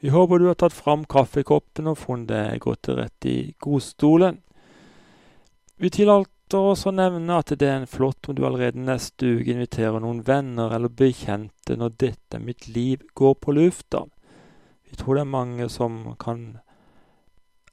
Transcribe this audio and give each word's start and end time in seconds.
Vi 0.00 0.12
håper 0.12 0.38
du 0.38 0.46
har 0.46 0.58
tatt 0.60 0.76
fram 0.76 1.04
kaffekoppen 1.08 1.88
og 1.88 1.98
funnet 1.98 2.28
deg 2.28 2.64
godt 2.64 2.82
til 2.86 2.98
rette 2.98 3.30
i 3.30 3.54
godstolen. 3.64 4.42
Vi 5.80 5.90
tillater 5.92 6.68
oss 6.72 6.84
å 6.88 6.92
nevne 6.92 7.38
at 7.40 7.54
det 7.56 7.68
er 7.68 7.80
en 7.80 7.88
flott 7.90 8.28
om 8.28 8.36
du 8.36 8.44
allerede 8.46 8.80
neste 8.80 9.38
uke 9.38 9.54
inviterer 9.54 10.00
noen 10.00 10.20
venner 10.26 10.74
eller 10.76 10.92
bekjente 10.92 11.76
når 11.76 11.96
'Dette 11.96 12.40
mitt 12.40 12.68
liv' 12.68 13.08
går 13.14 13.34
på 13.40 13.52
lufta. 13.56 14.04
Vi 14.88 14.96
tror 14.96 15.14
det 15.14 15.20
er 15.20 15.36
mange 15.38 15.68
som 15.68 16.14
kan 16.20 16.58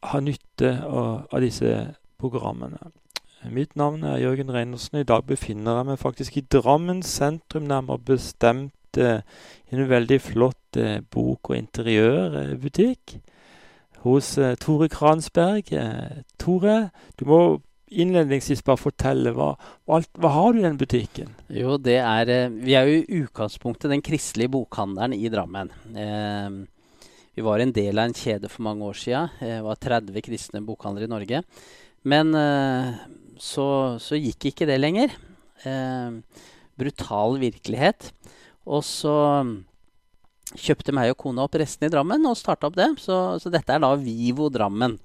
ha 0.04 0.20
nytte 0.20 0.84
av, 0.84 1.28
av 1.32 1.42
disse 1.42 1.96
programmene. 2.20 2.92
Mitt 3.52 3.76
navn 3.76 4.04
er 4.04 4.22
Jørgen 4.24 4.52
Reinersen. 4.52 5.00
I 5.00 5.04
dag 5.04 5.26
befinner 5.28 5.78
jeg 5.78 5.86
meg 5.86 6.00
faktisk 6.00 6.38
i 6.38 6.48
Drammen 6.48 7.04
sentrum, 7.04 7.68
nærmere 7.68 8.00
bestemt 8.00 8.74
en 9.02 9.88
veldig 9.90 10.20
flott 10.22 10.78
eh, 10.80 11.00
bok- 11.14 11.50
og 11.52 11.58
interiørbutikk 11.58 13.18
hos 14.04 14.34
eh, 14.38 14.56
Tore 14.60 14.90
Kransberg. 14.92 15.72
Eh, 15.74 16.24
Tore, 16.42 16.90
du 17.20 17.26
må 17.30 17.40
innledningsvis 17.94 18.64
bare 18.66 18.82
fortelle 18.82 19.34
hva, 19.38 19.52
alt- 19.94 20.18
hva 20.18 20.32
har 20.34 20.54
du 20.54 20.60
i 20.62 20.66
den 20.66 20.80
butikken? 20.82 21.34
Jo, 21.54 21.78
det 21.78 22.00
er 22.02 22.32
eh, 22.34 22.50
Vi 22.50 22.76
er 22.78 22.90
jo 22.90 23.02
i 23.02 23.22
utgangspunktet 23.24 23.92
den 23.94 24.02
kristelige 24.06 24.52
bokhandelen 24.56 25.16
i 25.18 25.30
Drammen. 25.34 25.72
Eh, 25.96 26.62
vi 27.34 27.42
var 27.46 27.64
en 27.64 27.72
del 27.74 27.98
av 27.98 28.10
en 28.12 28.14
kjede 28.18 28.50
for 28.52 28.62
mange 28.68 28.86
år 28.86 28.98
siden. 29.00 29.30
Det 29.40 29.62
var 29.66 29.80
30 29.82 30.22
kristne 30.26 30.62
bokhandlere 30.66 31.08
i 31.10 31.14
Norge. 31.16 31.44
Men 32.06 32.34
eh, 32.38 32.92
så, 33.42 33.66
så 34.04 34.20
gikk 34.20 34.52
ikke 34.52 34.68
det 34.70 34.78
lenger. 34.82 35.16
Eh, 35.66 36.20
brutal 36.78 37.40
virkelighet. 37.42 38.12
Og 38.70 38.84
så 38.88 39.16
kjøpte 40.54 40.94
meg 40.96 41.14
og 41.14 41.20
kona 41.24 41.46
opp 41.48 41.56
resten 41.60 41.88
i 41.88 41.92
Drammen 41.92 42.28
og 42.30 42.38
starta 42.40 42.70
opp 42.70 42.78
det. 42.78 42.90
Så, 43.02 43.18
så 43.42 43.52
dette 43.54 43.76
er 43.76 43.84
da 43.84 43.94
Vivo 44.00 44.50
Drammen. 44.54 44.98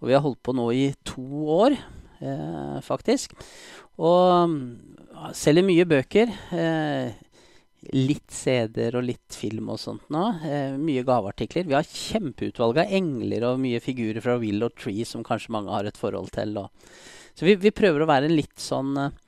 Og 0.00 0.08
vi 0.08 0.16
har 0.16 0.24
holdt 0.24 0.42
på 0.44 0.54
nå 0.56 0.68
i 0.74 0.86
to 1.06 1.24
år, 1.58 1.76
eh, 2.20 2.78
faktisk. 2.84 3.36
Og 4.02 4.50
mm, 4.50 4.64
selger 5.36 5.66
mye 5.66 5.86
bøker. 5.88 6.32
Eh, 6.56 7.20
litt 7.92 8.32
CD-er 8.32 8.96
og 8.96 9.04
litt 9.04 9.36
film 9.36 9.68
og 9.74 9.80
sånt 9.82 10.06
nå. 10.12 10.24
Eh, 10.46 10.76
mye 10.80 11.04
gaveartikler. 11.06 11.66
Vi 11.68 11.76
har 11.76 11.88
kjempeutvalg 11.88 12.80
av 12.84 12.94
engler 13.00 13.44
og 13.50 13.60
mye 13.62 13.82
figurer 13.84 14.24
fra 14.24 14.38
Will 14.40 14.64
og 14.64 14.76
Tree 14.80 15.04
som 15.08 15.26
kanskje 15.26 15.52
mange 15.54 15.72
har 15.74 15.88
et 15.88 16.00
forhold 16.00 16.32
til. 16.34 16.56
Og. 16.62 16.72
Så 17.36 17.48
vi, 17.48 17.58
vi 17.60 17.74
prøver 17.74 18.04
å 18.04 18.08
være 18.10 18.30
en 18.30 18.38
litt 18.38 18.56
sånn 18.62 18.96
eh, 19.00 19.20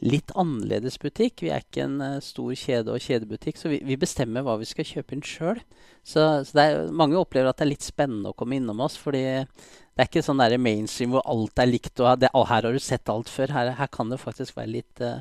litt 0.00 0.32
annerledes 0.38 0.96
butikk. 1.00 1.42
Vi 1.44 1.50
er 1.52 1.64
ikke 1.64 1.84
en 1.84 2.00
eh, 2.04 2.18
stor 2.24 2.54
kjede 2.56 2.94
og 2.94 3.04
kjedebutikk, 3.04 3.60
så 3.60 3.72
vi, 3.72 3.80
vi 3.84 3.98
bestemmer 4.00 4.44
hva 4.46 4.56
vi 4.60 4.68
skal 4.68 4.88
kjøpe 4.88 5.16
inn 5.16 5.24
sjøl. 5.26 5.60
Så, 6.00 6.24
så 6.48 6.62
er, 6.62 6.88
mange 6.96 7.18
opplever 7.20 7.50
at 7.50 7.60
det 7.60 7.66
er 7.66 7.72
litt 7.74 7.86
spennende 7.86 8.32
å 8.32 8.36
komme 8.36 8.56
innom 8.56 8.80
oss, 8.84 8.96
fordi 9.00 9.24
det 9.44 10.04
er 10.04 10.08
ikke 10.08 10.24
sånn 10.24 10.40
der 10.40 10.56
mainstream 10.62 11.12
hvor 11.12 11.26
alt 11.28 11.60
er 11.60 11.68
likt 11.68 12.00
og 12.00 12.22
det, 12.22 12.30
her 12.32 12.64
har 12.64 12.72
du 12.72 12.80
sett 12.80 13.10
alt 13.12 13.28
før. 13.28 13.52
Her, 13.52 13.74
her 13.76 13.90
kan 13.92 14.12
det 14.12 14.20
faktisk 14.22 14.56
være 14.56 14.72
litt 14.78 15.02
uh, 15.04 15.20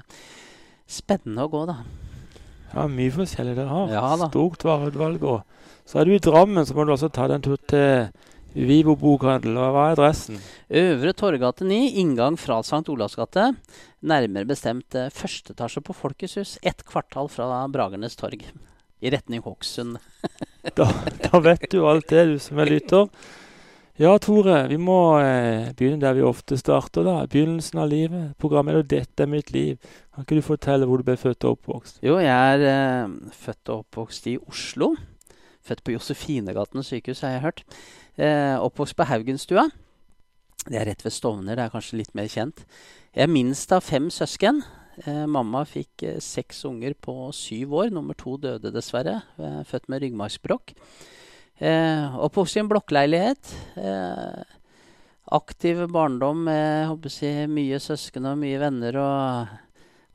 spennende 0.88 1.44
å 1.44 1.52
gå, 1.52 1.66
da. 1.68 1.82
Ja, 2.70 2.86
mye 2.88 3.12
forskjellig 3.12 3.58
dere 3.58 3.74
har. 3.74 3.92
Ja. 3.92 4.30
Stort 4.30 4.64
vareutvalg. 4.64 5.26
Og 5.26 5.90
så 5.90 6.00
er 6.00 6.08
du 6.08 6.14
i 6.16 6.22
Drammen, 6.24 6.64
så 6.70 6.78
må 6.78 6.86
du 6.86 6.94
også 6.94 7.10
ta 7.12 7.28
deg 7.28 7.40
en 7.40 7.48
tur 7.50 7.60
til 7.68 8.12
Vivo 8.54 8.96
bokhandel. 8.98 9.58
Hva 9.58 9.90
er 9.90 9.98
adressen? 9.98 10.40
Øvre 10.70 11.14
Torgate 11.14 11.68
9, 11.68 11.78
inngang 12.02 12.38
fra 12.40 12.60
St. 12.66 12.82
Olavs 12.90 13.18
gate. 13.20 13.52
Nærmere 14.02 14.50
bestemt 14.50 14.96
eh, 14.98 15.12
første 15.14 15.54
etasje 15.54 15.84
på 15.86 15.94
Folkets 15.94 16.38
hus, 16.40 16.56
ett 16.66 16.82
kvartal 16.88 17.30
fra 17.30 17.62
Bragernes 17.70 18.18
torg. 18.18 18.48
I 19.00 19.12
retning 19.14 19.46
Hokksund. 19.46 20.00
Da, 20.76 20.86
da 21.24 21.40
vet 21.40 21.70
du 21.72 21.86
alt 21.88 22.10
det, 22.12 22.26
du 22.28 22.34
som 22.44 22.60
er 22.60 22.68
lytter. 22.68 23.06
Ja, 24.00 24.12
Tore, 24.20 24.66
vi 24.68 24.76
må 24.80 24.98
eh, 25.24 25.70
begynne 25.76 26.02
der 26.04 26.18
vi 26.18 26.26
ofte 26.28 26.58
starter, 26.60 27.06
da. 27.08 27.14
Begynnelsen 27.32 27.80
av 27.80 27.88
livet. 27.92 28.34
Programmet 28.40 28.76
er 28.76 28.82
jo 28.82 28.88
'Dette 28.92 29.24
er 29.24 29.32
mitt 29.32 29.54
liv'. 29.56 29.80
Kan 30.12 30.28
ikke 30.28 30.40
du 30.40 30.44
fortelle 30.44 30.88
hvor 30.88 31.00
du 31.00 31.08
ble 31.08 31.16
født 31.20 31.48
og 31.48 31.58
oppvokst? 31.58 32.02
Jo, 32.04 32.18
jeg 32.20 32.28
er 32.32 32.66
eh, 32.68 33.16
født 33.32 33.72
og 33.72 33.86
oppvokst 33.86 34.28
i 34.28 34.38
Oslo. 34.40 34.94
Født 35.64 35.84
på 35.84 35.96
Josefinegaten 35.96 36.84
sykehus, 36.84 37.24
har 37.24 37.38
jeg 37.38 37.46
hørt. 37.48 37.64
Eh, 38.20 38.58
oppvokst 38.60 38.98
på 39.00 39.06
Haugenstua. 39.08 39.70
Det 40.68 40.76
er 40.76 40.90
rett 40.90 41.06
ved 41.06 41.14
Stovner, 41.16 41.56
det 41.56 41.64
er 41.64 41.72
kanskje 41.72 42.02
litt 42.02 42.12
mer 42.18 42.28
kjent. 42.28 42.66
Jeg 43.16 43.24
er 43.24 43.32
minst 43.32 43.72
av 43.72 43.86
fem 43.88 44.10
søsken. 44.12 44.60
Eh, 45.06 45.24
mamma 45.24 45.62
fikk 45.64 46.04
eh, 46.04 46.18
seks 46.20 46.66
unger 46.68 46.98
på 47.00 47.14
syv 47.32 47.78
år. 47.80 47.94
Nummer 47.96 48.18
to 48.20 48.36
døde 48.42 48.74
dessverre. 48.76 49.22
Eh, 49.40 49.62
født 49.64 49.88
med 49.88 50.04
ryggmargsbrokk. 50.04 50.76
Eh, 51.64 52.20
oppvokst 52.20 52.60
i 52.60 52.64
en 52.66 52.74
blokkleilighet. 52.74 53.54
Eh, 53.80 54.44
aktiv 55.40 55.86
barndom 55.88 56.44
med 56.50 56.90
håper 56.92 57.16
si, 57.16 57.32
mye 57.48 57.80
søsken 57.80 58.28
og 58.28 58.40
mye 58.44 58.60
venner 58.60 59.00
og 59.00 59.58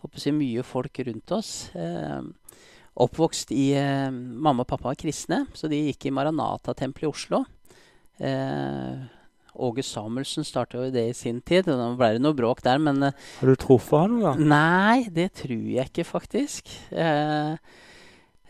håper 0.05 0.27
si, 0.27 0.37
mye 0.37 0.67
folk 0.67 1.01
rundt 1.09 1.37
oss. 1.41 1.55
Eh, 1.73 2.21
oppvokst 3.01 3.57
i 3.57 3.73
eh, 3.81 4.13
Mamma 4.13 4.69
og 4.69 4.73
pappa 4.77 4.93
var 4.93 5.01
kristne, 5.01 5.47
så 5.57 5.73
de 5.73 5.87
gikk 5.89 6.11
i 6.11 6.17
Maranata-tempelet 6.21 7.09
i 7.09 7.15
Oslo. 7.15 7.47
Eh, 8.23 9.03
Åge 9.55 9.85
Samuelsen 9.87 10.47
starta 10.47 10.81
jo 10.81 10.91
det 10.91 11.05
i 11.09 11.15
sin 11.15 11.41
tid. 11.41 11.69
og 11.69 11.79
da 11.79 11.89
ble 11.99 12.13
det 12.17 12.23
noe 12.23 12.35
bråk 12.37 12.63
der, 12.65 12.81
men 12.83 13.03
eh, 13.03 13.19
Har 13.41 13.51
du 13.51 13.59
truffet 13.61 14.01
han 14.01 14.17
noen 14.17 14.25
gang? 14.27 14.47
Nei, 14.51 15.09
det 15.15 15.31
tror 15.43 15.67
jeg 15.77 15.91
ikke, 15.91 16.07
faktisk. 16.09 16.73
Eh, 16.91 17.55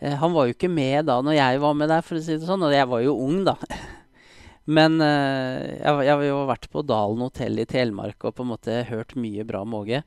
eh, 0.01 0.15
han 0.21 0.33
var 0.33 0.47
jo 0.47 0.55
ikke 0.55 0.71
med 0.71 1.05
da 1.09 1.19
når 1.21 1.37
jeg 1.37 1.61
var 1.61 1.77
med 1.77 1.93
der, 1.93 2.05
for 2.05 2.17
å 2.17 2.23
si 2.25 2.37
det 2.37 2.49
sånn. 2.49 2.65
Og 2.65 2.73
jeg 2.73 2.89
var 2.89 3.05
jo 3.05 3.17
ung, 3.21 3.43
da. 3.45 3.57
Men 4.77 4.97
eh, 5.03 5.77
jeg, 5.77 6.07
jeg 6.07 6.13
har 6.15 6.25
jo 6.25 6.41
vært 6.49 6.69
på 6.73 6.85
Dalen 6.89 7.21
hotell 7.27 7.61
i 7.61 7.69
Telemark 7.69 8.25
og 8.25 8.37
på 8.37 8.45
en 8.45 8.53
måte 8.55 8.81
hørt 8.89 9.13
mye 9.19 9.45
bra 9.45 9.61
om 9.61 9.77
Åge. 9.77 10.01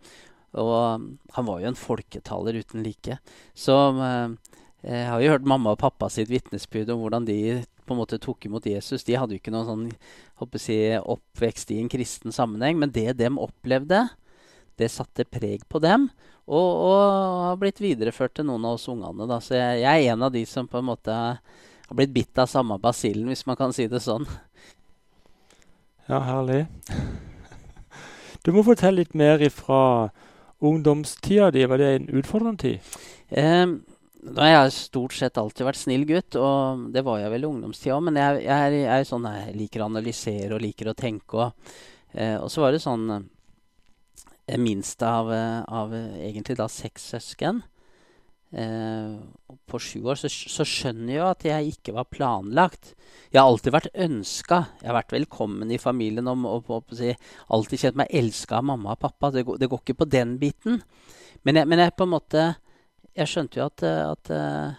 Og 0.59 1.09
han 1.37 1.47
var 1.47 1.63
jo 1.63 1.71
en 1.71 1.79
folketaler 1.79 2.59
uten 2.59 2.83
like. 2.83 3.21
Så 3.55 3.77
eh, 4.03 4.55
jeg 4.83 5.09
har 5.13 5.23
jo 5.23 5.35
hørt 5.37 5.47
mamma 5.47 5.77
og 5.77 5.83
pappa 5.83 6.11
sitt 6.11 6.31
vitnesbyrd 6.31 6.91
om 6.95 7.05
hvordan 7.05 7.27
de 7.29 7.39
på 7.89 7.97
en 7.97 8.03
måte 8.03 8.21
tok 8.23 8.47
imot 8.47 8.69
Jesus. 8.69 9.05
De 9.07 9.17
hadde 9.19 9.37
jo 9.37 9.41
ikke 9.41 9.53
noen 9.55 9.69
sånn 9.69 9.85
håper 10.43 10.63
si, 10.63 10.79
oppvekst 11.01 11.73
i 11.75 11.81
en 11.83 11.91
kristen 11.93 12.35
sammenheng, 12.35 12.79
men 12.81 12.93
det 12.95 13.17
de 13.19 13.31
opplevde, 13.41 14.05
det 14.79 14.91
satte 14.95 15.27
preg 15.27 15.65
på 15.69 15.81
dem, 15.83 16.07
og, 16.49 16.69
og 16.89 17.01
har 17.49 17.57
blitt 17.61 17.81
videreført 17.83 18.37
til 18.39 18.47
noen 18.49 18.69
av 18.69 18.77
oss 18.79 18.87
ungene. 18.89 19.27
Da. 19.29 19.41
Så 19.43 19.57
jeg, 19.59 19.83
jeg 19.83 20.05
er 20.05 20.15
en 20.15 20.29
av 20.29 20.33
de 20.33 20.45
som 20.49 20.69
på 20.71 20.79
en 20.81 20.89
måte 20.93 21.17
har 21.17 21.97
blitt 21.97 22.15
bitt 22.15 22.39
av 22.41 22.49
samme 22.51 22.79
basillen, 22.81 23.29
hvis 23.33 23.47
man 23.49 23.59
kan 23.59 23.75
si 23.75 23.89
det 23.91 24.01
sånn. 24.05 24.29
Ja, 26.09 26.23
herlig. 26.25 26.67
Du 28.47 28.55
må 28.55 28.63
fortelle 28.65 29.03
litt 29.03 29.17
mer 29.19 29.43
ifra 29.45 30.09
ungdomstida 30.65 31.51
di. 31.53 31.67
Var 31.69 31.81
det 31.81 31.89
en 31.97 32.09
utfordrende 32.21 32.63
tid? 32.63 32.95
Eh, 33.29 33.67
nå 34.19 34.43
har 34.43 34.51
jeg 34.51 34.75
stort 34.75 35.15
sett 35.15 35.39
alltid 35.39 35.67
vært 35.69 35.79
snill 35.79 36.05
gutt, 36.09 36.37
og 36.41 36.89
det 36.95 37.05
var 37.07 37.21
jeg 37.23 37.33
vel 37.33 37.47
i 37.47 37.49
ungdomstida 37.49 37.95
òg, 37.95 38.05
men 38.09 38.19
jeg, 38.19 38.43
jeg, 38.49 38.67
er, 38.67 38.77
jeg 38.83 39.09
sånn 39.09 39.29
jeg 39.31 39.57
liker 39.57 39.85
å 39.85 39.89
analysere 39.93 40.57
og 40.57 40.63
liker 40.65 40.91
å 40.91 40.97
tenke. 40.99 41.45
Og, 41.45 41.75
eh, 42.19 42.37
og 42.41 42.51
så 42.51 42.65
var 42.65 42.75
det 42.75 42.83
sånn 42.83 43.07
eh, 43.15 44.59
minst 44.59 45.05
av, 45.07 45.31
eh, 45.35 45.61
av 45.63 45.95
eh, 45.95 46.23
egentlig 46.33 46.59
da 46.59 46.67
seks 46.73 47.13
søsken. 47.15 47.63
Eh, 48.49 49.17
på 49.69 49.79
sju 49.85 50.07
år 50.09 50.17
så, 50.17 50.29
så 50.33 50.65
skjønner 50.65 51.13
jeg 51.13 51.21
jo 51.21 51.31
at 51.31 51.49
jeg 51.51 51.73
ikke 51.77 51.95
var 51.99 52.11
planlagt. 52.11 52.95
Jeg 53.31 53.39
har 53.39 53.47
alltid 53.47 53.75
vært 53.77 53.99
ønska. 54.09 54.63
Jeg 54.81 54.91
har 54.91 54.99
vært 54.99 55.19
velkommen 55.19 55.71
i 55.71 55.81
familien 55.83 56.31
og, 56.33 56.47
og, 56.49 56.71
og, 56.81 56.95
si, 56.97 57.13
alltid 57.55 57.85
kjent 57.85 58.01
meg 58.03 58.15
elska 58.19 58.59
av 58.59 58.71
mamma 58.73 58.97
og 58.97 59.05
pappa. 59.05 59.31
Det 59.35 59.47
går, 59.47 59.61
det 59.63 59.71
går 59.71 59.85
ikke 59.85 60.01
på 60.03 60.11
den 60.11 60.39
biten. 60.41 60.81
Men 61.47 61.61
jeg, 61.61 61.71
men 61.71 61.85
jeg 61.85 61.95
på 61.95 62.09
en 62.09 62.19
måte 62.19 62.49
Jeg 63.19 63.31
skjønte 63.33 63.59
jo 63.59 63.65
at, 63.67 63.83
eh, 63.83 64.03
at 64.07 64.31
eh, 64.31 64.77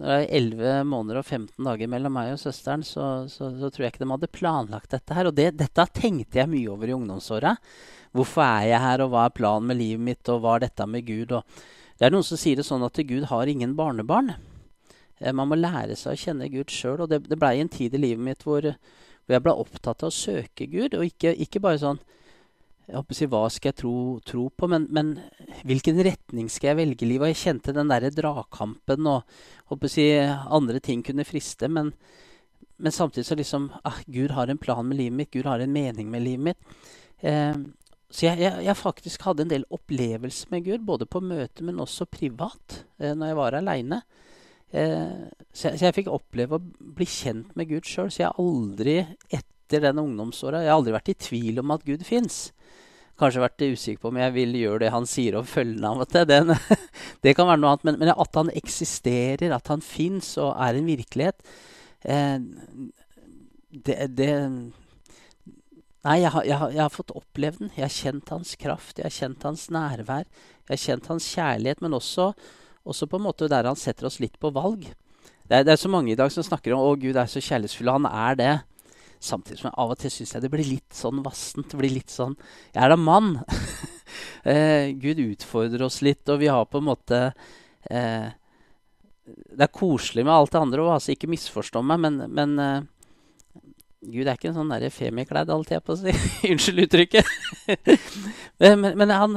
når 0.00 0.06
det 0.06 0.14
er 0.16 0.30
11 0.38 0.84
måneder 0.88 1.20
og 1.20 1.26
15 1.26 1.66
dager 1.66 1.90
mellom 1.92 2.14
meg 2.16 2.30
og 2.32 2.40
søsteren, 2.40 2.84
så, 2.86 3.08
så, 3.28 3.50
så 3.60 3.68
tror 3.68 3.84
jeg 3.84 3.92
ikke 3.92 4.04
de 4.06 4.12
hadde 4.14 4.30
planlagt 4.32 4.94
dette 4.94 5.16
her. 5.16 5.28
Og 5.28 5.36
det, 5.36 5.50
dette 5.60 5.84
tenkte 5.96 6.40
jeg 6.40 6.48
mye 6.48 6.70
over 6.72 6.88
i 6.88 6.94
ungdomsåra. 6.96 7.52
Hvorfor 8.16 8.44
er 8.46 8.70
jeg 8.70 8.84
her, 8.86 9.04
og 9.04 9.12
hva 9.12 9.26
er 9.28 9.34
planen 9.36 9.68
med 9.68 9.78
livet 9.82 10.06
mitt, 10.06 10.30
og 10.32 10.40
hva 10.40 10.56
er 10.56 10.64
dette 10.64 10.86
med 10.88 11.04
Gud? 11.06 11.34
Og 11.36 11.60
det 12.00 12.08
er 12.08 12.14
noen 12.14 12.24
som 12.24 12.40
sier 12.40 12.56
det 12.56 12.64
sånn 12.66 12.86
at 12.86 13.02
Gud 13.10 13.28
har 13.28 13.52
ingen 13.52 13.76
barnebarn. 13.76 14.32
Eh, 15.20 15.34
Man 15.36 15.52
må 15.52 15.60
lære 15.60 15.98
seg 16.00 16.16
å 16.16 16.22
kjenne 16.24 16.48
Gud 16.48 16.72
sjøl. 16.72 17.04
Og 17.04 17.12
det, 17.12 17.20
det 17.28 17.38
blei 17.40 17.58
en 17.60 17.68
tid 17.68 17.94
i 17.94 18.00
livet 18.00 18.24
mitt 18.30 18.48
hvor, 18.48 18.64
hvor 18.64 19.36
jeg 19.36 19.44
ble 19.44 19.58
opptatt 19.60 20.06
av 20.06 20.08
å 20.08 20.18
søke 20.22 20.70
Gud, 20.72 20.96
og 20.96 21.04
ikke, 21.04 21.36
ikke 21.36 21.60
bare 21.68 21.82
sånn 21.84 22.00
si, 23.14 23.28
Hva 23.30 23.42
skal 23.52 23.70
jeg 23.70 23.78
tro, 23.82 23.94
tro 24.26 24.46
på, 24.50 24.68
men, 24.70 24.86
men 24.90 25.14
hvilken 25.68 26.00
retning 26.04 26.48
skal 26.52 26.72
jeg 26.72 26.80
velge 26.82 27.08
livet? 27.08 27.28
Og 27.28 27.32
jeg 27.32 27.42
kjente 27.42 27.74
den 27.76 27.90
derre 27.92 28.12
dragkampen, 28.14 29.08
og 29.10 29.90
si, 29.90 30.08
andre 30.18 30.80
ting 30.84 31.04
kunne 31.06 31.26
friste. 31.28 31.70
Men, 31.72 31.92
men 32.80 32.94
samtidig 32.94 33.28
så 33.28 33.38
liksom 33.38 33.70
ah, 33.84 34.00
Gud 34.06 34.34
har 34.36 34.50
en 34.50 34.60
plan 34.60 34.86
med 34.86 35.00
livet 35.00 35.18
mitt. 35.18 35.32
Gud 35.34 35.48
har 35.50 35.60
en 35.60 35.72
mening 35.74 36.10
med 36.10 36.26
livet 36.26 36.50
mitt. 36.50 36.80
Eh, 37.20 37.54
så 38.10 38.26
jeg, 38.26 38.40
jeg, 38.42 38.64
jeg 38.66 38.78
faktisk 38.78 39.22
hadde 39.22 39.44
en 39.46 39.52
del 39.52 39.68
opplevelser 39.70 40.50
med 40.50 40.64
Gud, 40.66 40.82
både 40.86 41.06
på 41.06 41.22
møte, 41.22 41.62
men 41.66 41.78
også 41.82 42.08
privat, 42.10 42.82
eh, 42.98 43.14
når 43.14 43.30
jeg 43.30 43.38
var 43.38 43.58
aleine. 43.60 44.00
Eh, 44.70 45.28
så, 45.52 45.70
så, 45.74 45.84
jeg, 45.84 45.94
fikk 46.00 46.10
oppleve 46.10 46.58
å 46.58 46.94
bli 46.96 47.06
kjent 47.06 47.54
med 47.58 47.70
Gud 47.70 47.86
sjøl. 47.86 48.10
Så 48.10 48.24
jeg 48.24 48.30
har 48.30 48.42
aldri 48.42 48.98
etter 49.30 49.84
den 49.86 50.00
ungdomsåra 50.02 50.64
Jeg 50.64 50.72
har 50.72 50.80
aldri 50.80 50.96
vært 50.96 51.12
i 51.12 51.18
tvil 51.28 51.62
om 51.62 51.74
at 51.74 51.86
Gud 51.86 52.02
fins. 52.06 52.48
Kanskje 53.20 53.42
vært 53.42 53.64
usikker 53.66 54.00
på 54.00 54.10
om 54.10 54.18
jeg 54.20 54.32
vil 54.32 54.54
gjøre 54.56 54.80
det 54.84 54.92
han 54.94 55.06
sier, 55.08 55.36
og 55.36 55.48
følge 55.48 55.82
ham 55.84 56.00
av 56.00 56.06
og 56.06 56.12
til. 56.12 56.26
Den, 56.28 56.54
det 57.24 57.34
kan 57.36 57.50
være 57.50 57.60
noe 57.60 57.74
annet. 57.74 57.86
Men, 57.88 57.98
men 58.00 58.12
at 58.14 58.38
han 58.40 58.52
eksisterer, 58.56 59.52
at 59.52 59.68
han 59.72 59.84
fins 59.84 60.32
og 60.40 60.54
er 60.56 60.78
en 60.78 60.88
virkelighet, 60.88 61.50
eh, 62.08 62.38
det, 63.70 63.98
det 64.18 64.30
Nei, 66.00 66.14
jeg 66.22 66.30
har, 66.32 66.44
jeg, 66.48 66.56
har, 66.56 66.70
jeg 66.72 66.80
har, 66.80 66.92
fått 66.94 67.12
opplevd 67.12 67.58
den. 67.60 67.72
Jeg 67.76 67.84
har 67.84 67.92
kjent 67.92 68.30
hans 68.32 68.54
kraft, 68.56 68.96
jeg 68.96 69.04
har 69.04 69.12
kjent 69.12 69.42
hans 69.44 69.66
nærvær. 69.74 70.24
Jeg 70.64 70.72
har 70.72 70.80
kjent 70.80 71.10
hans 71.12 71.26
kjærlighet, 71.28 71.82
men 71.84 71.96
også, 71.98 72.30
også 72.88 73.08
på 73.10 73.20
en 73.20 73.26
måte 73.26 73.50
der 73.52 73.68
han 73.68 73.76
setter 73.76 74.08
oss 74.08 74.16
litt 74.22 74.38
på 74.40 74.48
valg. 74.56 74.86
Det 75.44 75.58
er, 75.58 75.66
det 75.68 75.74
er 75.74 75.82
så 75.82 75.90
mange 75.92 76.14
i 76.14 76.16
dag 76.16 76.32
som 76.32 76.46
snakker 76.46 76.72
om 76.72 76.86
å 76.86 76.96
Gud 76.96 77.20
er 77.20 77.28
så 77.28 77.42
kjærlighetsfull, 77.44 77.92
han 77.92 78.08
er 78.08 78.40
det. 78.40 78.54
Samtidig 79.20 79.60
som 79.60 79.68
jeg 79.68 79.76
av 79.82 79.90
og 79.92 79.98
til 80.00 80.12
syns 80.14 80.30
jeg 80.32 80.44
det 80.46 80.48
blir 80.52 80.64
litt 80.64 80.94
sånn 80.96 81.18
vassent. 81.24 81.68
Det 81.68 81.76
blir 81.80 81.92
litt 81.92 82.12
sånn 82.12 82.36
Jeg 82.72 82.84
er 82.86 82.92
da 82.94 82.96
mann! 82.96 83.34
eh, 84.48 84.92
Gud 84.96 85.20
utfordrer 85.26 85.84
oss 85.84 86.00
litt, 86.06 86.24
og 86.32 86.40
vi 86.40 86.48
har 86.48 86.64
på 86.70 86.80
en 86.80 86.88
måte 86.88 87.18
eh, 87.90 88.30
Det 89.28 89.66
er 89.66 89.76
koselig 89.76 90.24
med 90.24 90.32
alt 90.32 90.54
det 90.54 90.62
andre 90.62 90.86
òg, 90.86 90.94
altså 90.96 91.12
ikke 91.12 91.28
misforstå 91.34 91.84
meg, 91.84 92.00
men, 92.06 92.16
men 92.32 92.56
eh, 92.64 92.88
Gud 94.08 94.24
er 94.24 94.38
ikke 94.38 94.48
en 94.54 94.56
sånn 94.56 94.72
femikledd, 94.88 95.52
holdt 95.52 95.74
jeg 95.74 95.84
på 95.84 95.92
å 95.92 95.98
si. 96.00 96.14
Unnskyld 96.54 96.86
uttrykket. 96.86 97.28
men, 98.62 98.86
men 98.96 99.12
han, 99.12 99.36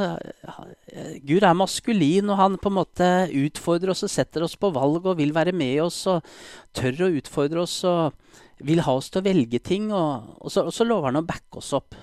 Gud 1.27 1.44
er 1.44 1.57
maskulin, 1.59 2.31
og 2.31 2.39
han 2.39 2.56
på 2.56 2.71
en 2.71 2.77
måte 2.77 3.09
utfordrer 3.44 3.91
oss 3.91 4.06
og 4.07 4.13
setter 4.15 4.47
oss 4.47 4.56
på 4.56 4.71
valg 4.71 5.03
og 5.03 5.19
vil 5.19 5.36
være 5.36 5.51
med 5.51 5.81
oss 5.83 6.06
og 6.07 6.24
tør 6.71 7.09
å 7.09 7.12
utfordre 7.19 7.68
oss 7.68 7.81
og 7.91 8.15
vil 8.65 8.83
ha 8.86 8.95
oss 8.95 9.12
til 9.12 9.21
å 9.21 9.27
velge 9.27 9.60
ting. 9.63 9.92
Og, 9.92 10.38
og, 10.39 10.50
så, 10.51 10.65
og 10.68 10.75
så, 10.75 10.88
lover 10.88 11.12
han 11.12 11.21
å 11.21 11.27
backe 11.27 11.62
oss 11.62 11.74
opp. 11.77 11.98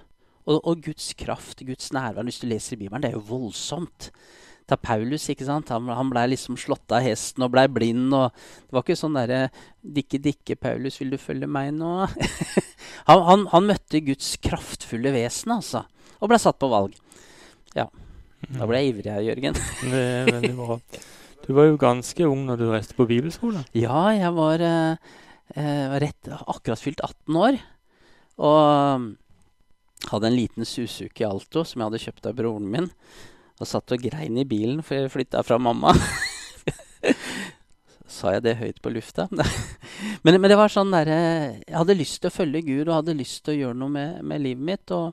Og, 0.47 0.59
og 0.59 0.85
Guds 0.85 1.13
kraft, 1.19 1.65
Guds 1.67 1.93
nærvær, 1.95 2.27
hvis 2.27 2.41
du 2.43 2.49
leser 2.51 2.77
i 2.77 2.85
Bibelen, 2.85 3.05
det 3.05 3.13
er 3.13 3.19
jo 3.19 3.27
voldsomt 3.29 4.11
Ta 4.71 4.77
Paulus. 4.79 5.25
ikke 5.33 5.47
sant? 5.49 5.73
Han, 5.75 5.89
han 5.91 6.11
blei 6.13 6.29
liksom 6.31 6.55
slått 6.61 6.93
av 6.95 7.03
hesten 7.03 7.43
og 7.43 7.51
blei 7.55 7.67
blind. 7.67 8.13
og 8.15 8.31
Det 8.31 8.77
var 8.77 8.85
ikke 8.85 8.99
sånn 9.01 9.17
derre 9.19 9.41
'Dikke, 9.83 10.21
dikke, 10.23 10.57
Paulus, 10.61 11.01
vil 11.01 11.11
du 11.11 11.19
følge 11.19 11.49
meg 11.51 11.73
nå?' 11.75 12.07
han, 13.09 13.25
han, 13.27 13.47
han, 13.51 13.67
møtte 13.67 14.03
Guds 14.07 14.37
kraftfulle 14.39 15.11
vesen, 15.17 15.57
altså. 15.57 15.83
Og 16.21 16.31
blei 16.31 16.39
satt 16.39 16.61
på 16.61 16.71
valg. 16.71 16.95
Ja. 17.75 17.89
Da 18.47 18.69
ble 18.69 18.79
jeg 18.79 18.93
ivrig 18.93 19.11
her, 19.11 19.25
Jørgen. 19.27 19.59
det 19.91 20.05
er 20.05 20.31
veldig 20.31 20.55
bra. 20.61 20.79
Du 21.41 21.51
var 21.57 21.67
jo 21.67 21.81
ganske 21.81 22.29
ung 22.29 22.47
når 22.47 22.61
du 22.61 22.69
reiste 22.71 22.95
på 22.95 23.09
bibelskole. 23.11 23.65
Ja, 23.75 24.05
jeg 24.15 24.31
var 24.37 24.63
eh, 24.63 25.19
eh 25.57 25.99
rett, 26.03 26.29
akkurat 26.47 26.81
fylt 26.81 27.01
18 27.01 27.37
år. 27.37 27.61
Og 28.41 29.11
hadde 30.09 30.31
en 30.31 30.37
liten 30.37 30.65
Suzuki 30.65 31.25
Alto 31.27 31.65
som 31.67 31.81
jeg 31.81 31.91
hadde 31.91 32.03
kjøpt 32.05 32.31
av 32.31 32.39
broren 32.39 32.71
min. 32.73 32.89
Og 33.61 33.69
satt 33.69 33.93
og 33.93 34.01
grein 34.01 34.39
i 34.41 34.49
bilen, 34.49 34.81
for 34.83 34.97
jeg 34.97 35.13
flytta 35.13 35.43
fra 35.45 35.59
mamma. 35.61 35.93
Sa 38.11 38.33
jeg 38.35 38.45
det 38.45 38.57
høyt 38.59 38.81
på 38.83 38.93
lufta? 38.93 39.29
men, 40.25 40.37
men, 40.41 40.49
det 40.51 40.59
var 40.59 40.73
sånn 40.73 40.91
derre 40.93 41.19
Jeg 41.61 41.77
hadde 41.77 41.99
lyst 41.99 42.19
til 42.23 42.31
å 42.31 42.35
følge 42.35 42.65
Gud 42.67 42.89
og 42.89 42.97
hadde 42.97 43.19
lyst 43.19 43.45
til 43.45 43.55
å 43.55 43.61
gjøre 43.61 43.81
noe 43.83 43.95
med, 43.95 44.23
med 44.27 44.43
livet 44.43 44.67
mitt. 44.73 44.95
Og 44.97 45.13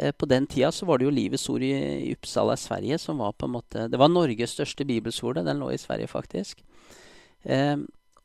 eh, 0.00 0.14
på 0.16 0.28
den 0.30 0.48
tida 0.50 0.72
så 0.74 0.88
var 0.88 0.98
det 0.98 1.06
jo 1.06 1.14
Livets 1.14 1.46
Ord 1.52 1.64
i, 1.66 1.74
i 2.08 2.14
Uppsala, 2.16 2.56
Sverige, 2.60 2.98
som 3.02 3.20
var 3.22 3.36
på 3.36 3.48
en 3.48 3.54
måte 3.58 3.86
Det 3.92 4.00
var 4.00 4.12
Norges 4.12 4.56
største 4.56 4.88
bibelskole. 4.88 5.44
Den 5.46 5.60
lå 5.60 5.70
i 5.74 5.80
Sverige, 5.80 6.08
faktisk. 6.10 6.64
Eh, 7.44 7.76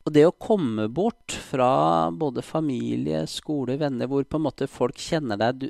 og 0.06 0.14
det 0.14 0.24
å 0.26 0.36
komme 0.36 0.86
bort 0.88 1.34
fra 1.50 2.10
både 2.10 2.44
familie, 2.44 3.26
skole, 3.28 3.76
venner, 3.80 4.08
hvor 4.08 4.24
på 4.24 4.40
en 4.40 4.46
måte 4.46 4.70
folk 4.70 4.98
kjenner 5.00 5.40
deg 5.40 5.66
du, 5.66 5.68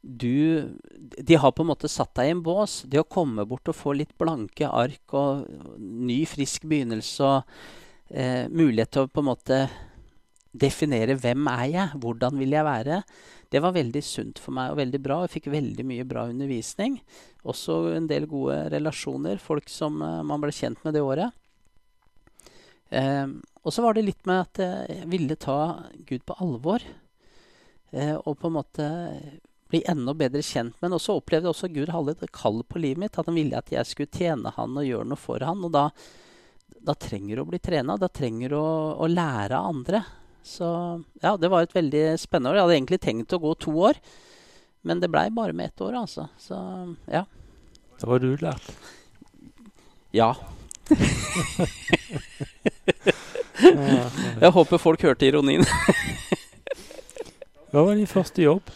du 0.00 0.36
De 1.18 1.38
har 1.40 1.52
på 1.52 1.64
en 1.64 1.72
måte 1.72 1.90
satt 1.90 2.14
deg 2.14 2.30
i 2.30 2.34
en 2.36 2.44
bås. 2.46 2.84
Det 2.86 3.00
å 3.02 3.08
komme 3.10 3.46
bort 3.48 3.66
og 3.72 3.74
få 3.74 3.96
litt 3.98 4.14
blanke 4.18 4.70
ark 4.70 5.16
og 5.18 5.48
ny, 5.80 6.20
frisk 6.30 6.68
begynnelse 6.70 7.26
og 7.26 7.56
eh, 8.10 8.46
mulighet 8.46 8.94
til 8.94 9.06
å 9.06 9.10
på 9.10 9.24
en 9.24 9.30
måte 9.32 9.60
definere 10.56 11.18
hvem 11.20 11.48
er 11.52 11.66
jeg, 11.72 11.98
hvordan 12.00 12.38
vil 12.40 12.54
jeg 12.54 12.64
være, 12.64 13.00
det 13.52 13.60
var 13.62 13.74
veldig 13.76 14.02
sunt 14.02 14.40
for 14.42 14.54
meg 14.56 14.72
og 14.72 14.78
veldig 14.80 15.00
bra. 15.02 15.18
Jeg 15.24 15.34
fikk 15.36 15.50
veldig 15.52 15.84
mye 15.86 16.06
bra 16.08 16.26
undervisning. 16.30 17.00
Også 17.46 17.82
en 17.94 18.06
del 18.10 18.26
gode 18.30 18.58
relasjoner, 18.72 19.42
folk 19.42 19.70
som 19.70 19.98
eh, 20.02 20.22
man 20.26 20.42
ble 20.42 20.54
kjent 20.54 20.86
med 20.86 20.94
det 20.94 21.02
året. 21.02 21.34
Eh, 22.90 23.26
og 23.66 23.74
så 23.74 23.82
var 23.82 23.96
det 23.96 24.06
litt 24.06 24.28
med 24.28 24.44
at 24.44 24.62
jeg 24.62 25.08
ville 25.10 25.36
ta 25.40 25.58
Gud 26.06 26.22
på 26.26 26.36
alvor. 26.42 26.84
Eh, 27.90 28.14
og 28.14 28.38
på 28.38 28.50
en 28.50 28.56
måte 28.58 28.86
bli 29.70 29.82
enda 29.88 30.14
bedre 30.14 30.42
kjent 30.42 30.76
med 30.78 30.88
ham. 30.88 30.96
Og 30.98 31.02
så 31.02 31.16
opplevde 31.18 31.48
jeg 31.48 31.54
også 31.54 31.72
Gud 31.74 31.90
hadde 31.94 32.16
et 32.16 32.34
kall 32.34 32.62
på 32.66 32.82
livet 32.82 33.02
mitt. 33.02 33.18
At 33.18 33.26
han 33.30 33.38
ville 33.38 33.58
at 33.58 33.72
jeg 33.72 33.88
skulle 33.88 34.12
tjene 34.12 34.52
han 34.56 34.78
og 34.78 34.86
gjøre 34.86 35.08
noe 35.10 35.20
for 35.20 35.42
han. 35.46 35.64
Og 35.66 35.74
da, 35.74 35.88
da 36.90 36.94
trenger 36.94 37.36
du 37.36 37.44
å 37.44 37.50
bli 37.50 37.60
trena. 37.62 37.98
Da 38.00 38.10
trenger 38.12 38.54
du 38.54 38.58
å, 38.60 38.70
å 39.02 39.10
lære 39.10 39.58
av 39.58 39.70
andre. 39.72 40.04
Så 40.46 40.68
ja, 41.22 41.34
det 41.40 41.50
var 41.50 41.66
et 41.66 41.74
veldig 41.74 42.04
spennende 42.22 42.52
år. 42.52 42.60
Jeg 42.60 42.66
hadde 42.66 42.78
egentlig 42.78 43.02
tenkt 43.02 43.34
å 43.34 43.42
gå 43.42 43.54
to 43.66 43.74
år. 43.88 43.98
Men 44.86 45.02
det 45.02 45.10
blei 45.10 45.26
bare 45.34 45.56
med 45.56 45.72
ett 45.72 45.82
år, 45.82 45.96
altså. 46.04 46.28
Så 46.38 46.54
ja. 47.10 47.24
Da 47.98 48.06
var 48.06 48.22
du 48.22 48.30
lært. 48.38 48.70
Ja. 50.14 50.30
jeg 54.42 54.52
håper 54.56 54.80
folk 54.80 55.04
hørte 55.06 55.28
ironien. 55.28 55.64
Hva 57.72 57.82
var 57.82 57.96
din 57.98 58.08
første 58.08 58.44
jobb? 58.44 58.70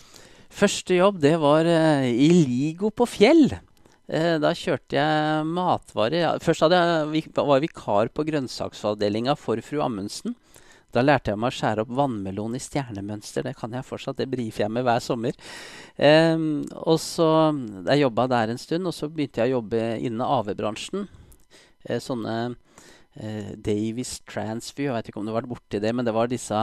Første 0.50 0.96
jobb 0.98 1.20
det 1.22 1.36
var 1.40 1.68
uh, 1.68 2.04
i 2.04 2.30
Ligo 2.34 2.90
på 2.92 3.06
Fjell. 3.08 3.46
Uh, 4.10 4.36
da 4.42 4.50
kjørte 4.56 4.98
jeg 4.98 5.46
matvarer. 5.46 6.40
Først 6.42 6.66
jeg, 6.66 7.24
var 7.38 7.56
jeg 7.56 7.66
vikar 7.68 8.10
på 8.12 8.26
grønnsaksavdelinga 8.28 9.36
for 9.38 9.62
fru 9.64 9.80
Amundsen. 9.84 10.34
Da 10.90 11.04
lærte 11.04 11.30
jeg 11.30 11.38
meg 11.38 11.52
å 11.52 11.54
skjære 11.54 11.84
opp 11.84 11.92
vannmelon 11.94 12.56
i 12.58 12.62
stjernemønster. 12.62 13.46
Det 13.46 13.54
kan 13.58 13.76
jeg 13.76 13.86
fortsatt, 13.86 14.18
det 14.18 14.26
brifer 14.30 14.64
jeg 14.64 14.74
med 14.74 14.84
hver 14.88 14.98
sommer. 15.04 15.36
Um, 15.96 16.64
og 16.82 16.98
så, 16.98 17.28
Jeg 17.86 18.02
jobba 18.02 18.26
der 18.26 18.50
en 18.50 18.58
stund, 18.58 18.90
og 18.90 18.96
så 18.96 19.08
begynte 19.08 19.44
jeg 19.44 19.52
å 19.52 19.60
jobbe 19.60 19.84
innen 20.02 20.24
AV-bransjen. 20.26 21.06
Uh, 21.86 22.00
sånne 22.02 22.34
Davies 23.61 24.19
Transview, 24.28 24.88
jeg 24.88 24.96
vet 24.96 25.11
ikke 25.11 25.20
om 25.20 25.26
du 25.28 25.32
har 25.34 25.43
vært 25.43 25.50
borti 25.50 25.81
det, 25.82 25.93
men 25.93 26.06
det 26.06 26.14
var 26.17 26.31
disse 26.31 26.56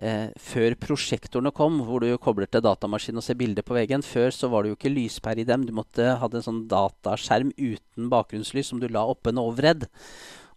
eh, 0.00 0.30
før 0.40 0.76
prosjektorene 0.80 1.52
kom, 1.54 1.80
hvor 1.86 2.02
du 2.02 2.10
kobler 2.22 2.48
til 2.48 2.64
datamaskinen 2.64 3.20
og 3.20 3.26
ser 3.26 3.38
bilder 3.40 3.66
på 3.66 3.76
veggen 3.76 4.04
Før 4.06 4.32
så 4.34 4.50
var 4.52 4.64
det 4.64 4.72
jo 4.72 4.78
ikke 4.78 4.94
lyspære 4.94 5.44
i 5.44 5.48
dem. 5.48 5.66
Du 5.68 5.74
måtte 5.76 6.14
ha 6.18 6.30
en 6.30 6.46
sånn 6.46 6.64
dataskjerm 6.70 7.52
uten 7.58 8.10
bakgrunnslys 8.12 8.72
som 8.72 8.80
du 8.80 8.88
la 8.88 9.04
oppe 9.08 9.32
en 9.32 9.42
overredd. 9.42 9.88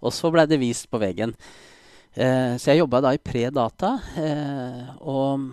Og 0.05 0.13
så 0.13 0.31
blei 0.33 0.47
det 0.49 0.61
vist 0.61 0.89
på 0.91 1.01
veggen. 1.01 1.35
Eh, 2.15 2.55
så 2.55 2.71
jeg 2.71 2.83
jobba 2.83 3.03
da 3.03 3.13
i 3.15 3.21
pre-data. 3.21 3.95
Eh, 4.21 4.91
og 5.03 5.51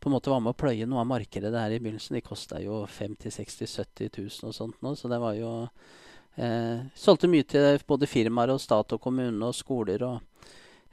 på 0.00 0.10
en 0.10 0.14
måte 0.14 0.30
var 0.30 0.42
med 0.44 0.52
å 0.52 0.58
pløye 0.58 0.86
noe 0.88 1.02
av 1.02 1.08
markedet 1.10 1.52
der 1.54 1.72
i 1.72 1.78
begynnelsen. 1.80 2.18
De 2.18 2.24
kosta 2.24 2.60
jo 2.62 2.84
50 2.86 3.32
60 3.32 3.70
70 3.72 4.10
000 4.20 4.50
og 4.50 4.56
sånt 4.56 4.82
nå, 4.84 4.92
så 4.98 5.10
det 5.10 5.20
var 5.22 5.38
jo 5.38 5.52
eh, 5.64 5.94
Solgte 6.36 7.30
mye 7.32 7.46
til 7.48 7.78
både 7.88 8.08
firmaer 8.10 8.50
og 8.52 8.60
stat 8.60 8.92
og 8.92 9.00
kommune 9.00 9.48
og 9.48 9.54
skoler 9.56 10.02
og 10.04 10.18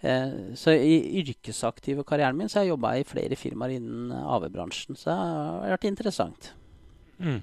Eh, 0.03 0.31
så 0.59 0.73
i 0.75 1.21
yrkesaktive 1.21 2.03
karrieren 2.03 2.35
min 2.35 2.50
så 2.51 2.59
har 2.59 2.65
jeg 2.65 2.73
jobba 2.73 2.91
i 3.00 3.05
flere 3.07 3.38
firmaer 3.39 3.77
innen 3.77 4.12
AV-bransjen. 4.12 4.97
Så 5.00 5.07
det 5.07 5.15
har 5.15 5.75
vært 5.77 5.88
interessant. 5.88 6.50
Mm. 7.23 7.39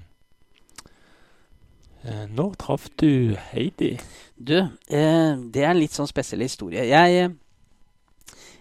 Eh, 2.05 2.25
når 2.29 2.53
traff 2.61 2.85
du 3.01 3.33
Heidi? 3.49 3.95
Du, 4.37 4.59
eh, 4.61 5.33
det 5.41 5.63
er 5.63 5.71
en 5.71 5.81
litt 5.81 5.97
sånn 5.97 6.09
spesiell 6.09 6.45
historie. 6.45 6.85
Jeg, 6.85 7.31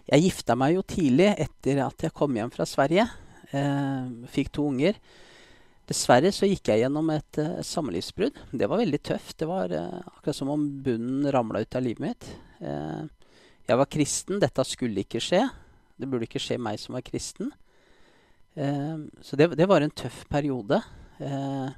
jeg 0.09 0.25
gifta 0.25 0.57
meg 0.57 0.79
jo 0.79 0.87
tidlig 0.97 1.35
etter 1.37 1.85
at 1.85 2.09
jeg 2.09 2.17
kom 2.17 2.41
hjem 2.41 2.53
fra 2.57 2.65
Sverige. 2.69 3.05
Eh, 3.53 4.09
fikk 4.33 4.49
to 4.57 4.65
unger. 4.73 4.97
Dessverre 5.91 6.31
så 6.35 6.47
gikk 6.47 6.71
jeg 6.71 6.85
gjennom 6.85 7.09
et 7.13 7.41
uh, 7.43 7.63
samlivsbrudd. 7.67 8.37
Det 8.55 8.69
var 8.71 8.79
veldig 8.79 9.01
tøft. 9.11 9.37
Det 9.43 9.49
var 9.51 9.73
uh, 9.75 10.03
akkurat 10.15 10.39
som 10.39 10.53
om 10.55 10.69
bunnen 10.85 11.27
ramla 11.35 11.65
ut 11.65 11.77
av 11.77 11.83
livet 11.83 12.05
mitt. 12.05 12.29
Uh, 12.63 13.09
jeg 13.67 13.79
var 13.79 13.91
kristen. 13.91 14.39
Dette 14.43 14.67
skulle 14.67 15.03
ikke 15.03 15.23
skje. 15.23 15.43
Det 16.01 16.09
burde 16.09 16.27
ikke 16.27 16.43
skje 16.43 16.57
meg 16.63 16.79
som 16.81 16.97
var 16.97 17.05
kristen. 17.07 17.51
Eh, 18.55 18.99
så 19.23 19.37
det, 19.37 19.47
det, 19.55 19.67
var 19.67 19.85
en 19.85 19.95
tøff 19.95 20.25
periode. 20.31 20.81
Eh, 21.19 21.69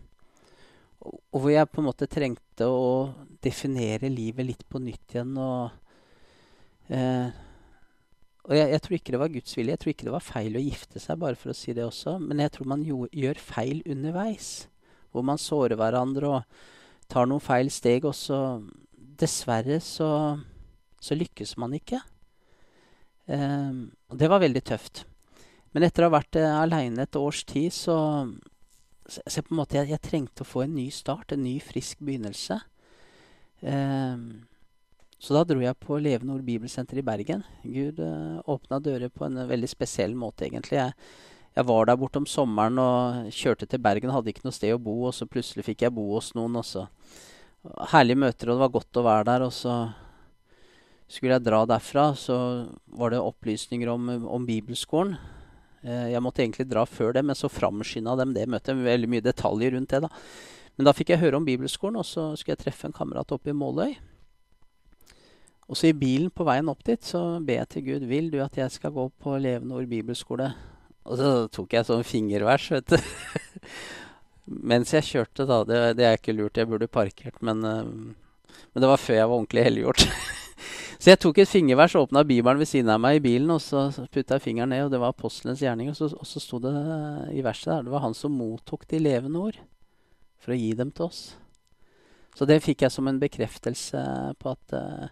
og, 1.02 1.18
hvor 1.34 1.50
jeg 1.52 1.68
på 1.68 1.82
en 1.82 1.88
måte 1.88 2.08
trengte 2.10 2.68
å 2.68 3.12
definere 3.42 4.12
livet 4.12 4.48
litt 4.48 4.64
på 4.68 4.80
nytt 4.82 5.16
igjen. 5.16 5.34
Og, 5.36 5.70
eh, 6.88 7.28
og 8.42 8.56
jeg, 8.56 8.70
jeg, 8.72 8.82
tror 8.82 8.96
ikke 8.96 9.12
det 9.14 9.22
var 9.22 9.32
Guds 9.32 9.56
vilje. 9.56 9.74
Jeg 9.74 9.80
tror 9.82 9.92
ikke 9.92 10.06
det 10.08 10.14
var 10.16 10.24
feil 10.26 10.56
å 10.58 10.62
gifte 10.64 11.02
seg, 11.02 11.18
bare 11.22 11.38
for 11.38 11.52
å 11.52 11.56
si 11.56 11.74
det 11.76 11.84
også. 11.86 12.16
Men 12.18 12.42
jeg 12.42 12.52
tror 12.56 12.70
man 12.72 12.80
jo, 12.86 13.04
gjør 13.14 13.38
feil 13.38 13.82
underveis. 13.86 14.48
Hvor 15.14 15.22
man 15.28 15.38
sårer 15.38 15.78
hverandre 15.78 16.30
og 16.40 16.64
tar 17.12 17.28
noen 17.30 17.44
feil 17.44 17.70
steg. 17.70 18.08
Og 18.08 18.16
så 18.18 18.40
dessverre 19.22 19.78
så 19.84 20.10
så 21.02 21.18
lykkes 21.18 21.56
man 21.58 21.74
ikke. 21.76 21.98
Um, 23.26 23.90
og 24.10 24.18
det 24.20 24.30
var 24.30 24.42
veldig 24.42 24.62
tøft. 24.66 25.04
Men 25.74 25.86
etter 25.86 26.04
å 26.04 26.10
ha 26.10 26.18
vært 26.18 26.38
uh, 26.38 26.60
aleine 26.60 27.06
et 27.06 27.18
års 27.18 27.42
tid, 27.48 27.72
så, 27.74 27.96
så, 29.06 29.24
så 29.26 29.42
på 29.42 29.54
en 29.54 29.60
måte 29.62 29.80
jeg, 29.80 29.90
jeg, 29.90 30.04
trengte 30.04 30.44
å 30.44 30.48
få 30.48 30.64
en 30.66 30.76
ny 30.76 30.88
start, 30.94 31.34
en 31.34 31.42
ny, 31.42 31.56
frisk 31.64 32.02
begynnelse. 32.04 32.60
Um, 33.62 34.44
så 35.22 35.36
da 35.36 35.44
dro 35.46 35.60
jeg 35.62 35.78
på 35.78 36.00
Levende 36.02 36.34
Ord 36.34 36.42
Bibelsenter 36.42 36.98
i 36.98 37.04
Bergen. 37.06 37.44
Gud 37.62 38.00
uh, 38.02 38.40
åpna 38.50 38.80
dører 38.82 39.12
på 39.12 39.28
en 39.28 39.38
uh, 39.38 39.46
veldig 39.46 39.68
spesiell 39.70 40.16
måte, 40.18 40.48
egentlig. 40.48 40.80
Jeg, 40.80 40.96
jeg, 41.54 41.66
var 41.68 41.86
der 41.86 42.00
borte 42.00 42.18
om 42.18 42.26
sommeren 42.26 42.80
og 42.82 43.28
kjørte 43.30 43.68
til 43.70 43.84
Bergen, 43.84 44.10
hadde 44.10 44.32
ikke 44.32 44.42
noe 44.48 44.56
sted 44.56 44.74
å 44.74 44.82
bo, 44.82 44.96
og 45.06 45.14
så 45.14 45.28
plutselig 45.30 45.68
fikk 45.68 45.86
jeg 45.86 45.94
bo 45.94 46.08
hos 46.16 46.32
noen. 46.34 46.58
Også. 46.58 46.88
Herlige 47.94 48.18
møter, 48.24 48.50
og 48.50 48.58
det 48.58 48.64
var 48.64 48.74
godt 48.80 48.98
å 48.98 49.06
være 49.06 49.28
der. 49.30 49.46
Og 49.46 49.54
så 49.54 49.78
skulle 51.06 51.38
jeg 51.38 51.46
dra 51.46 51.64
derfra, 51.70 52.10
så 52.18 52.42
var 52.90 53.14
det 53.14 53.22
opplysninger 53.22 53.94
om, 53.94 54.14
om 54.26 54.50
bibelskolen. 54.50 55.14
Uh, 55.86 56.08
jeg 56.10 56.26
måtte 56.26 56.42
egentlig 56.42 56.66
dra 56.66 56.82
før 56.82 57.14
det, 57.14 57.28
men 57.30 57.38
så 57.38 57.46
framskynda 57.62 58.18
dem 58.18 58.34
det 58.34 58.50
møtet. 58.50 58.74
Veldig 58.74 59.14
mye 59.14 59.30
detaljer 59.30 59.78
rundt 59.78 59.94
det, 59.94 60.02
da. 60.02 60.10
Men 60.74 60.90
da 60.90 60.98
fikk 60.98 61.14
jeg 61.14 61.22
høre 61.22 61.38
om 61.38 61.46
bibelskolen, 61.46 62.02
og 62.02 62.10
så 62.10 62.32
skulle 62.34 62.56
jeg 62.56 62.66
treffe 62.66 62.90
en 62.90 62.96
kamerat 62.96 63.30
oppe 63.38 63.54
i 63.54 63.54
Måløy. 63.54 64.00
Og 65.70 65.78
så 65.78 65.88
i 65.88 65.96
bilen 65.96 66.30
på 66.34 66.44
veien 66.46 66.68
opp 66.68 66.82
dit 66.84 67.00
så 67.06 67.38
ber 67.40 67.62
jeg 67.62 67.70
til 67.72 67.84
Gud 67.86 68.06
vil 68.10 68.30
du 68.32 68.40
at 68.44 68.56
jeg 68.58 68.72
skal 68.74 68.92
gå 68.94 69.06
på 69.22 69.36
Levende 69.40 69.78
Ord 69.78 69.88
bibelskole. 69.90 70.50
Og 71.08 71.18
så 71.18 71.30
tok 71.50 71.74
jeg 71.74 71.86
sånn 71.88 72.06
fingervers, 72.06 72.68
vet 72.74 72.92
du. 72.92 72.96
Mens 74.72 74.92
jeg 74.94 75.06
kjørte, 75.06 75.46
da. 75.48 75.62
Det, 75.66 75.80
det, 75.98 76.06
er 76.06 76.18
ikke 76.18 76.34
lurt, 76.34 76.58
jeg 76.58 76.68
burde 76.70 76.90
parkert, 76.90 77.38
men, 77.46 77.62
uh, 77.62 77.86
men 77.86 78.84
det 78.84 78.90
var 78.90 79.00
før 79.00 79.18
jeg 79.18 79.30
var 79.30 79.38
ordentlig 79.38 79.64
helliggjort. 79.66 80.04
så 81.02 81.12
jeg 81.12 81.20
tok 81.22 81.40
et 81.42 81.50
fingervers, 81.50 81.94
og 81.96 82.08
åpna 82.08 82.24
Bibelen 82.26 82.60
ved 82.60 82.70
siden 82.70 82.90
av 82.92 83.00
meg 83.02 83.20
i 83.20 83.24
bilen, 83.24 83.54
og 83.54 83.62
så 83.62 83.86
putta 84.12 84.38
jeg 84.38 84.46
fingeren 84.48 84.74
ned, 84.74 84.86
og 84.86 84.94
det 84.94 85.00
var 85.02 85.14
apostelens 85.14 85.62
gjerning. 85.62 85.90
Og 85.94 85.98
så, 85.98 86.10
og 86.10 86.28
så 86.28 86.42
sto 86.42 86.60
det 86.62 86.74
i 87.34 87.42
verset 87.46 87.72
der 87.72 87.86
det 87.86 87.94
var 87.94 88.04
han 88.04 88.18
som 88.18 88.34
mottok 88.34 88.86
de 88.90 89.02
levende 89.02 89.46
ord 89.46 89.62
for 90.42 90.54
å 90.54 90.58
gi 90.58 90.72
dem 90.78 90.90
til 90.90 91.06
oss. 91.06 91.24
Så 92.34 92.46
det 92.48 92.62
fikk 92.64 92.82
jeg 92.84 92.94
som 92.94 93.08
en 93.08 93.20
bekreftelse 93.22 94.02
på 94.42 94.54
at 94.54 94.78
uh, 94.78 95.10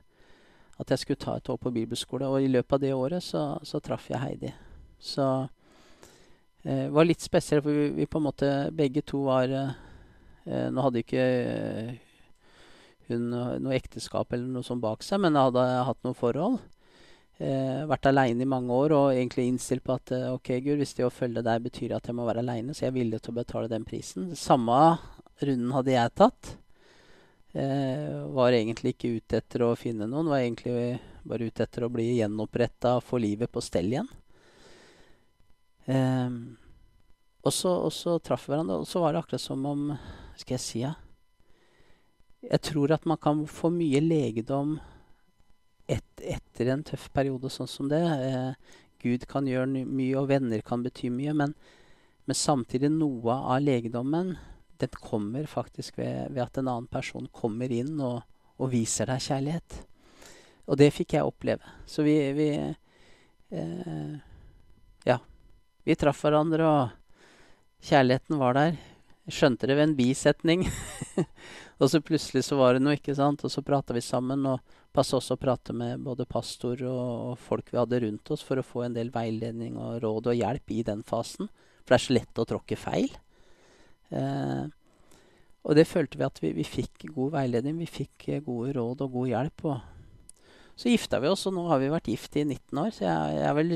at 0.80 0.92
jeg 0.92 1.02
skulle 1.02 1.20
ta 1.20 1.36
et 1.36 1.50
år 1.52 1.58
på 1.60 1.72
bibelskole. 1.74 2.28
Og 2.28 2.42
i 2.42 2.50
løpet 2.50 2.76
av 2.76 2.82
det 2.82 2.92
året 2.96 3.24
så, 3.24 3.44
så 3.62 3.80
traff 3.84 4.08
jeg 4.10 4.22
Heidi. 4.22 4.52
Så 5.00 5.26
eh, 6.64 6.86
det 6.86 6.92
var 6.96 7.08
litt 7.08 7.24
spesielt, 7.24 7.64
for 7.66 7.76
vi, 7.76 7.90
vi, 8.00 8.08
på 8.08 8.20
en 8.20 8.28
måte 8.30 8.50
begge 8.76 9.04
to 9.06 9.24
var 9.28 9.52
eh, 9.52 9.78
Nå 10.50 10.82
hadde 10.82 11.02
ikke 11.04 11.20
eh, 11.20 11.90
hun 13.10 13.28
noe 13.30 13.74
ekteskap 13.76 14.32
eller 14.32 14.48
noe 14.48 14.66
sånt 14.66 14.82
bak 14.82 15.04
seg, 15.04 15.20
men 15.22 15.36
hadde 15.38 15.62
hatt 15.86 16.00
noe 16.06 16.16
forhold. 16.16 16.56
Eh, 17.40 17.86
vært 17.88 18.04
aleine 18.10 18.44
i 18.44 18.48
mange 18.48 18.74
år 18.76 18.92
og 18.92 19.14
egentlig 19.14 19.46
innstilt 19.48 19.80
på 19.86 19.94
at 19.96 20.10
eh, 20.12 20.26
ok, 20.28 20.50
Gud, 20.60 20.76
hvis 20.82 20.92
det 20.98 21.06
å 21.06 21.12
følge 21.14 21.40
deg 21.46 21.62
betyr 21.64 21.94
at 21.96 22.10
jeg 22.10 22.16
må 22.18 22.26
være 22.28 22.42
aleine, 22.44 22.74
så 22.76 22.84
jeg 22.84 22.90
er 22.90 22.98
villig 22.98 23.20
til 23.24 23.32
å 23.32 23.38
betale 23.38 23.70
den 23.70 23.86
prisen. 23.88 24.26
Samme 24.36 24.76
runden 25.40 25.70
hadde 25.72 25.94
jeg 25.94 26.12
tatt. 26.20 26.50
Eh, 27.52 28.26
var 28.30 28.54
egentlig 28.54 28.94
ikke 28.94 29.16
ute 29.16 29.40
etter 29.40 29.64
å 29.66 29.74
finne 29.78 30.06
noen, 30.06 30.28
var 30.30 30.44
egentlig 30.44 31.00
bare 31.26 31.48
ute 31.50 31.64
etter 31.66 31.82
å 31.82 31.90
bli 31.90 32.06
gjenoppretta 32.20 33.00
få 33.02 33.18
livet 33.18 33.50
på 33.50 33.62
stell 33.64 33.90
igjen. 33.90 34.10
Eh, 35.90 36.36
og 37.40 37.54
så, 37.56 37.72
og 37.88 37.92
så 37.96 38.18
traff 38.22 38.46
vi 38.46 38.54
hverandre, 38.54 38.78
og 38.82 38.86
så 38.86 39.02
var 39.02 39.14
det 39.14 39.22
akkurat 39.24 39.42
som 39.42 39.64
om 39.66 39.86
Skal 40.36 40.54
jeg 40.54 40.62
si 40.64 40.82
ja? 40.84 40.94
Jeg 42.40 42.62
tror 42.64 42.92
at 42.94 43.04
man 43.08 43.18
kan 43.20 43.42
få 43.44 43.68
mye 43.74 44.00
legedom 44.00 44.78
et, 45.90 46.06
etter 46.22 46.70
en 46.72 46.84
tøff 46.86 47.10
periode 47.12 47.50
sånn 47.52 47.68
som 47.68 47.90
det. 47.90 48.00
Eh, 48.00 48.78
Gud 49.02 49.26
kan 49.28 49.48
gjøre 49.48 49.84
mye, 49.84 50.14
og 50.16 50.30
venner 50.30 50.62
kan 50.64 50.84
bety 50.84 51.10
mye, 51.12 51.34
men, 51.36 51.52
men 52.24 52.38
samtidig 52.38 52.92
noe 52.94 53.36
av 53.36 53.60
legedommen 53.64 54.36
den 54.80 55.00
kommer 55.00 55.46
faktisk 55.46 55.98
ved, 55.98 56.30
ved, 56.32 56.42
at 56.44 56.58
en 56.58 56.68
annen 56.68 56.90
person 56.90 57.28
kommer 57.32 57.72
inn 57.72 57.98
og, 58.00 58.22
og, 58.58 58.70
viser 58.72 59.10
deg 59.10 59.22
kjærlighet. 59.24 59.80
Og 60.70 60.78
det 60.80 60.90
fikk 60.94 61.16
jeg 61.16 61.26
oppleve. 61.26 61.74
Så 61.86 62.04
vi, 62.06 62.16
vi 62.36 62.50
eh, 62.58 64.14
Ja. 65.08 65.18
Vi 65.84 65.96
traff 65.96 66.20
hverandre, 66.22 66.66
og 66.68 67.86
kjærligheten 67.88 68.38
var 68.38 68.58
der. 68.58 68.76
Skjønte 69.30 69.66
det 69.66 69.78
ved 69.78 69.88
en 69.88 69.96
bisetning. 69.96 70.66
og 71.80 71.88
så 71.90 72.02
plutselig 72.04 72.44
så 72.46 72.58
var 72.60 72.76
det 72.76 72.84
noe, 72.84 72.98
ikke 72.98 73.16
sant. 73.16 73.42
Og 73.46 73.52
så 73.52 73.64
prata 73.64 73.96
vi 73.96 74.02
sammen, 74.04 74.44
og 74.46 74.60
passa 74.92 75.16
også 75.18 75.38
å 75.38 75.40
prate 75.40 75.74
med 75.76 76.04
både 76.04 76.28
pastor 76.28 76.82
og, 76.84 77.08
og, 77.30 77.34
folk 77.40 77.72
vi 77.72 77.80
hadde 77.80 78.02
rundt 78.04 78.30
oss, 78.34 78.44
for 78.44 78.60
å 78.60 78.66
få 78.66 78.84
en 78.86 78.96
del 78.96 79.12
veiledning 79.14 79.78
og 79.80 80.00
råd 80.04 80.32
og 80.32 80.38
hjelp 80.38 80.76
i 80.76 80.84
den 80.86 81.02
fasen. 81.06 81.50
For 81.80 81.94
det 81.94 81.98
er 81.98 82.06
så 82.06 82.16
lett 82.18 82.42
å 82.42 82.48
tråkke 82.52 82.78
feil. 82.78 83.10
Eh, 84.10 84.66
og 85.60 85.76
det 85.76 85.88
følte 85.88 86.18
vi 86.18 86.26
at 86.26 86.42
vi, 86.42 86.52
vi, 86.56 86.64
fikk 86.64 87.08
god 87.14 87.34
veiledning, 87.36 87.78
vi 87.82 87.88
fikk 87.88 88.28
eh, 88.28 88.42
gode 88.44 88.74
råd 88.78 89.04
og 89.06 89.16
god 89.18 89.32
hjelp. 89.34 89.66
Og 89.70 89.80
så 90.80 90.92
gifta 90.92 91.20
vi 91.20 91.28
oss, 91.28 91.46
og 91.50 91.56
nå 91.56 91.66
har 91.68 91.82
vi 91.82 91.92
vært 91.92 92.10
gift 92.12 92.38
i 92.40 92.46
19 92.46 92.82
år. 92.84 92.92
Så 92.96 93.04
jeg, 93.04 93.36
jeg 93.36 93.48
er 93.50 93.56
vel 93.58 93.74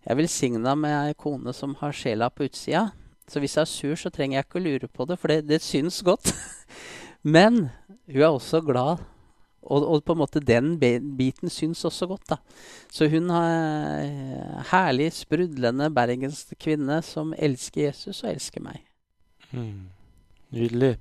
jeg 0.00 0.16
velsigna 0.16 0.74
med 0.78 0.96
ei 0.96 1.14
kone 1.18 1.52
som 1.52 1.74
har 1.82 1.92
sjela 1.96 2.30
på 2.32 2.46
utsida. 2.48 2.88
Så 3.30 3.42
hvis 3.42 3.56
jeg 3.56 3.62
er 3.62 3.70
sur, 3.70 3.96
så 3.98 4.10
trenger 4.10 4.38
jeg 4.38 4.46
ikke 4.46 4.58
å 4.58 4.64
lure 4.64 4.88
på 4.90 5.06
det, 5.06 5.18
for 5.20 5.30
det, 5.30 5.44
det 5.50 5.60
syns 5.62 6.00
godt. 6.06 6.32
Men 7.36 7.66
hun 8.08 8.22
er 8.22 8.30
også 8.30 8.62
glad, 8.64 9.04
og, 9.60 9.84
og, 9.84 10.00
på 10.02 10.16
en 10.16 10.22
måte 10.22 10.40
den 10.42 10.72
biten 10.80 11.52
syns 11.52 11.84
også 11.86 12.08
godt. 12.10 12.32
da. 12.32 12.38
Så 12.90 13.10
hun 13.12 13.28
er 13.36 14.64
herlig, 14.72 15.10
sprudlende 15.14 15.90
bergensk 15.94 16.56
kvinne 16.58 17.02
som 17.06 17.34
elsker 17.36 17.90
Jesus 17.90 18.24
og 18.24 18.32
elsker 18.32 18.64
meg. 18.64 18.80
Mm. 19.50 19.88
Nydelig. 20.54 20.96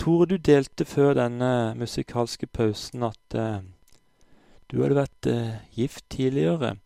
Tore, 0.00 0.26
du 0.30 0.36
delte 0.38 0.86
før 0.88 1.14
denne 1.18 1.74
musikalske 1.78 2.48
pausen 2.48 3.04
at 3.06 3.36
uh, 3.36 3.58
du 4.70 4.80
hadde 4.80 5.00
vært 5.02 5.28
uh, 5.28 5.58
gift 5.76 6.06
tidligere. 6.12 6.76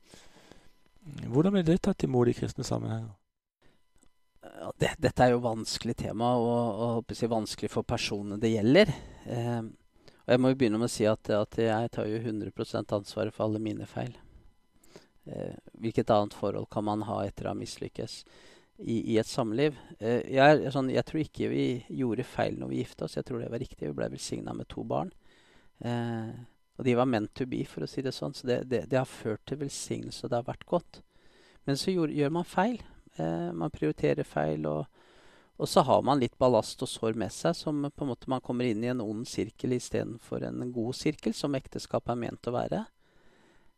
Hvordan 1.04 1.54
ble 1.54 1.62
det 1.66 1.82
tatt 1.84 2.06
imot 2.06 2.30
i 2.30 2.34
kristne 2.36 2.64
sammenhenger? 2.64 3.12
Det, 4.80 4.94
dette 5.02 5.24
er 5.24 5.34
jo 5.34 5.42
vanskelig 5.44 5.96
tema, 5.98 6.34
og, 6.40 6.82
og 7.04 7.16
si, 7.16 7.28
vanskelig 7.28 7.70
for 7.72 7.86
personene 7.86 8.38
det 8.40 8.54
gjelder. 8.54 8.92
Eh, 9.28 9.60
og 10.24 10.32
jeg 10.32 10.40
må 10.40 10.52
jo 10.52 10.58
begynne 10.60 10.80
med 10.80 10.88
å 10.88 10.94
si 10.94 11.04
at, 11.08 11.28
at 11.36 11.58
jeg 11.60 11.90
tar 11.92 12.08
jo 12.08 12.20
100% 12.20 12.94
ansvaret 12.96 13.34
for 13.34 13.46
alle 13.46 13.60
mine 13.60 13.88
feil. 13.88 14.14
Eh, 15.28 15.56
hvilket 15.80 16.12
annet 16.12 16.36
forhold 16.36 16.68
kan 16.72 16.86
man 16.86 17.04
ha 17.08 17.20
etter 17.26 17.48
å 17.48 17.52
ha 17.52 17.58
mislykkes? 17.58 18.22
I, 18.78 19.14
i 19.14 19.18
et 19.20 19.28
samliv. 19.28 19.76
Eh, 19.98 20.24
jeg, 20.34 20.72
sånn, 20.74 20.90
jeg, 20.92 21.06
tror 21.06 21.22
ikke 21.22 21.50
vi 21.52 21.66
gjorde 21.94 22.26
feil 22.26 22.58
når 22.58 22.72
vi 22.72 22.80
gifta 22.82 23.06
oss. 23.06 23.18
Jeg 23.18 23.28
tror 23.28 23.42
det 23.42 23.52
var 23.52 23.62
riktig. 23.62 23.86
Vi 23.88 23.96
ble 23.96 24.10
velsigna 24.14 24.54
med 24.56 24.68
to 24.72 24.84
barn. 24.88 25.12
Eh, 25.84 26.34
og 26.74 26.86
de 26.86 26.96
var 26.98 27.06
meant 27.06 27.30
to 27.36 27.46
be, 27.46 27.62
for 27.68 27.86
å 27.86 27.90
si 27.90 28.02
det 28.02 28.14
sånn. 28.14 28.34
Så 28.34 28.48
det, 28.50 28.64
det, 28.70 28.84
det 28.90 28.98
har 28.98 29.10
ført 29.10 29.44
til 29.46 29.60
velsignelse, 29.62 30.24
og 30.24 30.32
det 30.32 30.40
har 30.40 30.48
vært 30.48 30.66
godt. 30.70 31.00
Men 31.68 31.78
så 31.80 31.94
gjør, 31.94 32.12
gjør 32.14 32.34
man 32.34 32.48
feil. 32.48 32.80
Eh, 33.16 33.50
man 33.54 33.72
prioriterer 33.74 34.26
feil, 34.26 34.66
og, 34.66 35.06
og, 35.54 35.68
så 35.70 35.84
har 35.86 36.02
man 36.06 36.18
litt 36.22 36.34
ballast 36.40 36.82
og 36.82 36.90
sår 36.90 37.14
med 37.20 37.32
seg 37.32 37.54
som 37.56 37.78
på 37.86 38.04
en 38.04 38.10
måte 38.10 38.30
man 38.32 38.42
kommer 38.44 38.66
inn 38.66 38.82
i 38.82 38.90
en 38.90 39.04
ond 39.04 39.22
sirkel 39.28 39.76
istedenfor 39.78 40.48
en 40.48 40.66
god 40.74 40.98
sirkel, 40.98 41.36
som 41.36 41.54
ekteskap 41.54 42.10
er 42.10 42.18
ment 42.18 42.50
å 42.50 42.56
være. 42.58 42.82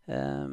Eh, 0.09 0.49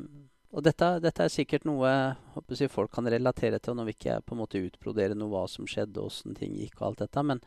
og 0.54 0.62
dette, 0.66 0.90
dette, 1.02 1.26
er 1.26 1.34
sikkert 1.34 1.66
noe 1.66 1.90
jeg, 1.90 2.70
folk 2.70 2.94
kan 2.94 3.10
relatere 3.10 3.58
til. 3.60 3.74
Nå 3.74 3.88
vil 3.88 3.96
ikke 3.98 4.20
på 4.22 4.36
en 4.36 4.42
måte 4.44 4.62
utbrodere 4.62 5.18
noe 5.18 5.32
hva 5.34 5.48
som 5.50 5.66
skjedde, 5.70 6.04
åssen 6.04 6.38
ting 6.38 6.54
gikk 6.60 6.78
og 6.80 6.92
alt 6.92 7.04
dette. 7.08 7.24
Men, 7.26 7.42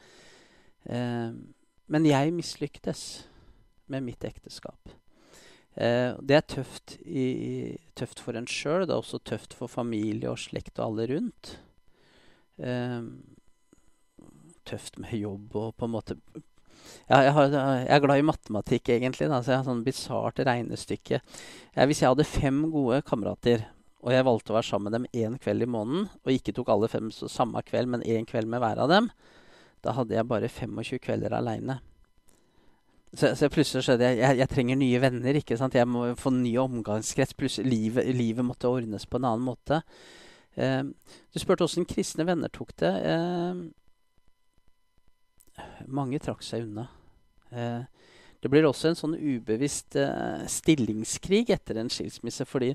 eh, 0.91 1.31
men 1.87 2.09
jeg 2.09 2.35
mislyktes 2.35 3.05
med 3.93 4.03
mitt 4.09 4.27
ekteskap. 4.27 4.91
Eh, 5.77 6.17
det 6.19 6.35
er 6.35 6.45
tøft, 6.51 6.97
i, 7.05 7.77
tøft 7.95 8.23
for 8.25 8.39
en 8.39 8.49
sjøl. 8.51 8.89
Det 8.89 8.95
er 8.95 8.99
også 8.99 9.23
tøft 9.23 9.55
for 9.55 9.71
familie 9.71 10.33
og 10.33 10.41
slekt 10.43 10.81
og 10.81 10.89
alle 10.89 11.07
rundt. 11.13 11.55
Eh, 12.59 13.03
tøft 14.67 14.99
med 14.99 15.15
jobb 15.15 15.55
og 15.55 15.75
på 15.79 15.87
en 15.87 15.95
måte 15.95 16.19
ja, 17.09 17.21
jeg, 17.23 17.33
har, 17.37 17.55
jeg, 17.55 17.87
er 17.97 18.03
glad 18.05 18.21
i 18.21 18.27
matematikk, 18.27 18.91
egentlig. 18.97 19.31
Da, 19.33 19.41
så 19.43 19.55
jeg 19.55 19.63
har 19.63 19.69
sånn 19.69 19.85
bisart 19.87 20.43
regnestykke. 20.47 21.21
Jeg, 21.21 21.89
hvis 21.91 22.03
jeg 22.03 22.13
hadde 22.13 22.29
fem 22.29 22.63
gode 22.73 23.01
kamerater, 23.07 23.67
og 24.07 24.15
jeg 24.15 24.27
valgte 24.29 24.53
å 24.53 24.59
være 24.59 24.69
sammen 24.69 24.91
med 24.91 24.97
dem 24.97 25.25
én 25.25 25.41
kveld 25.43 25.67
i 25.67 25.71
måneden, 25.71 26.09
og 26.23 26.35
ikke 26.35 26.55
tok 26.57 26.71
alle 26.75 26.91
fem 26.93 27.11
samme 27.11 27.63
kveld, 27.67 27.91
men 27.95 28.07
én 28.07 28.29
kveld 28.29 28.51
med 28.51 28.63
hver 28.63 28.85
av 28.85 28.93
dem, 28.93 29.11
da 29.83 29.95
hadde 29.97 30.17
jeg 30.17 30.29
bare 30.31 30.51
25 30.51 31.03
kvelder 31.03 31.35
aleine. 31.37 31.81
Så, 33.17 33.31
så, 33.39 33.49
plutselig 33.49 33.87
skjønte 33.87 34.11
jeg, 34.11 34.19
jeg 34.21 34.41
jeg 34.43 34.51
trenger 34.51 34.79
nye 34.79 35.01
venner. 35.01 35.39
ikke 35.39 35.57
sant? 35.57 35.77
Jeg 35.79 35.89
må 35.89 36.09
få 36.21 36.33
ny 36.35 36.53
omgangskrets. 36.61 37.37
Plutselig, 37.39 37.71
livet, 37.71 38.11
livet 38.13 38.45
måtte 38.45 38.69
ordnes 38.69 39.07
på 39.09 39.21
en 39.21 39.29
annen 39.31 39.47
måte. 39.47 39.81
Eh, 40.57 40.83
du 40.85 41.41
spurte 41.41 41.65
åssen 41.65 41.89
kristne 41.89 42.27
venner 42.29 42.53
tok 42.53 42.75
det. 42.83 42.93
Eh, 43.13 43.63
mange 45.87 46.21
trakk 46.23 46.45
seg 46.45 46.67
unna. 46.67 46.87
Eh, 47.51 47.83
det 48.43 48.51
blir 48.53 48.67
også 48.69 48.91
en 48.91 48.99
sånn 48.99 49.17
ubevisst 49.17 49.97
eh, 49.99 50.45
stillingskrig 50.51 51.51
etter 51.55 51.81
en 51.81 51.91
skilsmisse, 51.93 52.47
fordi 52.49 52.75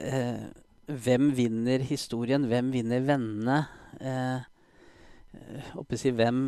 eh, 0.00 0.46
hvem 0.86 1.30
vinner 1.34 1.82
historien? 1.86 2.46
Hvem 2.50 2.70
vinner 2.74 3.02
vennene? 3.04 3.58
Eh, 4.00 4.46
si, 5.98 6.12
hvem 6.14 6.46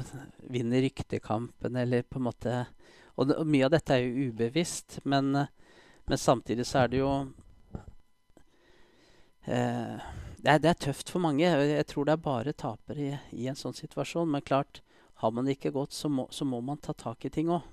vinner 0.48 0.82
ryktekampen, 0.86 1.76
eller 1.76 2.02
på 2.02 2.20
en 2.20 2.28
måte 2.30 2.58
Og, 3.18 3.32
og 3.34 3.46
mye 3.50 3.66
av 3.66 3.72
dette 3.74 3.96
er 3.96 4.04
jo 4.04 4.28
ubevisst, 4.30 5.00
men, 5.02 5.32
men 6.06 6.20
samtidig 6.22 6.62
så 6.68 6.84
er 6.84 6.92
det 6.92 7.00
jo 7.00 7.08
eh, 9.42 9.96
det, 10.38 10.52
er, 10.52 10.60
det, 10.62 10.68
er, 10.70 10.78
tøft 10.86 11.10
for 11.10 11.18
mange. 11.24 11.42
Jeg 11.42 11.86
tror 11.90 12.06
det 12.06 12.14
er 12.14 12.22
bare 12.22 12.54
tapere 12.54 13.02
i, 13.02 13.16
i, 13.34 13.48
en 13.50 13.58
sånn 13.58 13.74
situasjon. 13.74 14.30
Men 14.30 14.44
klart, 14.46 14.78
har 15.18 15.34
man 15.34 15.48
det 15.48 15.56
ikke 15.56 15.74
godt, 15.74 15.94
så 15.96 16.10
må, 16.10 16.28
så 16.30 16.46
må 16.46 16.60
man 16.62 16.78
ta 16.82 16.94
tak 16.94 17.26
i 17.26 17.30
ting 17.34 17.50
òg. 17.50 17.64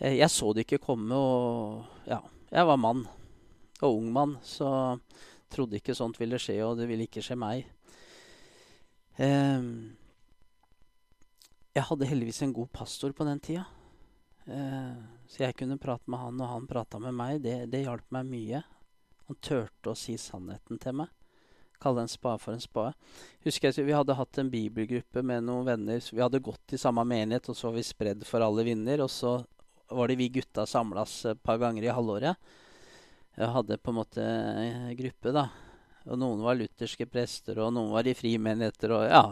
Eh, 0.00 0.16
jeg 0.16 0.32
så 0.32 0.54
det 0.56 0.64
ikke 0.64 0.80
komme, 0.80 1.12
og 1.16 2.08
ja, 2.08 2.22
jeg 2.48 2.68
var 2.70 2.80
mann. 2.80 3.04
Og 3.80 3.98
ung 3.98 4.08
mann, 4.12 4.38
så 4.44 4.96
trodde 5.52 5.76
ikke 5.76 5.96
sånt 5.96 6.20
ville 6.20 6.40
skje, 6.40 6.56
og 6.64 6.78
det 6.80 6.88
ville 6.88 7.04
ikke 7.08 7.24
skje 7.24 7.36
meg. 7.40 7.68
Um, 9.20 9.92
jeg 11.76 11.84
hadde 11.90 12.08
heldigvis 12.08 12.40
en 12.46 12.56
god 12.56 12.70
pastor 12.72 13.12
på 13.16 13.26
den 13.28 13.40
tida. 13.44 13.66
Uh, 14.48 14.96
så 15.28 15.44
jeg 15.44 15.58
kunne 15.60 15.80
prate 15.80 16.08
med 16.08 16.24
han, 16.24 16.40
og 16.40 16.52
han 16.54 16.68
prata 16.70 17.00
med 17.02 17.16
meg. 17.16 17.42
Det, 17.44 17.56
det 17.72 17.84
hjalp 17.84 18.08
meg 18.16 18.28
mye. 18.32 18.62
Han 19.28 19.40
turte 19.44 19.92
å 19.92 19.98
si 19.98 20.16
sannheten 20.20 20.80
til 20.80 21.02
meg. 21.02 21.12
Kalle 21.80 22.04
en 22.04 22.10
spade 22.12 22.42
for 22.42 22.52
en 22.52 22.60
spade. 22.62 22.92
Husker 23.46 23.70
jeg 23.70 23.86
Vi 23.86 23.96
hadde 23.96 24.16
hatt 24.18 24.38
en 24.38 24.50
bibelgruppe 24.52 25.22
med 25.24 25.46
noen 25.46 25.64
venner. 25.68 26.02
Vi 26.12 26.20
hadde 26.20 26.42
gått 26.44 26.76
i 26.76 26.80
samme 26.80 27.04
menighet, 27.08 27.48
og 27.48 27.56
så 27.56 27.70
var 27.70 27.78
vi 27.78 27.86
spredd 27.88 28.26
for 28.28 28.44
alle 28.44 28.66
vinder. 28.66 29.00
Og 29.06 29.10
så 29.12 29.38
var 29.90 30.10
det 30.10 30.18
vi 30.20 30.28
gutta 30.28 30.66
samlas 30.68 31.24
et 31.32 31.42
par 31.42 31.58
ganger 31.62 31.88
i 31.88 31.94
halvåret. 31.94 32.36
Jeg 33.38 33.52
hadde 33.54 33.78
på 33.80 33.92
en 33.92 34.00
måte 34.02 34.24
gruppe, 34.98 35.32
da. 35.32 35.48
Og 36.08 36.16
noen 36.20 36.40
var 36.44 36.56
lutherske 36.56 37.06
prester, 37.08 37.58
og 37.60 37.72
noen 37.76 37.92
var 37.92 38.08
i 38.08 38.16
frimenigheter. 38.16 38.92
og 38.96 39.06
ja, 39.08 39.24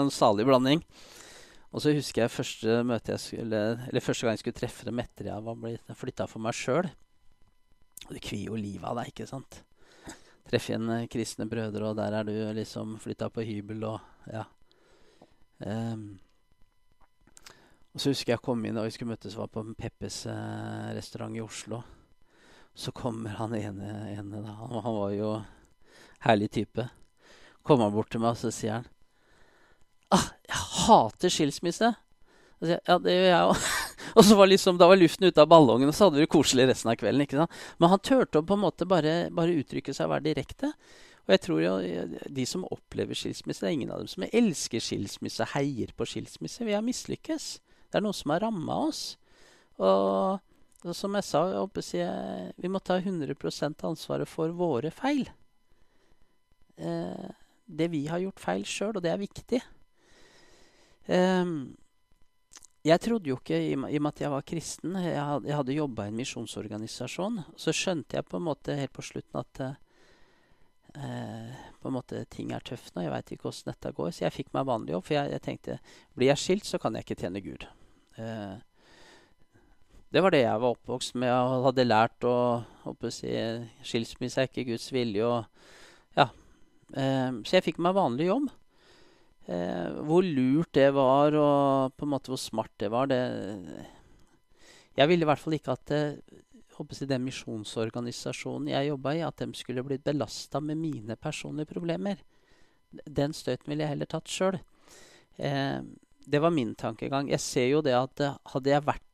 En 0.00 0.12
salig 0.12 0.46
blanding. 0.48 0.82
Og 1.70 1.84
så 1.84 1.94
husker 1.94 2.24
jeg 2.24 2.34
første 2.34 2.80
møte 2.86 3.14
jeg 3.14 3.22
skulle, 3.22 3.60
eller 3.88 4.02
første 4.02 4.26
gang 4.26 4.34
jeg 4.34 4.42
skulle 4.42 4.58
treffe 4.58 4.88
dem 4.88 4.98
etter 5.02 5.30
jeg 5.30 5.44
var 5.46 5.96
flytta 6.00 6.26
for 6.26 6.42
meg 6.42 6.56
sjøl. 6.58 6.88
Du 8.10 8.18
kvier 8.18 8.50
jo 8.50 8.58
livet 8.58 8.88
av 8.88 8.98
deg, 8.98 9.12
ikke 9.12 9.28
sant? 9.30 9.60
Treffe 10.50 10.72
igjen 10.72 10.90
eh, 10.90 11.06
kristne 11.10 11.46
brødre, 11.46 11.92
og 11.92 11.98
der 12.00 12.16
er 12.18 12.26
du 12.26 12.34
liksom 12.56 12.96
flytta 13.02 13.30
på 13.30 13.44
hybel 13.46 13.84
og 13.86 14.00
ja. 14.30 14.44
Um, 15.60 16.18
og 17.90 18.00
så 18.00 18.12
husker 18.12 18.32
jeg 18.32 18.42
kom 18.42 18.62
inn 18.64 18.78
og 18.78 18.86
vi 18.86 18.92
skulle 18.94 19.12
møtes, 19.12 19.36
var 19.38 19.50
på 19.50 19.64
Peppes 19.78 20.22
eh, 20.30 20.90
restaurant 20.94 21.34
i 21.36 21.42
Oslo. 21.42 21.82
Så 22.74 22.94
kommer 22.94 23.34
han 23.40 23.54
ene, 23.58 23.90
ene 24.12 24.42
da. 24.44 24.54
Han, 24.60 24.76
han, 24.84 24.94
var 24.94 25.14
jo 25.16 25.30
herlig 26.26 26.52
type. 26.54 26.86
Kommer 27.66 27.88
han 27.88 27.96
bort 27.96 28.12
til 28.14 28.22
meg, 28.22 28.36
og 28.36 28.40
så 28.40 28.52
sier 28.54 28.78
han 28.78 28.86
ah, 30.14 30.30
'Jeg 30.46 30.62
hater 30.86 31.34
skilsmisse'. 31.34 31.94
Og 32.60 32.68
så, 32.68 32.78
ja, 32.78 32.98
det 32.98 33.16
gjør 33.16 33.28
jeg 33.30 33.50
òg. 33.50 33.66
og 34.16 34.26
så 34.26 34.38
var 34.38 34.50
liksom, 34.50 34.78
da 34.80 34.88
var 34.90 35.00
luften 35.00 35.28
ute 35.28 35.42
av 35.42 35.50
ballongen, 35.50 35.90
og 35.90 35.96
så 35.96 36.08
hadde 36.08 36.20
vi 36.20 36.26
det 36.26 36.32
koselig 36.32 36.68
resten 36.70 36.92
av 36.92 36.98
kvelden. 37.00 37.24
ikke 37.26 37.38
sant? 37.40 37.62
Men 37.78 37.94
han 37.94 38.02
turte 38.02 38.42
å 38.42 38.46
på 38.46 38.58
en 38.58 38.64
måte 38.64 38.88
bare, 38.88 39.14
bare 39.34 39.56
uttrykke 39.62 39.94
seg 39.96 40.08
og 40.08 40.14
være 40.16 40.28
direkte. 40.30 40.74
Og 41.28 41.34
jeg 41.36 41.44
tror 41.46 41.62
jo 41.62 41.72
de 42.40 42.44
som 42.48 42.68
opplever 42.74 43.18
skilsmisse, 43.18 43.62
det 43.62 43.70
er 43.70 43.78
ingen 43.78 43.94
av 43.94 44.02
dem 44.02 44.10
som 44.10 44.26
elsker 44.26 44.82
skilsmisse, 44.82 45.50
heier 45.54 45.92
på 45.96 46.08
skilsmisse. 46.08 46.66
Vi 46.66 46.74
har 46.74 46.84
mislykkes. 46.86 47.50
Det 47.90 48.00
er 48.00 48.06
noe 48.06 48.16
som 48.16 48.32
har 48.34 48.42
ramma 48.46 48.78
oss. 48.88 49.04
Og 49.80 50.40
og 50.80 50.96
som 50.96 51.12
jeg 51.18 51.26
sa, 51.28 51.42
jeg 51.52 51.84
si, 51.84 52.00
vi 52.56 52.68
må 52.72 52.80
ta 52.80 52.96
100% 52.96 53.84
ansvaret 53.84 54.28
for 54.28 54.52
våre 54.56 54.88
feil. 54.94 55.26
Eh, 56.80 57.26
det 57.68 57.90
vi 57.92 58.06
har 58.08 58.22
gjort 58.22 58.40
feil 58.40 58.64
sjøl, 58.64 58.94
og 58.96 59.04
det 59.04 59.12
er 59.12 59.20
viktig. 59.20 59.60
Eh, 61.04 61.52
jeg 62.86 63.00
trodde 63.04 63.28
jo 63.28 63.36
ikke, 63.36 63.58
i, 63.60 63.74
og 63.76 63.82
med 64.00 64.14
at 64.14 64.22
jeg 64.22 64.32
var 64.32 64.44
kristen 64.46 64.94
Jeg 64.96 65.20
hadde, 65.20 65.50
jeg 65.50 65.76
jobba 65.76 66.06
i 66.06 66.12
en 66.12 66.16
misjonsorganisasjon. 66.16 67.42
Så 67.60 67.74
skjønte 67.76 68.16
jeg 68.16 68.28
på 68.28 68.38
en 68.40 68.46
måte 68.46 68.76
helt 68.78 68.94
på 68.96 69.04
slutten 69.04 69.40
at 69.42 69.60
eh, 70.96 71.58
på 71.80 71.90
en 71.90 71.96
måte 71.98 72.22
ting 72.32 72.54
er 72.56 72.64
tøft 72.64 72.94
nå. 72.94 73.04
Jeg 73.04 73.12
veit 73.12 73.32
ikke 73.36 73.50
åssen 73.52 73.68
dette 73.72 73.92
går. 73.96 74.14
Så 74.16 74.24
jeg 74.24 74.36
fikk 74.38 74.54
meg 74.56 74.68
vanlig 74.70 74.96
jobb. 74.96 75.04
For 75.06 75.18
jeg, 75.18 75.32
jeg, 75.34 75.44
tenkte 75.44 75.78
blir 76.16 76.32
jeg 76.32 76.44
skilt, 76.44 76.68
så 76.70 76.80
kan 76.80 76.96
jeg 76.96 77.04
ikke 77.04 77.20
tjene 77.20 77.44
Gud. 77.44 77.68
Eh, 78.16 78.56
det 80.10 80.24
var 80.24 80.34
det 80.34 80.42
jeg 80.42 80.62
var 80.62 80.72
oppvokst 80.74 81.18
med 81.20 81.30
og 81.30 81.66
hadde 81.68 81.86
lært. 81.86 82.24
å 82.24 83.12
si, 83.12 83.34
Skilsmisse 83.86 84.40
er 84.40 84.48
ikke 84.48 84.70
Guds 84.72 84.88
vilje. 84.94 85.28
Og, 85.28 85.44
ja. 86.16 86.30
Eh, 86.96 87.28
så 87.44 87.58
jeg 87.58 87.68
fikk 87.68 87.84
meg 87.84 87.98
vanlig 87.98 88.32
jobb. 88.32 88.48
Eh, 89.48 90.00
hvor 90.04 90.26
lurt 90.26 90.74
det 90.76 90.90
var, 90.94 91.34
og 91.34 91.96
på 91.96 92.06
en 92.06 92.12
måte 92.12 92.32
hvor 92.32 92.40
smart 92.40 92.72
det 92.78 92.90
var, 92.92 93.08
det 93.10 93.20
Jeg 94.96 95.08
ville 95.08 95.24
i 95.24 95.28
hvert 95.30 95.40
fall 95.40 95.56
ikke 95.56 95.72
at 95.72 95.92
si, 96.92 97.06
den 97.06 97.24
misjonsorganisasjonen 97.24 98.68
jeg 98.72 98.90
jobba 98.90 99.14
i, 99.16 99.24
at 99.24 99.40
de 99.40 99.56
skulle 99.56 99.84
blitt 99.86 100.04
belasta 100.04 100.60
med 100.60 100.76
mine 100.76 101.16
personlige 101.16 101.72
problemer. 101.72 102.20
Den 103.06 103.32
støyten 103.32 103.70
ville 103.70 103.84
jeg 103.84 103.94
heller 103.94 104.10
tatt 104.10 104.28
sjøl. 104.28 104.60
Eh, 105.38 105.80
det 106.30 106.40
var 106.42 106.52
min 106.54 106.74
tankegang. 106.74 107.30
Jeg 107.30 107.40
ser 107.40 107.68
jo 107.70 107.82
det 107.82 107.96
at 107.96 108.22
hadde 108.52 108.70
jeg 108.70 108.86
vært 108.86 109.06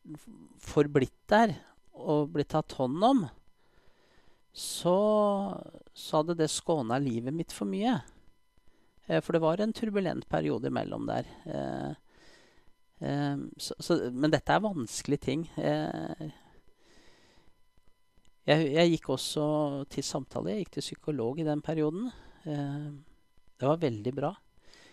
forblitt 0.61 1.17
der 1.31 1.55
og 1.97 2.33
blitt 2.35 2.53
tatt 2.53 2.77
hånd 2.77 3.03
om, 3.05 3.25
så, 4.57 4.99
så 5.93 6.21
hadde 6.21 6.37
det 6.39 6.49
skåna 6.53 6.99
livet 7.01 7.35
mitt 7.35 7.53
for 7.53 7.69
mye. 7.69 7.99
Eh, 9.07 9.21
for 9.23 9.37
det 9.37 9.43
var 9.45 9.63
en 9.63 9.73
turbulent 9.77 10.29
periode 10.29 10.71
imellom 10.71 11.07
der. 11.09 11.29
Eh, 11.45 11.93
eh, 13.09 13.37
så, 13.57 13.79
så, 13.79 14.01
men 14.13 14.35
dette 14.35 14.53
er 14.53 14.65
vanskelige 14.65 15.25
ting. 15.29 15.47
Jeg, 18.47 18.67
jeg, 18.71 18.91
gikk 18.95 19.09
også 19.17 19.45
til 19.91 20.07
samtale. 20.07 20.53
Jeg 20.55 20.67
gikk 20.67 20.77
til 20.77 20.85
psykolog 20.85 21.41
i 21.43 21.47
den 21.47 21.63
perioden. 21.67 22.11
Eh, 22.47 22.91
det 23.59 23.67
var 23.67 23.81
veldig 23.83 24.13
bra. 24.15 24.31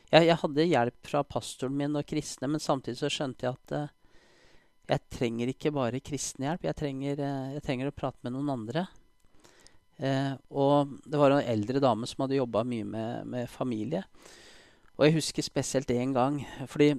Jeg, 0.09 0.25
jeg, 0.29 0.37
hadde 0.41 0.65
hjelp 0.69 1.09
fra 1.09 1.21
pastoren 1.25 1.77
min 1.77 1.99
og 1.99 2.07
kristne, 2.09 2.49
men 2.49 2.63
samtidig 2.63 2.97
så 3.01 3.11
skjønte 3.13 3.45
jeg 3.45 3.57
at 3.59 3.75
eh, 3.77 3.91
jeg 4.89 5.05
trenger 5.15 5.53
ikke 5.53 5.71
bare 5.73 6.01
kristenhjelp. 6.03 6.65
Jeg 6.65 6.75
trenger, 6.81 7.21
jeg 7.53 7.61
trenger, 7.63 7.87
å 7.89 7.95
prate 7.95 8.25
med 8.25 8.33
noen 8.35 8.49
andre. 8.51 8.87
Eh, 10.01 10.33
og 10.49 10.95
det 11.05 11.19
var 11.19 11.35
en 11.35 11.49
eldre 11.53 11.81
dame 11.83 12.07
som 12.09 12.23
hadde 12.23 12.39
jobba 12.39 12.63
mye 12.65 12.85
med, 12.87 13.27
med, 13.29 13.49
familie. 13.51 14.03
Og 14.97 15.05
jeg 15.07 15.17
husker 15.19 15.45
spesielt 15.45 15.89
én 15.93 16.13
gang 16.13 16.43
fordi 16.69 16.93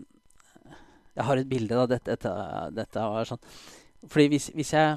Jeg 1.14 1.24
har 1.28 1.38
et 1.38 1.46
bilde 1.46 1.76
av 1.78 1.86
dette, 1.86 2.10
dette, 2.10 2.30
dette 2.74 2.98
var 2.98 3.28
sånn 3.28 3.38
Fordi 4.10 4.24
hvis, 4.32 4.48
hvis, 4.50 4.72
jeg 4.74 4.96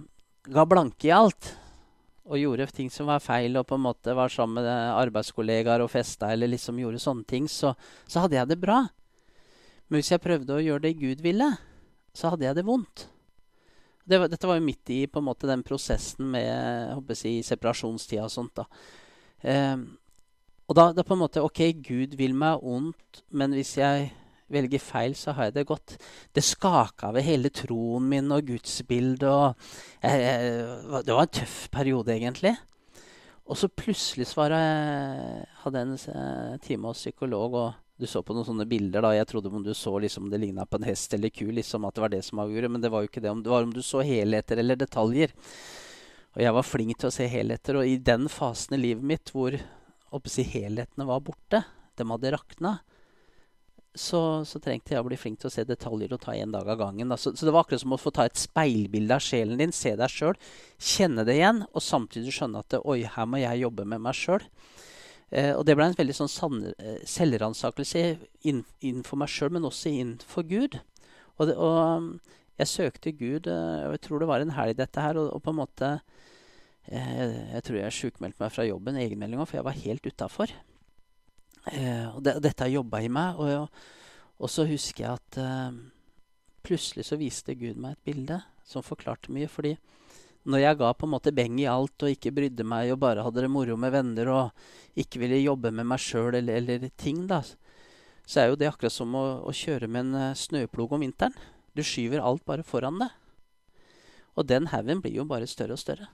ga 0.50 0.64
blanke 0.66 1.06
i 1.06 1.14
alt 1.14 1.52
og 2.26 2.40
gjorde 2.42 2.66
ting 2.74 2.90
som 2.92 3.08
var 3.08 3.22
feil, 3.24 3.56
og 3.56 3.68
på 3.70 3.78
en 3.78 3.86
måte 3.86 4.16
var 4.18 4.28
sammen 4.34 4.60
med 4.60 4.68
arbeidskollegaer 4.68 5.80
og 5.80 5.92
festa 5.94 6.34
eller 6.34 6.50
liksom 6.52 6.80
gjorde 6.82 7.00
sånne 7.00 7.24
ting, 7.24 7.46
så, 7.48 7.72
så 8.04 8.26
hadde 8.26 8.36
jeg 8.36 8.50
det 8.50 8.58
bra. 8.60 8.82
Men 9.88 10.02
hvis 10.02 10.12
jeg 10.12 10.24
prøvde 10.26 10.58
å 10.58 10.64
gjøre 10.64 10.84
det 10.90 10.98
Gud 11.00 11.24
ville, 11.24 11.48
så 12.12 12.34
hadde 12.34 12.44
jeg 12.50 12.58
det 12.58 12.66
vondt. 12.68 13.06
Det 14.08 14.22
var, 14.22 14.32
dette 14.32 14.48
var 14.48 14.60
jo 14.60 14.64
midt 14.64 14.92
i 14.96 15.02
på 15.12 15.20
en 15.20 15.28
måte 15.28 15.50
den 15.50 15.66
prosessen 15.68 16.30
med 16.32 17.12
jeg 17.12 17.44
separasjonstida 17.44 18.24
og 18.24 18.32
sånt. 18.32 18.56
da. 18.56 18.68
Eh, 19.44 19.76
og 20.68 20.76
da, 20.76 20.92
da, 20.96 21.04
på 21.08 21.16
en 21.16 21.24
måte 21.24 21.44
OK, 21.44 21.62
Gud 21.84 22.16
vil 22.20 22.36
meg 22.36 22.64
ondt, 22.64 23.22
men 23.32 23.56
hvis 23.56 23.78
jeg 23.80 24.10
velger 24.52 24.84
feil, 24.84 25.16
så 25.16 25.34
har 25.36 25.50
jeg 25.50 25.58
det 25.58 25.68
godt. 25.68 25.98
Det 26.36 26.44
skaka 26.44 27.12
ved 27.16 27.26
hele 27.28 27.52
troen 27.52 28.08
min 28.08 28.32
og 28.32 28.48
gudsbildet. 28.48 29.28
Og, 29.28 29.70
eh, 30.04 31.04
det 31.04 31.16
var 31.16 31.28
en 31.28 31.36
tøff 31.40 31.68
periode, 31.72 32.16
egentlig. 32.16 32.56
Og 33.48 33.60
så 33.60 33.70
plutselig 33.72 34.28
svarer 34.28 34.60
jeg, 34.60 35.46
hadde 35.64 35.84
en 35.84 35.94
eh, 35.96 36.58
time 36.64 36.92
hos 36.92 37.04
psykolog. 37.04 37.54
og 37.54 37.87
du 37.98 38.08
så 38.08 38.22
på 38.24 38.36
noen 38.36 38.46
sånne 38.46 38.68
bilder. 38.70 39.02
da, 39.02 39.14
Jeg 39.16 39.28
trodde 39.28 39.50
om 39.50 39.64
du 39.64 39.74
så 39.74 39.96
liksom 40.00 40.30
det 40.30 40.40
ligna 40.42 40.66
på 40.66 40.78
en 40.78 40.88
hest 40.88 41.14
eller 41.14 41.30
ku. 41.30 41.46
liksom 41.52 41.86
At 41.86 41.96
det 41.96 42.02
var 42.02 42.14
det 42.14 42.24
som 42.26 42.40
avgjorde. 42.40 42.70
Men 42.70 42.82
det 42.82 42.92
var 42.94 43.02
jo 43.02 43.10
ikke 43.10 43.22
det. 43.22 43.34
Det 43.44 43.54
var 43.54 43.64
om 43.64 43.74
du 43.74 43.82
så 43.82 44.04
helheter 44.06 44.58
eller 44.58 44.76
detaljer. 44.76 45.34
Og 46.36 46.44
jeg 46.44 46.54
var 46.54 46.64
flink 46.64 46.98
til 46.98 47.10
å 47.10 47.16
se 47.16 47.28
helheter. 47.28 47.80
Og 47.80 47.88
i 47.88 47.98
den 47.98 48.30
fasen 48.30 48.78
i 48.78 48.82
livet 48.82 49.04
mitt 49.04 49.34
hvor 49.34 49.58
si, 50.30 50.44
helhetene 50.44 51.08
var 51.08 51.26
borte, 51.26 51.64
de 51.98 52.06
hadde 52.06 52.32
rakna, 52.32 52.78
så, 53.98 54.46
så, 54.46 54.60
trengte 54.62 54.94
jeg 54.94 55.02
å 55.02 55.08
bli 55.08 55.18
flink 55.18 55.40
til 55.42 55.50
å 55.50 55.54
se 55.54 55.66
detaljer 55.66 56.14
og 56.14 56.22
ta 56.22 56.36
én 56.38 56.52
dag 56.54 56.68
av 56.70 56.78
gangen. 56.80 57.14
Så, 57.18 57.34
så, 57.34 57.48
det 57.48 57.54
var 57.54 57.66
akkurat 57.66 57.82
som 57.82 57.96
å 57.96 58.00
få 58.00 58.14
ta 58.14 58.28
et 58.28 58.38
speilbilde 58.38 59.18
av 59.18 59.24
sjelen 59.26 59.58
din, 59.58 59.74
se 59.74 59.96
deg 59.98 60.14
sjøl, 60.14 60.38
kjenne 60.78 61.26
det 61.28 61.40
igjen, 61.40 61.64
og 61.74 61.84
samtidig 61.84 62.36
skjønne 62.36 62.62
at 62.62 62.78
oi, 62.84 63.02
her 63.16 63.30
må 63.30 63.42
jeg 63.42 63.64
jobbe 63.66 63.88
med 63.90 64.04
meg 64.06 64.18
sjøl. 64.18 64.46
Eh, 65.32 65.52
og 65.52 65.66
det 65.68 65.76
ble 65.76 65.90
en 65.90 65.98
veldig 65.98 66.16
sånn 66.16 66.62
eh, 66.72 67.02
selvransakelse 67.08 68.04
innenfor 68.48 69.20
meg 69.20 69.32
sjøl, 69.32 69.52
men 69.58 69.68
også 69.68 69.92
innenfor 69.92 70.48
Gud. 70.48 70.80
Og, 71.38 71.50
det, 71.50 71.58
og, 71.58 72.14
Jeg 72.58 72.72
søkte 72.72 73.12
Gud, 73.14 73.48
eh, 73.52 73.84
og 73.88 73.98
jeg 73.98 74.04
tror 74.06 74.24
det 74.24 74.30
var 74.32 74.42
en 74.42 74.56
helg, 74.56 74.78
dette 74.80 75.04
her, 75.04 75.20
og, 75.20 75.34
og 75.36 75.44
på 75.44 75.52
en 75.54 75.60
måte 75.60 75.92
eh, 76.88 77.54
Jeg 77.58 77.64
tror 77.68 77.82
jeg 77.82 77.98
sjukmeldte 78.00 78.44
meg 78.44 78.56
fra 78.56 78.66
jobben, 78.66 78.98
egenmeldinga, 79.04 79.46
for 79.46 79.60
jeg 79.60 79.68
var 79.68 79.84
helt 79.84 80.08
utafor. 80.08 80.56
Eh, 81.74 82.08
og, 82.16 82.24
det, 82.24 82.38
og 82.38 82.44
dette 82.48 82.72
jobba 82.72 83.04
i 83.04 83.12
meg. 83.12 83.44
Og, 83.44 83.84
og, 84.40 84.50
så 84.52 84.66
husker 84.70 85.06
jeg 85.06 85.20
at 85.20 85.40
eh, 85.44 85.82
plutselig 86.68 87.08
så 87.10 87.20
viste 87.20 87.56
Gud 87.60 87.80
meg 87.82 87.98
et 87.98 88.14
bilde 88.14 88.40
som 88.68 88.86
forklarte 88.86 89.34
mye. 89.36 89.52
fordi 89.52 89.76
når 90.48 90.64
jeg 90.64 90.80
ga 90.80 90.90
på 90.96 91.08
en 91.08 91.12
måte 91.12 91.34
beng 91.36 91.58
i 91.60 91.68
alt 91.68 92.04
og 92.06 92.14
ikke 92.14 92.32
brydde 92.36 92.66
meg 92.68 92.94
og 92.94 93.02
bare 93.04 93.24
hadde 93.26 93.44
det 93.44 93.52
moro 93.52 93.76
med 93.80 93.92
venner 93.92 94.32
og 94.32 95.00
ikke 95.00 95.20
ville 95.22 95.42
jobbe 95.44 95.74
med 95.76 95.90
meg 95.90 96.02
sjøl 96.02 96.38
eller, 96.40 96.62
eller, 96.62 96.88
ting, 96.96 97.26
da, 97.28 97.42
så 98.28 98.42
er 98.42 98.52
jo 98.52 98.60
det 98.60 98.70
akkurat 98.72 98.96
som 98.96 99.16
å, 99.16 99.26
å 99.44 99.54
kjøre 99.56 99.90
med 99.92 100.08
en 100.08 100.32
uh, 100.32 100.38
snøplog 100.38 100.96
om 100.96 101.04
vinteren. 101.04 101.36
Du 101.76 101.84
skyver 101.86 102.24
alt 102.24 102.46
bare 102.48 102.66
foran 102.66 102.98
deg. 103.04 103.12
Og 104.38 104.48
den 104.48 104.70
haugen 104.72 105.04
blir 105.04 105.20
jo 105.20 105.28
bare 105.28 105.50
større 105.50 105.76
og 105.76 105.82
større. 105.82 106.08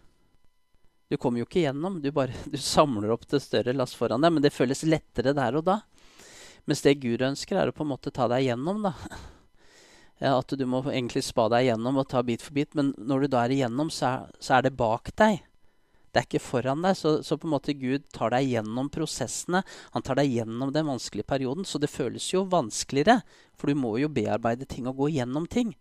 Du 1.11 1.17
kommer 1.21 1.41
jo 1.41 1.47
ikke 1.47 1.63
gjennom. 1.63 1.99
Du, 2.01 2.09
bare, 2.15 2.35
du 2.53 2.57
samler 2.57 3.13
opp 3.13 3.27
det 3.29 3.43
større 3.43 3.75
lass 3.75 3.95
foran 3.97 4.23
deg, 4.23 4.33
men 4.33 4.45
det 4.45 4.53
føles 4.55 4.85
lettere 4.87 5.35
der 5.37 5.59
og 5.59 5.67
da. 5.69 5.79
Mens 6.65 6.81
det 6.85 6.97
Gud 7.03 7.21
ønsker, 7.21 7.59
er 7.59 7.69
å 7.69 7.75
på 7.75 7.85
en 7.85 7.91
måte 7.91 8.13
ta 8.13 8.29
deg 8.31 8.47
gjennom. 8.47 8.85
da. 8.87 8.93
At 10.23 10.53
du 10.55 10.65
må 10.69 10.79
egentlig 10.87 11.23
spa 11.25 11.49
deg 11.51 11.67
gjennom 11.67 11.97
og 11.99 12.07
ta 12.11 12.21
bit 12.23 12.43
for 12.45 12.55
bit. 12.55 12.71
Men 12.77 12.93
når 12.97 13.25
du 13.25 13.33
da 13.33 13.43
er 13.43 13.55
igjennom, 13.55 13.89
så 13.91 14.05
er, 14.09 14.29
så 14.39 14.57
er 14.57 14.67
det 14.67 14.77
bak 14.79 15.11
deg. 15.19 15.41
Det 16.13 16.21
er 16.21 16.27
ikke 16.27 16.43
foran 16.45 16.83
deg. 16.85 16.95
Så, 16.95 17.15
så, 17.25 17.39
på 17.41 17.47
en 17.49 17.55
måte 17.55 17.73
Gud 17.73 18.05
tar 18.13 18.35
deg 18.35 18.51
gjennom 18.51 18.91
prosessene. 18.93 19.63
Han 19.95 20.05
tar 20.05 20.19
deg 20.21 20.29
gjennom 20.29 20.69
den 20.75 20.85
vanskelige 20.91 21.27
perioden. 21.31 21.65
Så 21.65 21.81
det 21.81 21.89
føles 21.89 22.27
jo 22.29 22.45
vanskeligere, 22.51 23.23
for 23.57 23.71
du 23.71 23.79
må 23.81 23.95
jo 23.97 24.11
bearbeide 24.13 24.69
ting 24.69 24.85
og 24.87 25.01
gå 25.01 25.09
gjennom 25.15 25.49
ting. 25.49 25.73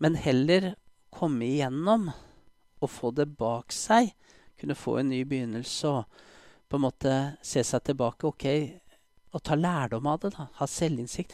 Men 0.00 0.16
heller 0.20 0.72
komme 1.12 1.44
igjennom 1.46 2.08
og 2.80 2.90
få 2.92 3.12
det 3.16 3.28
bak 3.36 3.76
seg. 3.76 4.14
Kunne 4.56 4.78
få 4.78 4.98
en 5.02 5.12
ny 5.12 5.20
begynnelse 5.28 5.92
og 5.92 6.24
på 6.66 6.80
en 6.80 6.86
måte 6.86 7.12
se 7.44 7.62
seg 7.64 7.84
tilbake. 7.84 8.26
ok, 8.26 8.46
Og 9.36 9.42
ta 9.42 9.54
lærdom 9.54 10.06
av 10.06 10.20
det. 10.20 10.32
da, 10.32 10.48
Ha 10.54 10.66
selvinnsikt. 10.66 11.32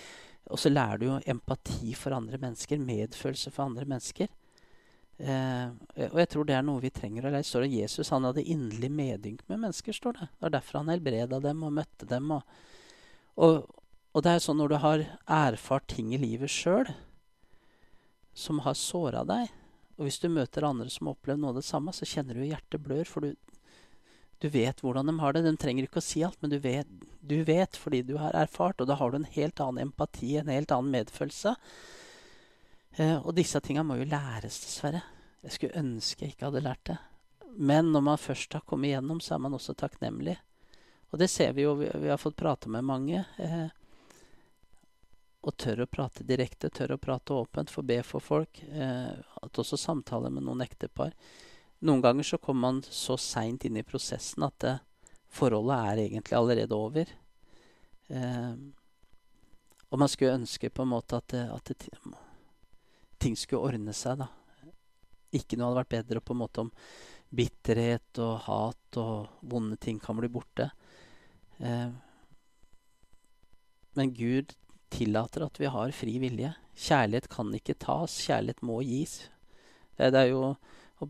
Og 0.50 0.58
så 0.58 0.72
lærer 0.72 0.98
du 0.98 1.06
jo 1.06 1.18
empati 1.30 1.92
for 1.98 2.14
andre 2.16 2.40
mennesker, 2.40 2.80
medfølelse 2.82 3.52
for 3.54 3.68
andre 3.68 3.86
mennesker. 3.88 4.30
Eh, 5.22 5.68
og 6.08 6.18
jeg 6.18 6.30
tror 6.32 6.48
det 6.48 6.56
er 6.56 6.64
noe 6.66 6.82
vi 6.82 6.90
trenger 6.94 7.28
å 7.28 7.32
lære. 7.32 7.46
Står 7.46 7.66
det 7.66 7.76
Jesus 7.76 8.10
han 8.10 8.26
hadde 8.26 8.42
inderlig 8.42 8.90
medynk 8.90 9.44
med 9.46 9.60
mennesker. 9.68 9.94
står 9.94 10.18
Det 10.18 10.26
Det 10.26 10.46
var 10.46 10.56
derfor 10.56 10.78
han 10.80 10.92
helbreda 10.92 11.40
dem 11.40 11.62
og 11.62 11.72
møtte 11.78 12.08
dem. 12.10 12.30
Og, 12.30 12.42
og, 13.36 13.70
og, 14.12 14.22
det 14.22 14.32
er 14.32 14.44
sånn 14.44 14.58
når 14.58 14.68
du 14.68 14.78
har 14.82 15.06
erfart 15.26 15.86
ting 15.86 16.12
i 16.14 16.20
livet 16.20 16.50
sjøl 16.50 16.90
som 18.34 18.62
har 18.64 18.74
såra 18.74 19.26
deg, 19.28 19.50
og 19.98 20.06
hvis 20.06 20.18
du 20.22 20.30
møter 20.32 20.64
andre 20.64 20.88
som 20.90 21.06
har 21.06 21.14
opplevd 21.18 21.40
noe 21.42 21.52
av 21.52 21.58
det 21.60 21.66
samme, 21.68 21.92
så 21.92 22.08
kjenner 22.08 22.34
du 22.34 22.46
hjertet 22.46 22.80
blør, 22.80 23.04
for 23.04 23.20
du, 23.20 23.36
du 24.42 24.48
vet 24.50 24.80
hvordan 24.82 25.06
de 25.06 25.14
har 25.20 25.36
det. 25.36 25.44
De 25.46 25.54
trenger 25.56 25.86
ikke 25.86 26.00
å 26.02 26.04
si 26.04 26.24
alt, 26.26 26.38
men 26.42 26.50
du 26.50 26.58
vet, 26.62 26.88
du 27.20 27.36
vet 27.46 27.78
fordi 27.78 28.02
du 28.06 28.16
har 28.18 28.34
erfart. 28.34 28.82
Og 28.82 28.88
da 28.90 28.96
har 28.98 29.12
du 29.12 29.20
en 29.20 29.28
helt 29.36 29.62
annen 29.62 29.86
empati, 29.86 30.34
en 30.40 30.50
helt 30.50 30.74
annen 30.74 30.90
medfølelse. 30.90 31.54
Eh, 32.98 33.18
og 33.20 33.36
disse 33.38 33.62
tinga 33.62 33.84
må 33.86 34.00
jo 34.00 34.08
læres, 34.10 34.58
dessverre. 34.64 35.04
Jeg 35.42 35.54
skulle 35.56 35.78
ønske 35.78 36.26
jeg 36.26 36.34
ikke 36.34 36.50
hadde 36.50 36.64
lært 36.66 36.82
det. 36.90 36.98
Men 37.52 37.92
når 37.94 38.04
man 38.08 38.18
først 38.18 38.58
har 38.58 38.66
kommet 38.66 38.90
igjennom, 38.90 39.20
så 39.22 39.36
er 39.36 39.44
man 39.44 39.54
også 39.54 39.76
takknemlig. 39.78 40.34
Og 41.12 41.20
det 41.20 41.28
ser 41.30 41.54
vi 41.54 41.66
jo. 41.66 41.76
Vi, 41.78 41.90
vi 42.02 42.10
har 42.10 42.20
fått 42.20 42.38
prate 42.40 42.72
med 42.72 42.86
mange. 42.88 43.22
Eh, 43.38 43.70
og 45.42 45.56
tør 45.58 45.84
å 45.84 45.90
prate 45.90 46.26
direkte, 46.26 46.70
tør 46.70 46.96
å 46.96 47.00
prate 47.02 47.34
åpent, 47.34 47.70
få 47.70 47.82
be 47.86 48.00
for 48.06 48.24
folk. 48.24 48.62
Eh, 48.66 49.14
at 49.42 49.62
også 49.62 49.78
samtale 49.78 50.30
med 50.34 50.46
noen 50.46 50.66
ektepar. 50.66 51.14
Noen 51.82 52.02
ganger 52.04 52.26
så 52.26 52.38
kommer 52.38 52.68
man 52.68 52.82
så 52.86 53.16
seint 53.18 53.64
inn 53.66 53.76
i 53.80 53.86
prosessen 53.86 54.44
at 54.46 54.58
det, 54.62 54.76
forholdet 55.32 55.78
er 55.78 56.02
egentlig 56.04 56.36
allerede 56.38 56.76
over. 56.76 57.08
Eh, 58.12 58.52
og 59.90 59.98
man 60.00 60.10
skulle 60.10 60.36
ønske 60.36 60.70
på 60.70 60.84
en 60.84 60.92
måte 60.92 61.18
at, 61.18 61.32
det, 61.32 61.42
at 61.52 61.72
det, 61.72 61.88
ting 63.18 63.34
skulle 63.38 63.72
ordne 63.72 63.94
seg. 63.96 64.22
da. 64.22 64.28
Ikke 65.32 65.56
noe 65.56 65.70
hadde 65.70 65.80
vært 65.82 65.94
bedre 65.96 66.22
på 66.22 66.36
en 66.36 66.42
måte 66.44 66.64
om 66.66 66.72
bitterhet 67.32 68.20
og 68.20 68.32
hat 68.46 69.00
og 69.00 69.44
vonde 69.48 69.78
ting 69.80 70.00
kan 70.00 70.18
bli 70.20 70.30
borte. 70.32 70.68
Eh, 71.58 71.88
men 73.96 74.14
Gud 74.16 74.54
tillater 74.92 75.46
at 75.46 75.58
vi 75.60 75.70
har 75.72 75.96
fri 75.96 76.18
vilje. 76.20 76.52
Kjærlighet 76.76 77.28
kan 77.32 77.52
ikke 77.56 77.76
tas, 77.80 78.20
kjærlighet 78.26 78.62
må 78.64 78.80
gis. 78.84 79.18
Det, 79.96 80.12
det 80.12 80.20
er 80.20 80.30
jo 80.32 80.54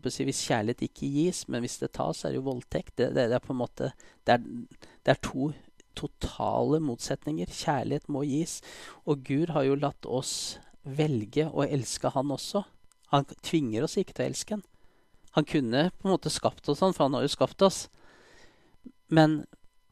Hvis 0.01 0.45
kjærlighet 0.47 0.87
ikke 0.87 1.11
gis, 1.13 1.43
men 1.47 1.61
hvis 1.61 1.77
det 1.81 1.93
tas, 1.93 2.23
er 2.23 2.33
det 2.33 2.41
jo 2.41 2.47
voldtekt. 2.47 2.95
Det, 2.97 3.11
det, 3.13 3.27
det 3.29 3.37
er 3.37 3.43
på 3.43 3.53
en 3.53 3.61
måte 3.61 3.91
det 4.25 4.37
er, 4.37 4.43
det 5.05 5.13
er, 5.13 5.21
to 5.21 5.51
totale 5.93 6.79
motsetninger. 6.81 7.51
Kjærlighet 7.53 8.09
må 8.09 8.23
gis. 8.25 8.61
Og 9.05 9.21
Gud 9.27 9.53
har 9.53 9.67
jo 9.67 9.77
latt 9.77 10.07
oss 10.09 10.57
velge 10.83 11.45
å 11.53 11.65
elske 11.67 12.09
Han 12.15 12.33
også. 12.33 12.63
Han 13.13 13.27
tvinger 13.45 13.85
oss 13.85 13.99
ikke 14.01 14.17
til 14.17 14.25
å 14.25 14.31
elske 14.31 14.57
Han. 14.57 14.65
Han 15.33 15.45
kunne 15.49 15.87
på 15.97 16.07
en 16.07 16.13
måte 16.13 16.29
skapt 16.29 16.67
oss 16.69 16.81
sånn, 16.83 16.93
for 16.93 17.07
han 17.07 17.15
har 17.17 17.23
jo 17.25 17.31
skapt 17.33 17.63
oss. 17.65 17.87
Men 19.09 19.43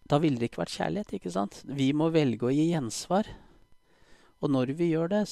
da 0.05 0.19
ville 0.21 0.37
det 0.37 0.51
ikke 0.51 0.61
vært 0.61 0.75
kjærlighet. 0.75 1.13
ikke 1.17 1.33
sant? 1.33 1.61
Vi 1.65 1.89
må 1.97 2.11
velge 2.13 2.45
å 2.45 2.53
gi 2.53 2.67
gjensvar. 2.69 3.29
Og 4.41 4.53
når 4.53 4.75
vi 4.77 4.91
gjør 4.91 5.09
det, 5.13 5.23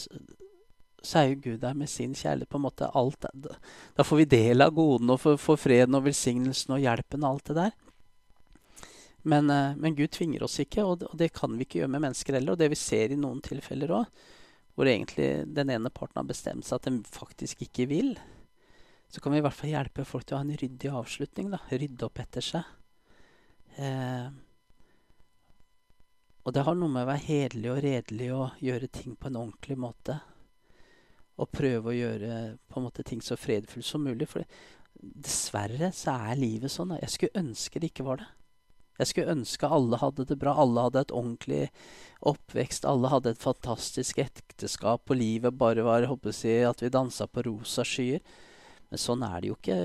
så 1.01 1.19
er 1.19 1.29
jo 1.29 1.41
Gud 1.43 1.59
der 1.61 1.75
med 1.77 1.89
sin 1.89 2.13
kjærlighet. 2.15 2.49
på 2.49 2.57
en 2.57 2.65
måte 2.65 2.89
alt. 2.93 3.25
Da 3.95 4.03
får 4.03 4.17
vi 4.17 4.25
del 4.25 4.61
av 4.61 4.73
godene 4.73 5.15
og 5.15 5.39
får, 5.39 5.57
freden 5.57 5.95
og 5.95 6.03
velsignelsen 6.05 6.75
og 6.75 6.81
hjelpen 6.83 7.23
og 7.23 7.29
alt 7.29 7.45
det 7.45 7.55
der. 7.55 7.71
Men, 9.23 9.49
eh, 9.49 9.75
men, 9.75 9.95
Gud 9.95 10.11
tvinger 10.11 10.43
oss 10.43 10.59
ikke, 10.59 10.83
og 10.83 11.05
det, 11.13 11.33
kan 11.33 11.55
vi 11.57 11.65
ikke 11.65 11.79
gjøre 11.79 11.91
med 11.91 12.01
mennesker 12.01 12.33
heller. 12.33 12.53
Og 12.53 12.59
det 12.59 12.69
vi 12.69 12.75
ser 12.79 13.11
i 13.11 13.19
noen 13.19 13.41
tilfeller 13.41 13.91
òg, 13.91 14.05
hvor 14.75 14.87
egentlig 14.87 15.45
den 15.53 15.69
ene 15.69 15.89
parten 15.89 16.21
har 16.21 16.27
bestemt 16.27 16.65
seg 16.65 16.79
at 16.79 16.87
den 16.87 17.03
faktisk 17.03 17.61
ikke 17.61 17.89
vil, 17.89 18.13
så 19.09 19.19
kan 19.19 19.33
vi 19.33 19.39
i 19.39 19.41
hvert 19.43 19.57
fall 19.57 19.73
hjelpe 19.73 20.05
folk 20.05 20.25
til 20.25 20.37
å 20.37 20.39
ha 20.39 20.45
en 20.45 20.59
ryddig 20.59 20.91
avslutning. 20.93 21.49
da, 21.51 21.59
Rydde 21.71 22.05
opp 22.05 22.19
etter 22.19 22.45
seg. 22.45 22.63
Eh, 23.75 24.29
og 26.45 26.53
det 26.53 26.63
har 26.65 26.75
noe 26.75 26.89
med 26.89 27.03
å 27.03 27.09
være 27.09 27.25
hederlig 27.27 27.71
og 27.73 27.81
redelig 27.83 28.29
og 28.33 28.61
gjøre 28.63 28.87
ting 28.87 29.15
på 29.19 29.27
en 29.27 29.41
ordentlig 29.41 29.77
måte 29.77 30.19
og 31.39 31.51
prøve 31.55 31.91
å 31.91 31.95
gjøre 31.95 32.41
på 32.67 32.79
en 32.79 32.85
måte 32.85 33.05
ting 33.07 33.21
så 33.23 33.37
fredfullt 33.39 33.87
som 33.87 34.03
mulig. 34.03 34.27
For 34.29 34.43
dessverre 34.99 35.93
så 35.95 36.17
er 36.29 36.41
livet 36.41 36.73
sånn. 36.73 36.97
Jeg 36.99 37.13
skulle 37.15 37.43
ønske 37.45 37.79
det 37.79 37.93
ikke 37.93 38.07
var 38.07 38.21
det. 38.21 38.29
Jeg 38.99 39.13
skulle 39.13 39.31
ønske 39.37 39.69
alle 39.71 39.97
hadde 40.01 40.25
det 40.27 40.35
bra. 40.41 40.57
Alle 40.59 40.83
hadde 40.89 41.05
et 41.05 41.15
ordentlig 41.15 41.61
oppvekst. 42.27 42.87
Alle 42.89 43.11
hadde 43.13 43.31
et 43.31 43.39
fantastisk 43.39 44.19
ekteskap, 44.19 45.05
og 45.07 45.19
livet 45.19 45.55
bare 45.55 45.85
var 45.87 46.07
håper 46.09 46.35
jeg, 46.35 46.67
at 46.67 46.83
vi 46.83 46.91
dansa 46.91 47.29
på 47.31 47.45
rosa 47.47 47.85
skyer. 47.87 48.19
Men 48.89 48.99
sånn 48.99 49.23
er 49.23 49.37
det 49.39 49.51
jo 49.51 49.55
ikke, 49.55 49.77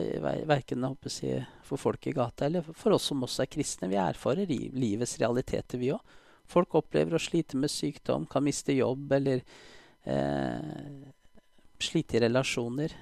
verken 0.49 0.87
jeg, 1.13 1.45
for 1.69 1.81
folk 1.81 2.07
i 2.09 2.15
gata 2.17 2.47
eller 2.49 2.65
for 2.73 2.97
oss 2.97 3.11
som 3.11 3.23
også 3.23 3.45
er 3.45 3.53
kristne. 3.53 3.91
Vi 3.93 4.01
erfarer 4.01 4.49
livets 4.49 5.19
realiteter, 5.21 5.79
vi 5.79 5.93
òg. 5.95 6.15
Folk 6.49 6.75
opplever 6.77 7.17
å 7.17 7.23
slite 7.23 7.57
med 7.61 7.73
sykdom, 7.73 8.27
kan 8.29 8.45
miste 8.45 8.75
jobb 8.77 9.13
eller 9.17 9.45
eh, 10.05 11.05
slite 11.85 12.19
i 12.19 12.25
relasjoner. 12.25 12.95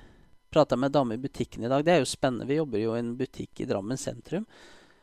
Prata 0.52 0.76
med 0.76 0.90
ei 0.90 0.96
dame 0.98 1.16
i 1.16 1.22
butikken 1.22 1.64
i 1.64 1.70
dag. 1.72 1.84
Det 1.84 1.94
er 1.94 2.02
jo 2.02 2.08
spennende. 2.10 2.48
Vi 2.50 2.58
jobber 2.58 2.82
jo 2.82 2.94
i 2.96 3.00
en 3.00 3.14
butikk 3.16 3.62
i 3.62 3.68
Drammen 3.70 4.00
sentrum. 4.00 4.44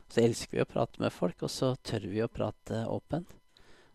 Så 0.10 0.22
elsker 0.24 0.58
vi 0.58 0.64
å 0.64 0.70
prate 0.70 1.02
med 1.02 1.14
folk, 1.14 1.44
og 1.46 1.52
så 1.54 1.72
tør 1.86 2.08
vi 2.10 2.22
å 2.26 2.30
prate 2.32 2.84
åpent. 2.90 3.34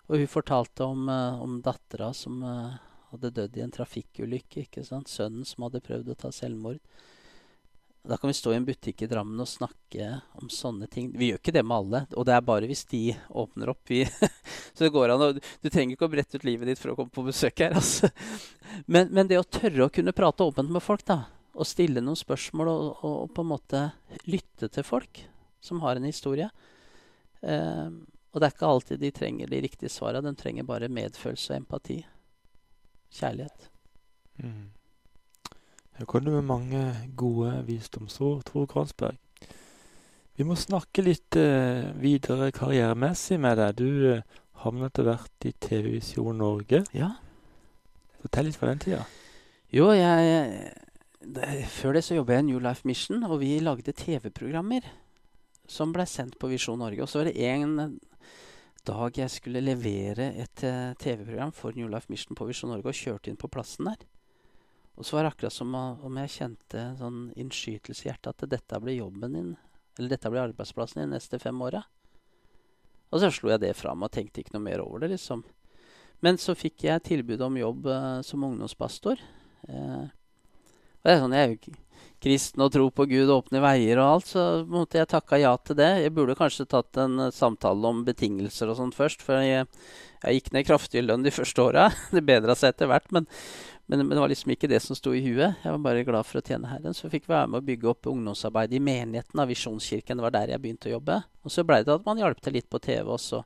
Og 0.09 0.21
hun 0.21 0.31
fortalte 0.31 0.87
om, 0.87 1.09
uh, 1.09 1.41
om 1.43 1.61
dattera 1.65 2.13
som 2.15 2.43
uh, 2.45 2.75
hadde 3.13 3.33
dødd 3.39 3.57
i 3.59 3.65
en 3.65 3.75
trafikkulykke. 3.75 4.67
ikke 4.67 4.85
sant? 4.87 5.11
Sønnen 5.11 5.47
som 5.49 5.67
hadde 5.67 5.83
prøvd 5.85 6.13
å 6.13 6.19
ta 6.25 6.33
selvmord. 6.35 6.83
Da 8.05 8.17
kan 8.17 8.29
vi 8.29 8.35
stå 8.35 8.53
i 8.53 8.57
en 8.57 8.67
butikk 8.69 9.03
i 9.03 9.07
Drammen 9.09 9.41
og 9.41 9.49
snakke 9.49 10.19
om 10.37 10.51
sånne 10.53 10.85
ting. 10.93 11.07
Vi 11.17 11.31
gjør 11.31 11.39
ikke 11.41 11.55
det 11.57 11.63
med 11.65 11.77
alle, 11.77 12.01
og 12.13 12.27
det 12.29 12.35
er 12.37 12.43
bare 12.45 12.69
hvis 12.69 12.85
de 12.91 13.01
åpner 13.33 13.73
opp. 13.73 13.81
Vi 13.89 14.03
så 14.75 14.85
det 14.85 14.91
går 14.93 15.15
an 15.15 15.25
Og 15.25 15.39
Du 15.41 15.71
trenger 15.71 15.97
ikke 15.97 16.11
å 16.11 16.13
brette 16.13 16.37
ut 16.37 16.45
livet 16.45 16.69
ditt 16.69 16.83
for 16.83 16.93
å 16.93 16.99
komme 16.99 17.15
på 17.15 17.25
besøk 17.25 17.65
her. 17.65 17.73
Altså. 17.81 18.11
Men, 18.85 19.09
men, 19.09 19.29
det 19.31 19.39
å 19.41 19.47
tørre 19.49 19.87
å 19.87 19.93
kunne 19.93 20.13
prate 20.13 20.45
åpent 20.45 20.69
med 20.73 20.85
folk, 20.85 21.07
da, 21.09 21.23
og 21.55 21.69
stille 21.69 22.03
noen 22.05 22.19
spørsmål 22.19 22.73
og, 22.75 22.85
og, 22.93 23.17
og 23.23 23.33
på 23.33 23.45
en 23.45 23.53
måte 23.55 23.83
lytte 24.29 24.69
til 24.75 24.85
folk 24.85 25.25
som 25.65 25.81
har 25.81 25.97
en 25.97 26.05
historie 26.05 26.51
eh, 27.41 27.89
Og 27.89 28.41
det 28.41 28.49
er 28.51 28.57
ikke 28.57 28.69
alltid 28.69 29.01
de 29.01 29.15
trenger 29.17 29.49
de 29.49 29.65
riktige 29.65 29.93
svarene. 29.93 30.29
De 30.29 30.43
trenger 30.45 30.69
bare 30.69 30.93
medfølelse 30.93 31.55
og 31.55 31.61
empati. 31.63 32.03
Kjærlighet. 33.15 33.71
Mm. 34.43 34.74
Her 35.95 36.09
kom 36.11 36.25
det 36.27 36.33
med 36.35 36.47
mange 36.49 36.81
gode 37.17 37.53
visdomsord, 37.69 38.43
Tor 38.49 38.67
Kronsberg. 38.67 39.19
Vi 40.35 40.43
må 40.43 40.57
snakke 40.59 41.05
litt 41.07 41.37
eh, 41.39 41.93
videre 42.03 42.49
karrieremessig 42.55 43.39
med 43.39 43.61
deg. 43.61 43.77
Du 43.79 44.09
eh, 44.11 44.41
havnet 44.65 44.91
etter 44.91 45.07
hvert 45.07 45.47
i 45.47 45.53
TV 45.63 45.93
Visjon 45.93 46.41
Norge. 46.43 46.81
Ja. 46.97 47.13
Fortell 48.25 48.51
litt 48.51 48.59
fra 48.59 48.73
den 48.73 48.83
tida. 48.83 49.05
Jo, 49.75 49.93
jeg 49.95 50.73
det, 51.25 51.53
Før 51.71 51.95
det 51.95 52.03
så 52.05 52.19
jobba 52.19 52.37
jeg 52.37 52.45
i 52.45 52.49
New 52.49 52.59
Life 52.65 52.83
Mission, 52.89 53.23
og 53.29 53.39
vi 53.45 53.55
lagde 53.63 53.95
TV-programmer 53.95 54.91
som 55.71 55.95
ble 55.95 56.05
sendt 56.11 56.35
på 56.41 56.51
Visjon 56.51 56.83
Norge. 56.83 57.05
Og 57.05 57.09
så 57.09 57.23
var 57.23 57.31
det 57.31 57.39
en 57.53 57.95
dag 58.85 59.23
jeg 59.23 59.33
skulle 59.33 59.63
levere 59.65 60.33
et 60.43 60.67
uh, 60.67 60.93
TV-program 61.01 61.55
for 61.57 61.79
New 61.79 61.89
Life 61.89 62.11
Mission 62.13 62.37
på 62.37 62.51
Visjon 62.51 62.75
Norge, 62.75 62.91
og 62.91 62.99
kjørte 62.99 63.31
inn 63.31 63.41
på 63.41 63.49
plassen 63.53 63.89
der. 63.89 64.03
Og 64.95 65.07
så 65.07 65.17
var 65.17 65.27
det 65.27 65.33
akkurat 65.33 65.55
som 65.55 65.75
om 65.75 66.19
jeg 66.23 66.33
kjente 66.37 66.79
en 66.79 66.99
sånn 67.01 67.21
innskytelse 67.41 68.05
i 68.05 68.09
hjertet 68.11 68.45
at 68.45 68.51
dette 68.51 68.81
blir 68.83 69.01
jobben 69.01 69.35
din, 69.35 69.53
eller 69.99 70.15
dette 70.15 70.31
blir 70.31 70.45
arbeidsplassen 70.45 71.03
din 71.03 71.15
neste 71.17 71.41
fem 71.43 71.61
åra. 71.67 71.83
Og 73.11 73.23
så 73.23 73.31
slo 73.35 73.53
jeg 73.53 73.63
det 73.63 73.77
fram 73.79 74.03
og 74.07 74.13
tenkte 74.15 74.43
ikke 74.43 74.57
noe 74.57 74.67
mer 74.67 74.83
over 74.83 75.05
det, 75.05 75.15
liksom. 75.15 75.45
Men 76.25 76.39
så 76.41 76.55
fikk 76.57 76.87
jeg 76.87 77.05
tilbud 77.07 77.43
om 77.45 77.59
jobb 77.59 77.89
uh, 77.91 78.21
som 78.27 78.47
ungdomspastor. 78.47 79.21
Uh, 79.69 80.07
og 80.09 81.05
det 81.05 81.13
er 81.13 81.21
sånn, 81.21 81.35
jeg 81.37 81.45
er 81.45 81.53
jo 81.53 81.81
kristen 82.25 82.63
og 82.65 82.71
tro 82.73 82.87
på 82.95 83.05
Gud 83.11 83.29
og 83.29 83.43
åpne 83.43 83.61
veier 83.61 84.01
og 84.01 84.09
alt, 84.15 84.31
så 84.31 84.45
måtte 84.71 84.97
jeg 84.97 85.11
takka 85.11 85.39
ja 85.43 85.53
til 85.61 85.77
det. 85.77 85.91
Jeg 86.01 86.15
burde 86.17 86.39
kanskje 86.39 86.67
tatt 86.71 86.97
en 87.03 87.27
uh, 87.27 87.33
samtale 87.35 87.91
om 87.91 88.03
betingelser 88.07 88.73
og 88.73 88.79
sånt 88.81 88.97
først, 88.97 89.23
for 89.27 89.43
jeg, 89.45 89.69
jeg 90.23 90.41
gikk 90.41 90.51
ned 90.55 90.69
kraftig 90.71 91.03
i 91.03 91.07
lønn 91.07 91.27
de 91.27 91.35
første 91.35 91.67
åra. 91.67 91.91
det 92.15 92.25
bedra 92.27 92.57
seg 92.59 92.75
etter 92.75 92.91
hvert, 92.91 93.11
men, 93.15 93.29
men, 93.87 94.01
men, 94.01 94.15
det 94.15 94.21
var 94.23 94.33
liksom 94.33 94.55
ikke 94.55 94.69
det 94.71 94.81
som 94.81 94.97
sto 94.97 95.13
i 95.13 95.21
huet. 95.21 95.61
Jeg 95.61 95.75
var 95.77 95.81
bare 95.85 96.05
glad 96.09 96.25
for 96.25 96.41
å 96.41 96.45
tjene 96.45 96.71
Herren. 96.71 96.97
Så 96.97 97.11
fikk 97.13 97.27
vi 97.29 97.35
være 97.35 97.51
med 97.53 97.61
å 97.61 97.67
bygge 97.69 97.91
opp 97.91 98.09
ungdomsarbeid 98.09 98.73
i 98.73 98.81
menigheten 98.81 99.43
av 99.43 99.51
Visjonskirken. 99.53 100.17
Det 100.17 100.25
var 100.25 100.35
der 100.35 100.55
jeg 100.55 100.63
begynte 100.63 100.89
å 100.89 100.95
jobbe. 100.95 101.19
Og 101.45 101.53
så 101.53 101.67
blei 101.69 101.83
det 101.85 101.93
at 101.93 102.07
man 102.07 102.23
hjalp 102.23 102.41
til 102.41 102.57
litt 102.57 102.71
på 102.73 102.81
TV 102.81 103.13
også. 103.13 103.43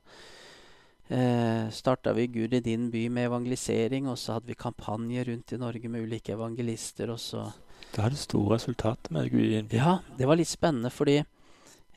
Eh, 1.09 1.65
starta 1.75 2.13
vi 2.15 2.27
Gud 2.31 2.53
i 2.55 2.61
din 2.63 2.87
by 2.93 3.07
med 3.11 3.27
evangelisering, 3.27 4.07
og 4.07 4.19
så 4.21 4.37
hadde 4.37 4.51
vi 4.51 4.59
kampanjer 4.59 5.27
rundt 5.31 5.55
i 5.55 5.59
Norge 5.59 5.91
med 5.91 6.07
ulike 6.07 6.37
evangelister. 6.37 7.11
og 7.11 7.19
så 7.19 7.49
det 7.89 8.03
hadde 8.03 8.19
store 8.21 8.55
resultater 8.55 9.13
med 9.13 9.31
Gud 9.31 9.43
i 9.43 9.55
din 9.55 9.67
by. 9.67 9.77
Ja, 9.79 9.97
det 10.17 10.27
var 10.29 10.37
litt 10.37 10.51
spennende, 10.51 10.91
fordi 10.93 11.17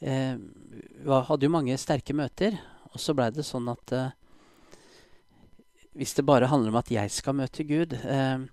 eh, 0.01 0.35
vi 1.05 1.23
hadde 1.29 1.47
jo 1.47 1.53
mange 1.53 1.77
sterke 1.81 2.17
møter. 2.17 2.57
Og 2.93 3.01
så 3.01 3.15
blei 3.17 3.29
det 3.33 3.45
sånn 3.47 3.69
at 3.73 3.93
eh, 3.97 4.15
hvis 5.99 6.15
det 6.17 6.25
bare 6.29 6.49
handler 6.51 6.73
om 6.73 6.81
at 6.81 6.91
jeg 6.93 7.13
skal 7.13 7.37
møte 7.37 7.67
Gud 7.69 7.93
eh, 8.01 8.45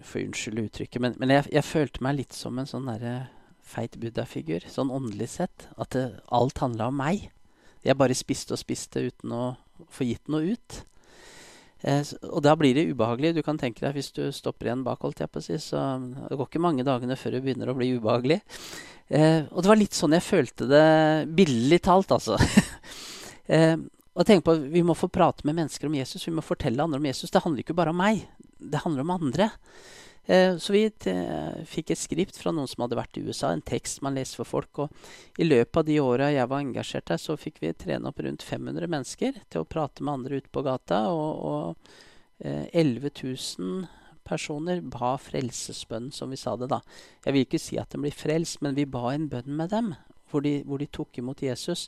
For 0.00 0.22
unnskyld 0.22 0.62
uttrykket, 0.64 1.00
men, 1.02 1.16
men 1.20 1.32
jeg, 1.34 1.48
jeg, 1.52 1.64
følte 1.64 2.04
meg 2.04 2.18
litt 2.20 2.36
som 2.36 2.58
en 2.58 2.68
sånn 2.68 2.88
derre 2.88 3.14
feit 3.66 3.96
buddha-figur, 3.98 4.66
sånn 4.70 4.92
åndelig 4.94 5.32
sett. 5.32 5.66
At 5.80 5.96
det, 5.96 6.04
alt 6.30 6.60
handla 6.62 6.90
om 6.92 7.00
meg. 7.00 7.30
Jeg 7.82 7.98
bare 7.98 8.14
spiste 8.14 8.54
og 8.54 8.60
spiste 8.60 9.02
uten 9.08 9.32
å 9.34 9.46
få 9.92 10.06
gitt 10.06 10.30
noe 10.30 10.54
ut. 10.54 10.76
Eh, 11.86 12.02
og 12.30 12.40
da 12.46 12.54
blir 12.58 12.76
det 12.76 12.86
ubehagelig. 12.92 13.34
Du 13.36 13.42
kan 13.46 13.58
tenke 13.60 13.84
deg 13.84 13.96
hvis 13.96 14.12
du 14.16 14.24
stopper 14.34 14.70
igjen 14.70 14.84
bak, 14.86 15.02
holdt 15.04 15.24
jeg 15.24 15.32
på 15.32 15.42
å 15.42 15.46
si, 15.48 15.58
så 15.62 15.82
det 16.28 16.38
går 16.38 16.48
ikke 16.48 16.62
mange 16.62 16.86
dagene 16.86 17.18
før 17.18 17.36
det 17.36 17.42
begynner 17.44 17.72
å 17.72 17.76
bli 17.78 17.92
ubehagelig. 17.96 18.40
Eh, 19.08 19.42
og 19.52 19.62
det 19.62 19.70
var 19.70 19.78
litt 19.78 19.96
sånn 19.96 20.16
jeg 20.16 20.26
følte 20.26 20.70
det, 20.70 20.86
billig 21.38 21.80
talt, 21.84 22.14
altså. 22.16 22.38
eh, 23.56 23.76
og 24.16 24.24
tenk 24.24 24.46
på 24.46 24.56
at 24.56 24.66
Vi 24.72 24.82
må 24.86 24.96
få 24.96 25.10
prate 25.12 25.44
med 25.44 25.58
mennesker 25.58 25.88
om 25.88 25.94
Jesus. 25.98 26.24
Vi 26.26 26.34
må 26.34 26.44
fortelle 26.44 26.82
andre 26.82 27.00
om 27.00 27.06
Jesus. 27.06 27.30
Det 27.30 27.44
handler 27.44 27.64
ikke 27.64 27.76
bare 27.76 27.92
om 27.92 28.00
meg. 28.00 28.24
Det 28.56 28.80
handler 28.80 29.04
om 29.04 29.14
andre. 29.18 29.50
Eh, 30.26 30.56
så 30.56 30.72
vi 30.72 30.86
fikk 31.70 31.92
et 31.92 32.00
skript 32.00 32.38
fra 32.40 32.50
noen 32.54 32.66
som 32.66 32.82
hadde 32.82 32.98
vært 32.98 33.18
i 33.20 33.22
USA, 33.22 33.52
en 33.52 33.62
tekst 33.62 34.00
man 34.02 34.16
leser 34.16 34.40
for 34.40 34.48
folk. 34.48 34.80
Og 34.82 35.38
i 35.38 35.46
løpet 35.46 35.82
av 35.82 35.86
de 35.86 36.00
åra 36.02 36.32
jeg 36.34 36.50
var 36.50 36.64
engasjert 36.64 37.12
der, 37.12 37.20
så 37.22 37.36
fikk 37.38 37.60
vi 37.62 37.74
trene 37.76 38.10
opp 38.10 38.24
rundt 38.24 38.46
500 38.46 38.90
mennesker 38.90 39.38
til 39.46 39.62
å 39.62 39.68
prate 39.68 40.02
med 40.02 40.18
andre 40.18 40.40
ute 40.40 40.50
på 40.50 40.64
gata. 40.66 41.04
Og, 41.12 41.44
og 41.52 41.92
eh, 42.40 42.66
11 42.72 43.12
000 43.20 43.86
personer 44.26 44.82
ba 44.82 45.14
frelsesbønn, 45.22 46.10
som 46.10 46.32
vi 46.34 46.40
sa 46.40 46.56
det 46.58 46.72
da. 46.72 46.80
Jeg 47.24 47.36
vil 47.36 47.46
ikke 47.46 47.62
si 47.62 47.78
at 47.78 47.92
de 47.94 48.02
blir 48.02 48.16
frelst, 48.16 48.58
men 48.64 48.74
vi 48.74 48.88
ba 48.90 49.12
en 49.12 49.28
bønn 49.30 49.52
med 49.60 49.70
dem, 49.70 49.94
hvor 50.32 50.42
de, 50.42 50.58
hvor 50.66 50.82
de 50.82 50.90
tok 50.90 51.20
imot 51.22 51.44
Jesus. 51.46 51.86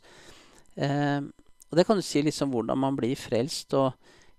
Eh, 0.76 1.24
og 1.68 1.76
det 1.76 1.84
kan 1.84 1.98
du 1.98 2.04
si 2.04 2.22
liksom 2.24 2.52
hvordan 2.52 2.80
man 2.80 2.96
blir 2.96 3.16
frelst. 3.18 3.74
og 3.74 3.92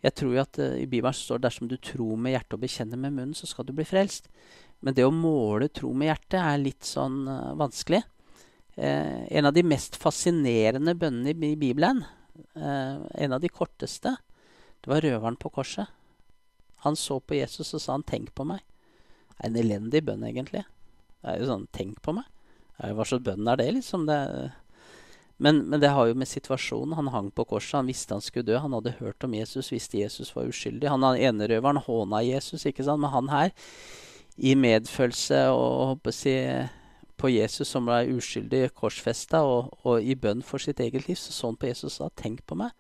jeg 0.04 0.15
tror 0.15 0.36
jo 0.36 0.42
at 0.42 0.60
uh, 0.62 0.78
I 0.80 0.88
Bibelen 0.88 1.15
står 1.15 1.39
det 1.39 1.50
dersom 1.50 1.70
du 1.70 1.76
tror 1.78 2.15
med 2.18 2.34
hjertet 2.34 2.56
og 2.56 2.63
bekjenner 2.63 3.00
med 3.00 3.15
munnen, 3.15 3.36
så 3.36 3.50
skal 3.50 3.68
du 3.68 3.74
bli 3.76 3.86
frelst. 3.88 4.30
Men 4.80 4.96
det 4.96 5.06
å 5.06 5.13
måle 5.13 5.68
tro 5.76 5.92
med 5.92 6.08
hjertet 6.10 6.39
er 6.39 6.62
litt 6.62 6.88
sånn 6.88 7.26
uh, 7.28 7.54
vanskelig. 7.60 8.02
Uh, 8.80 9.28
en 9.28 9.50
av 9.50 9.54
de 9.56 9.65
mest 9.68 10.00
fascinerende 10.00 10.96
bønnene 10.96 11.36
i, 11.36 11.56
Bibelen, 11.60 12.06
en 12.56 13.34
av 13.36 13.42
de 13.44 13.50
korteste, 13.52 14.13
det 14.80 14.88
var 14.88 15.04
røveren 15.04 15.36
på 15.36 15.52
korset. 15.52 15.89
Han 16.86 16.96
så 16.96 17.18
på 17.20 17.36
Jesus 17.36 17.74
og 17.76 17.82
sa 17.84 17.98
han 17.98 18.06
'tenk 18.08 18.32
på 18.32 18.46
meg'. 18.48 18.63
Det 19.28 19.44
er 19.44 19.50
en 19.50 19.60
elendig 19.60 20.02
bønn, 20.08 20.24
egentlig. 20.24 20.63
Det 21.20 21.28
er 21.28 21.39
jo 21.39 21.50
sånn 21.52 21.68
'tenk 21.76 22.00
på 22.02 22.15
meg'. 22.15 22.32
Hva 22.80 23.04
slags 23.04 23.26
bønn 23.28 23.48
er 23.48 23.60
det, 23.60 23.68
liksom? 23.76 24.08
Det, 24.08 24.20
men, 25.39 25.62
men, 25.71 25.80
det 25.80 25.93
har 25.95 26.10
jo 26.10 26.17
med 26.19 26.28
situasjonen. 26.28 26.97
Han 26.97 27.12
hang 27.13 27.30
på 27.32 27.45
korset, 27.47 27.78
han 27.80 27.88
visste 27.88 28.15
han 28.15 28.23
skulle 28.23 28.47
dø. 28.49 28.58
Han 28.60 28.75
hadde 28.75 28.97
hørt 28.99 29.23
om 29.23 29.34
Jesus, 29.38 29.71
visste 29.71 30.02
Jesus 30.02 30.34
var 30.36 30.49
uskyldig. 30.52 30.89
Han 30.91 31.06
enerøveren 31.15 31.80
håna 31.86 32.19
Jesus, 32.28 32.65
ikke 32.67 32.84
sant. 32.84 32.99
Men 32.99 33.13
han 33.13 33.32
her, 33.32 33.54
i 34.36 34.52
medfølelse 34.60 35.45
og 35.56 35.93
håper 35.93 36.15
si, 36.15 36.36
på 37.19 37.32
Jesus 37.32 37.71
som 37.71 37.88
ble 37.88 38.17
uskyldig 38.17 38.69
korsfesta, 38.75 39.41
og, 39.47 39.73
og, 39.84 40.04
i 40.04 40.15
bønn 40.15 40.43
for 40.43 40.60
sitt 40.63 40.80
eget 40.84 41.08
liv, 41.08 41.15
så 41.19 41.32
så 41.36 41.52
han 41.52 41.60
på 41.60 41.71
Jesus 41.71 41.89
og 41.89 41.95
sa 41.95 42.10
'tenk 42.15 42.45
på 42.47 42.56
meg'. 42.56 42.75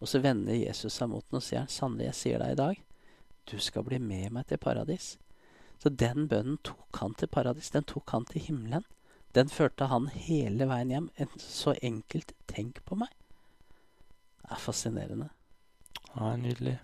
Og 0.00 0.08
så 0.08 0.18
vender 0.20 0.54
Jesus 0.54 0.92
seg 0.92 1.08
mot 1.08 1.24
den 1.30 1.36
og 1.36 1.42
sier 1.42 1.66
'sannelig, 1.68 2.06
jeg 2.06 2.14
sier 2.14 2.38
deg 2.38 2.52
i 2.52 2.60
dag, 2.64 2.82
du 3.50 3.58
skal 3.58 3.84
bli 3.84 3.98
med 3.98 4.32
meg 4.32 4.46
til 4.46 4.56
paradis'. 4.58 5.16
Så 5.78 5.88
den 5.88 6.28
bønnen 6.28 6.58
tok 6.64 6.96
han 7.00 7.14
til 7.14 7.28
paradis. 7.28 7.70
Den 7.70 7.84
tok 7.84 8.10
han 8.10 8.24
til 8.24 8.40
himmelen. 8.40 8.84
Den 9.34 9.48
førte 9.48 9.86
han 9.86 10.08
hele 10.08 10.68
veien 10.68 10.90
hjem. 10.90 11.10
En 11.16 11.28
så 11.38 11.74
enkelt 11.82 12.32
'tenk 12.48 12.84
på 12.84 12.94
meg'. 12.94 13.16
Det 14.42 14.50
er 14.50 14.56
fascinerende. 14.56 15.28
Ja, 16.16 16.36
Nydelig. 16.36 16.80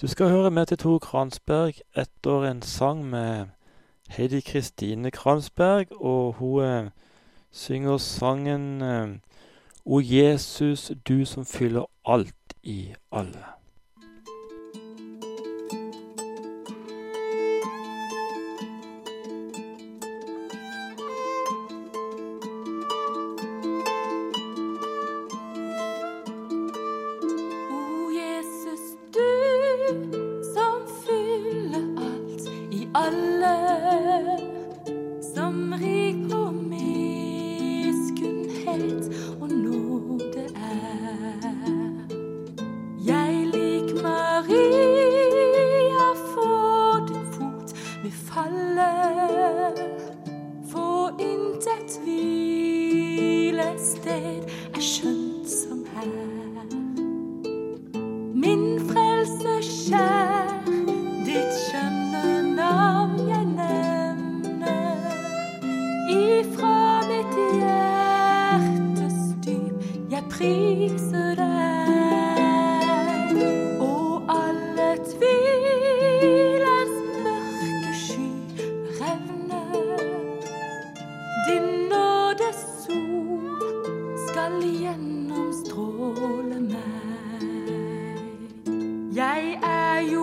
Du 0.00 0.06
skal 0.06 0.28
høre 0.28 0.50
med 0.50 0.66
til 0.66 0.78
Tore 0.78 1.00
Kransberg 1.00 1.74
etter 1.96 2.44
en 2.44 2.62
sang 2.62 3.04
med 3.04 3.46
Heidi 4.08 4.40
Kristine 4.40 5.10
Kransberg, 5.10 5.86
og 6.02 6.32
hun 6.32 6.64
eh, 6.64 6.90
synger 7.50 7.98
sangen 7.98 8.82
eh, 8.82 9.08
O 9.84 10.00
Jesus, 10.00 10.92
du 11.08 11.24
som 11.24 11.44
fyller 11.44 11.84
alt 12.04 12.54
i 12.62 12.94
alle. 13.12 13.44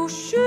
Når 0.04 0.10
du 0.10 0.43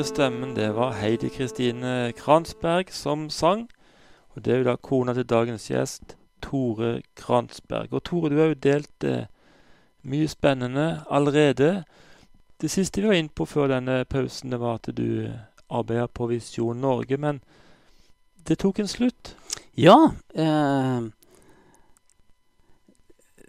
vakre 0.00 0.14
stemmen, 0.14 0.56
det 0.56 0.70
var 0.74 0.92
Heidi 0.96 1.28
Kristine 1.28 2.12
Kransberg 2.16 2.88
som 2.90 3.28
sang. 3.30 3.68
Og 4.32 4.44
det 4.44 4.52
er 4.52 4.58
jo 4.58 4.64
da 4.64 4.76
kona 4.76 5.12
til 5.12 5.26
dagens 5.28 5.66
gjest, 5.68 6.16
Tore 6.40 7.02
Kransberg. 7.16 7.92
Og 7.92 8.02
Tore, 8.02 8.30
du 8.30 8.38
har 8.38 8.48
jo 8.48 8.54
delt 8.54 9.04
eh, 9.04 9.26
mye 10.02 10.28
spennende 10.28 11.04
allerede. 11.10 11.84
Det 12.60 12.70
siste 12.70 13.02
vi 13.02 13.08
var 13.08 13.18
inne 13.18 13.28
på 13.28 13.44
før 13.44 13.68
denne 13.68 14.04
pausen, 14.04 14.50
det 14.50 14.60
var 14.60 14.80
at 14.80 14.88
du 14.96 15.28
arbeider 15.68 16.06
på 16.06 16.30
Visjon 16.32 16.80
Norge. 16.80 17.16
Men 17.16 17.42
det 18.48 18.58
tok 18.58 18.80
en 18.80 18.88
slutt? 18.88 19.34
Ja. 19.76 20.14
Eh, 20.32 21.00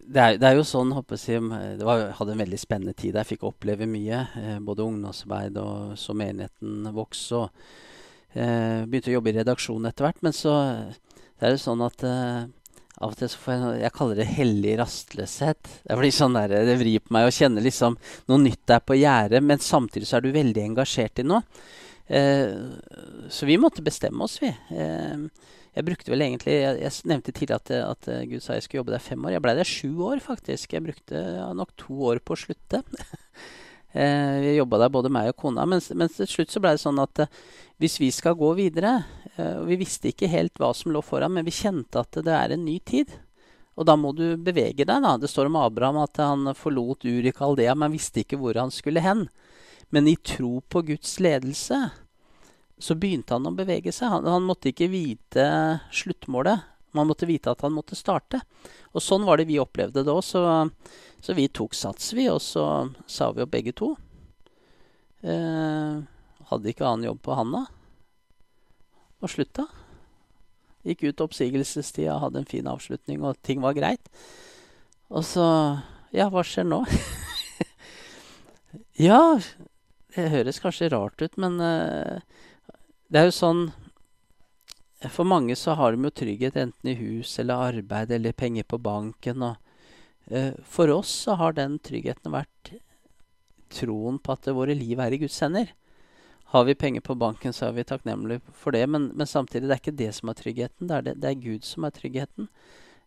det, 0.06 0.22
er, 0.22 0.40
det, 0.42 0.48
er, 0.48 0.58
jo 0.58 0.66
sånn, 0.68 0.94
jeg, 0.94 1.78
det 1.80 1.88
var, 1.88 2.08
hadde 2.18 2.36
en 2.36 2.44
veldig 2.44 2.60
spennende 2.60 2.96
tid. 2.98 3.18
Jeg 3.20 3.30
fikk 3.34 3.46
oppleve 3.50 3.88
mye. 3.90 4.24
Eh, 4.40 4.58
både 4.64 4.86
ungdomsarbeid 4.88 5.60
og 5.62 5.94
så 6.00 6.16
menigheten 6.18 6.90
vokste. 6.96 7.44
Og 7.44 8.36
eh, 8.36 8.88
begynte 8.88 9.14
å 9.14 9.18
jobbe 9.20 9.34
i 9.34 9.38
redaksjonen 9.40 9.92
etter 9.92 10.08
hvert. 10.08 10.24
Men 10.26 10.36
så 10.36 10.56
det 11.42 11.48
er 11.48 11.56
det 11.56 11.62
sånn 11.64 11.82
at 11.82 12.04
eh, 12.06 12.50
av 13.02 13.14
og 13.16 13.18
til 13.18 13.30
så 13.32 13.40
får 13.42 13.54
jeg 13.56 13.82
Jeg 13.82 13.96
kaller 13.98 14.20
det 14.20 14.28
hellig 14.30 14.74
rastløshet. 14.82 15.70
Det 15.88 15.98
blir 15.98 16.14
sånn 16.14 16.38
der, 16.38 16.54
det 16.68 16.78
vrir 16.78 17.02
på 17.02 17.16
meg 17.16 17.28
å 17.28 17.34
kjenne 17.34 17.64
liksom 17.66 17.98
noe 18.30 18.42
nytt 18.44 18.74
er 18.76 18.84
på 18.86 19.00
gjerdet, 19.00 19.42
men 19.42 19.64
samtidig 19.64 20.10
så 20.10 20.20
er 20.20 20.26
du 20.26 20.36
veldig 20.36 20.68
engasjert 20.70 21.24
i 21.24 21.26
noe. 21.26 21.42
Eh, 22.06 22.54
så 23.32 23.50
vi 23.50 23.58
måtte 23.58 23.82
bestemme 23.82 24.28
oss, 24.28 24.38
vi. 24.44 24.52
Eh, 24.76 25.26
jeg 25.72 25.88
brukte 25.88 26.12
vel 26.12 26.26
egentlig 26.26 26.54
Jeg, 26.58 26.80
jeg 26.82 27.08
nevnte 27.08 27.32
tidligere 27.32 27.62
at, 27.62 27.72
at, 27.96 28.12
Gud 28.28 28.44
sa 28.44 28.58
jeg 28.58 28.66
skulle 28.66 28.82
jobbe 28.82 28.94
der 28.94 29.04
fem 29.04 29.24
år. 29.24 29.36
Jeg 29.36 29.44
blei 29.46 29.56
der 29.56 29.68
sju 29.68 29.90
år, 30.04 30.20
faktisk. 30.24 30.74
Jeg 30.76 30.84
brukte 30.84 31.24
nok 31.56 31.72
to 31.80 31.96
år 32.12 32.20
på 32.20 32.36
å 32.36 32.42
slutte. 32.42 32.82
eh, 33.96 34.36
vi 34.44 34.58
jobba 34.58 34.82
der 34.84 34.92
både 34.92 35.12
meg 35.14 35.32
og 35.32 35.40
kona. 35.40 35.66
Men, 35.70 35.84
men 35.96 36.12
til 36.12 36.28
slutt 36.28 36.52
så 36.52 36.64
blei 36.64 36.76
det 36.76 36.84
sånn 36.84 37.00
at 37.00 37.24
eh, 37.24 37.40
hvis 37.82 37.98
vi 38.04 38.12
skal 38.14 38.36
gå 38.38 38.52
videre 38.60 38.98
eh, 39.38 39.62
og 39.62 39.70
Vi 39.72 39.80
visste 39.80 40.12
ikke 40.12 40.30
helt 40.30 40.60
hva 40.60 40.74
som 40.76 40.92
lå 40.92 41.02
foran, 41.06 41.34
men 41.38 41.48
vi 41.48 41.56
kjente 41.56 42.04
at 42.04 42.20
det 42.20 42.36
er 42.36 42.58
en 42.58 42.68
ny 42.68 42.78
tid. 42.84 43.16
Og 43.80 43.88
da 43.88 43.96
må 43.96 44.12
du 44.12 44.36
bevege 44.36 44.84
deg. 44.84 45.00
da. 45.08 45.16
Det 45.18 45.32
står 45.32 45.48
om 45.48 45.62
Abraham 45.64 46.04
at 46.04 46.20
han 46.20 46.52
forlot 46.58 47.08
Ur 47.08 47.26
i 47.26 47.32
Kaldea, 47.32 47.80
men 47.80 47.96
visste 47.96 48.26
ikke 48.26 48.42
hvor 48.42 48.60
han 48.60 48.76
skulle 48.76 49.04
hen. 49.04 49.30
Men 49.92 50.08
i 50.08 50.20
tro 50.20 50.60
på 50.68 50.84
Guds 50.92 51.16
ledelse 51.24 51.80
så 52.82 52.96
begynte 52.98 53.36
han 53.38 53.46
å 53.46 53.54
bevege 53.54 53.94
seg. 53.94 54.10
Han, 54.10 54.28
han, 54.28 54.46
måtte 54.48 54.72
ikke 54.72 54.90
vite 54.90 55.46
sluttmålet. 55.94 56.68
Man 56.98 57.08
måtte 57.08 57.30
vite 57.30 57.54
at 57.54 57.62
han 57.62 57.76
måtte 57.76 57.96
starte. 57.96 58.42
Og 58.92 59.04
sånn 59.04 59.26
var 59.28 59.40
det 59.40 59.48
vi 59.52 59.60
opplevde 59.62 60.04
det 60.04 60.12
òg. 60.12 60.24
Så, 60.26 60.42
så, 61.22 61.36
vi 61.38 61.46
tok 61.54 61.78
sats, 61.78 62.12
vi, 62.18 62.26
og 62.32 62.42
så 62.44 62.66
sa 63.06 63.30
vi 63.36 63.46
opp 63.46 63.54
begge 63.54 63.76
to. 63.78 63.94
Eh, 65.22 66.02
hadde 66.50 66.74
ikke 66.74 66.88
annen 66.90 67.12
jobb 67.12 67.22
på 67.24 67.38
handa. 67.38 67.64
Og 69.22 69.30
slutta. 69.30 69.68
Gikk 70.82 71.06
ut 71.06 71.22
oppsigelsestida, 71.22 72.18
hadde 72.18 72.42
en 72.42 72.50
fin 72.50 72.68
avslutning, 72.68 73.22
og 73.22 73.38
ting 73.46 73.62
var 73.62 73.78
greit. 73.78 74.10
Og 75.14 75.26
så 75.28 75.46
Ja, 76.12 76.26
hva 76.28 76.42
skjer 76.44 76.66
nå? 76.68 76.82
ja, 79.08 79.40
det 80.12 80.26
høres 80.34 80.60
kanskje 80.60 80.90
rart 80.92 81.22
ut, 81.24 81.38
men 81.40 81.56
uh, 81.64 82.20
det 83.12 83.20
er 83.20 83.28
jo 83.28 83.36
sånn 83.36 83.66
For 85.12 85.28
mange 85.28 85.56
så 85.60 85.76
har 85.76 85.96
de 85.96 86.08
jo 86.08 86.14
trygghet 86.22 86.56
enten 86.62 86.92
i 86.92 86.96
hus 87.00 87.34
eller 87.42 87.72
arbeid 87.72 88.12
eller 88.14 88.38
penger 88.38 88.68
på 88.70 88.78
banken. 88.78 89.42
Og, 89.42 89.56
eh, 90.30 90.54
for 90.64 90.94
oss 90.94 91.10
så 91.26 91.36
har 91.40 91.58
den 91.58 91.80
tryggheten 91.82 92.32
vært 92.32 92.76
troen 93.74 94.20
på 94.22 94.36
at 94.36 94.52
våre 94.54 94.76
liv 94.78 95.00
er 95.02 95.16
i 95.16 95.22
Guds 95.24 95.40
hender. 95.42 95.74
Har 96.54 96.68
vi 96.68 96.76
penger 96.76 97.02
på 97.02 97.16
banken, 97.18 97.54
så 97.56 97.68
er 97.68 97.80
vi 97.80 97.88
takknemlige 97.90 98.44
for 98.54 98.78
det. 98.78 98.86
Men, 98.88 99.10
men 99.16 99.28
samtidig, 99.28 99.68
det 99.68 99.76
er 99.76 99.82
ikke 99.82 99.98
det 100.04 100.12
som 100.20 100.30
er 100.30 100.38
tryggheten. 100.38 100.88
Det 100.88 100.96
er, 100.96 101.06
det, 101.10 101.18
det 101.24 101.30
er 101.32 101.44
Gud 101.50 101.66
som 101.66 101.88
er 101.90 101.98
tryggheten. 101.98 102.50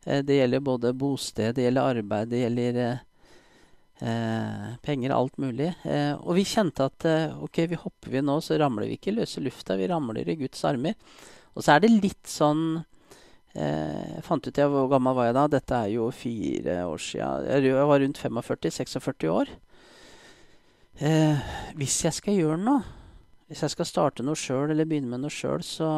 Eh, 0.05 0.20
det 0.26 0.41
gjelder 0.41 0.66
både 0.66 0.95
bosted, 0.99 1.55
det 1.55 1.68
gjelder 1.68 1.95
arbeid, 1.95 2.33
det 2.35 2.43
gjelder 2.43 2.81
Eh, 2.85 3.03
penger, 3.99 5.14
alt 5.14 5.36
mulig. 5.38 5.70
Eh, 5.86 6.12
og 6.18 6.34
vi 6.38 6.45
kjente 6.49 6.88
at 6.88 7.07
eh, 7.09 7.36
ok, 7.47 7.61
vi 7.70 7.78
hopper 7.78 8.11
vi 8.11 8.22
nå, 8.24 8.40
så 8.42 8.59
ramler 8.59 8.88
vi 8.90 8.99
ikke 8.99 9.12
i 9.12 9.18
løse 9.20 9.42
lufta. 9.45 9.78
Vi 9.78 9.88
ramler 9.90 10.28
i 10.28 10.36
Guds 10.40 10.64
armer. 10.66 10.99
Og 11.55 11.62
så 11.62 11.76
er 11.76 11.84
det 11.84 11.92
litt 11.92 12.26
sånn 12.26 12.82
eh, 13.55 14.16
Jeg 14.16 14.24
fant 14.26 14.47
ut 14.47 14.59
jeg, 14.59 14.70
hvor 14.70 14.90
gammel 14.90 15.14
var 15.16 15.30
jeg 15.30 15.38
da. 15.38 15.47
Dette 15.55 15.78
er 15.78 15.95
jo 15.95 16.11
fire 16.14 16.80
år 16.90 17.01
sia. 17.03 17.30
Jeg 17.47 17.78
var 17.78 18.03
rundt 18.03 18.20
45-46 18.20 19.30
år. 19.30 19.55
Eh, 20.99 21.55
hvis 21.78 22.03
jeg 22.05 22.14
skal 22.14 22.38
gjøre 22.38 22.61
noe, 22.61 22.82
hvis 23.51 23.64
jeg 23.64 23.72
skal 23.74 23.88
starte 23.88 24.26
noe 24.26 24.38
sjøl 24.38 24.70
eller 24.70 24.86
begynne 24.88 25.11
med 25.11 25.24
noe 25.24 25.32
sjøl, 25.32 25.62
så, 25.66 25.88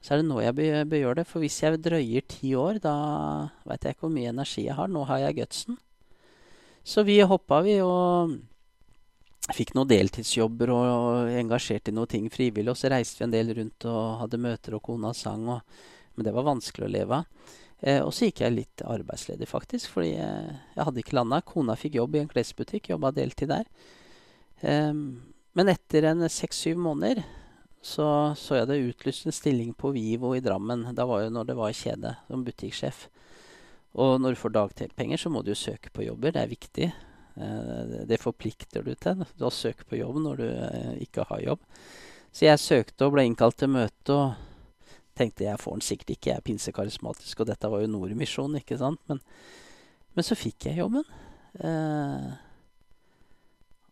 så 0.00 0.12
er 0.12 0.20
det 0.20 0.28
nå 0.28 0.40
jeg 0.40 0.56
bør 0.56 1.00
gjøre 1.00 1.20
det. 1.20 1.28
For 1.28 1.44
hvis 1.44 1.62
jeg 1.62 1.80
drøyer 1.84 2.28
ti 2.28 2.56
år, 2.56 2.80
da 2.84 2.96
veit 3.68 3.84
jeg 3.84 3.96
ikke 3.96 4.06
hvor 4.06 4.14
mye 4.16 4.32
energi 4.32 4.66
jeg 4.66 4.76
har. 4.80 4.92
Nå 4.92 5.04
har 5.08 5.24
jeg 5.26 5.42
gutsen. 5.42 5.80
Så 6.84 7.04
vi 7.06 7.20
hoppa, 7.22 7.60
vi, 7.62 7.76
og 7.84 8.34
fikk 9.54 9.74
noen 9.76 9.90
deltidsjobber 9.90 10.70
og, 10.74 10.84
og 10.90 11.32
engasjerte 11.38 11.92
i 11.92 11.96
noen 11.96 12.10
ting 12.10 12.28
frivillig. 12.32 12.70
Og 12.72 12.78
så 12.78 12.90
reiste 12.92 13.22
vi 13.22 13.28
en 13.28 13.34
del 13.34 13.52
rundt 13.58 13.86
og 13.90 14.22
hadde 14.22 14.40
møter, 14.42 14.76
og 14.76 14.84
kona 14.86 15.12
sang. 15.16 15.44
Og, 15.50 15.82
men 16.16 16.26
det 16.26 16.34
var 16.34 16.48
vanskelig 16.48 16.88
å 16.88 16.92
leve 16.92 17.20
av. 17.20 17.50
Eh, 17.82 18.00
og 18.02 18.12
så 18.14 18.28
gikk 18.28 18.44
jeg 18.44 18.54
litt 18.54 18.82
arbeidsledig, 18.86 19.48
faktisk, 19.50 19.90
fordi 19.94 20.14
jeg, 20.14 20.56
jeg 20.76 20.86
hadde 20.88 21.02
ikke 21.02 21.18
landa. 21.18 21.42
Kona 21.46 21.76
fikk 21.78 21.98
jobb 21.98 22.16
i 22.16 22.22
en 22.22 22.30
klesbutikk, 22.30 22.92
jobba 22.92 23.12
deltid 23.14 23.50
der. 23.50 23.70
Eh, 24.62 24.90
men 25.52 25.72
etter 25.72 26.10
en 26.10 26.26
seks-syv 26.30 26.78
måneder 26.80 27.22
så 27.82 28.32
så 28.38 28.60
jeg 28.60 28.68
det 28.70 28.82
utlyst 28.92 29.26
en 29.26 29.34
stilling 29.34 29.72
på 29.74 29.90
Vivo 29.90 30.36
i 30.36 30.40
Drammen. 30.40 30.86
Da 30.94 31.06
var 31.08 31.24
jo 31.24 31.32
når 31.34 31.48
det 31.50 31.56
var 31.58 31.74
kjede, 31.74 32.14
som 32.28 32.44
butikksjef. 32.46 33.08
Og 34.00 34.20
når 34.20 34.34
du 34.34 34.40
får 34.40 34.54
dagpenger, 34.56 35.20
så 35.20 35.32
må 35.32 35.42
du 35.42 35.52
jo 35.52 35.58
søke 35.58 35.92
på 35.92 36.06
jobber. 36.06 36.32
Det 36.32 36.40
er 36.40 36.52
viktig. 36.52 36.86
Eh, 37.36 37.98
det 38.08 38.20
forplikter 38.20 38.84
du 38.84 38.94
til 38.94 39.24
å 39.24 39.52
søke 39.52 39.86
på 39.88 39.98
jobb 40.00 40.20
når 40.24 40.40
du 40.40 40.46
eh, 40.48 40.94
ikke 41.04 41.26
har 41.28 41.44
jobb. 41.44 41.66
Så 42.32 42.46
jeg 42.46 42.60
søkte 42.60 43.06
og 43.06 43.16
ble 43.16 43.26
innkalt 43.28 43.58
til 43.60 43.72
møte 43.72 44.16
og 44.16 44.48
tenkte 45.18 45.44
jeg 45.44 45.60
får 45.60 45.76
den 45.76 45.84
sikkert 45.84 46.14
ikke, 46.14 46.30
jeg 46.30 46.40
er 46.40 46.46
pinsekarismatisk, 46.46 47.42
og 47.42 47.50
dette 47.50 47.68
var 47.68 47.82
jo 47.82 47.90
Nordmisjonen, 47.92 48.62
ikke 48.62 48.78
sant. 48.80 49.02
Men, 49.10 49.20
men, 50.16 50.24
så 50.24 50.38
fikk 50.38 50.70
jeg 50.70 50.80
jobben. 50.80 51.04
Eh, 51.60 52.30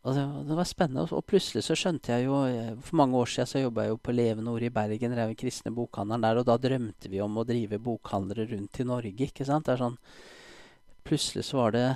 og 0.00 0.16
det, 0.16 0.22
det, 0.48 0.56
var 0.56 0.68
spennende. 0.68 1.04
Og 1.12 1.26
plutselig 1.28 1.66
så 1.66 1.76
skjønte 1.76 2.14
jeg 2.14 2.24
jo 2.24 2.38
eh, 2.48 2.72
For 2.86 2.96
mange 3.02 3.18
år 3.20 3.28
siden 3.28 3.50
så 3.50 3.60
jobba 3.60 3.84
jeg 3.84 3.92
jo 3.92 4.00
på 4.00 4.14
Levende 4.16 4.54
Ord 4.54 4.64
i 4.64 4.72
Bergen, 4.72 5.12
drev 5.12 5.34
kristne 5.38 5.72
bokhandelen 5.76 6.24
der, 6.24 6.40
og 6.40 6.48
da 6.48 6.56
drømte 6.60 7.12
vi 7.12 7.20
om 7.20 7.36
å 7.36 7.44
drive 7.48 7.80
bokhandlere 7.84 8.48
rundt 8.54 8.80
i 8.80 8.86
Norge, 8.88 9.28
ikke 9.28 9.44
sant. 9.48 9.68
Det 9.68 9.76
er 9.76 9.84
sånn 9.84 9.98
Plutselig 11.04 11.46
så 11.48 11.56
var 11.62 11.72
det 11.74 11.86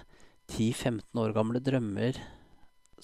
10-15 0.53 1.21
år 1.21 1.35
gamle 1.37 1.61
drømmer 1.63 2.17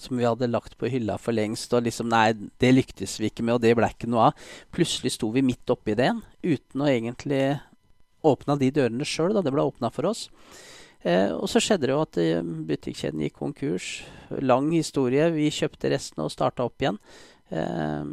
som 0.01 0.17
vi 0.17 0.25
hadde 0.25 0.49
lagt 0.49 0.77
på 0.79 0.89
hylla 0.89 1.17
for 1.21 1.35
lengst, 1.35 1.73
og 1.77 1.85
liksom 1.85 2.09
Nei, 2.09 2.33
det 2.61 2.71
lyktes 2.73 3.19
vi 3.21 3.29
ikke 3.29 3.45
med, 3.45 3.57
og 3.57 3.63
det 3.63 3.75
ble 3.77 3.89
ikke 3.91 4.09
noe 4.09 4.31
av. 4.31 4.47
Plutselig 4.73 5.13
sto 5.13 5.29
vi 5.33 5.43
midt 5.45 5.69
oppi 5.73 5.95
det 5.97 6.09
uten 6.41 6.81
å 6.81 6.89
egentlig 6.89 7.43
åpna 8.25 8.57
de 8.57 8.69
dørene 8.73 9.05
sjøl, 9.07 9.33
da 9.35 9.45
det 9.45 9.53
ble 9.53 9.65
åpna 9.69 9.91
for 9.93 10.09
oss. 10.09 10.27
Eh, 11.01 11.31
og 11.33 11.47
så 11.49 11.61
skjedde 11.63 11.87
det 11.87 11.95
jo 11.95 12.03
at 12.03 12.19
eh, 12.21 12.43
butikkjeden 12.69 13.23
gikk 13.25 13.39
konkurs. 13.39 13.89
Lang 14.41 14.69
historie. 14.73 15.29
Vi 15.33 15.49
kjøpte 15.53 15.91
resten 15.93 16.23
og 16.23 16.33
starta 16.33 16.67
opp 16.67 16.83
igjen. 16.83 16.99
Eh, 17.49 18.05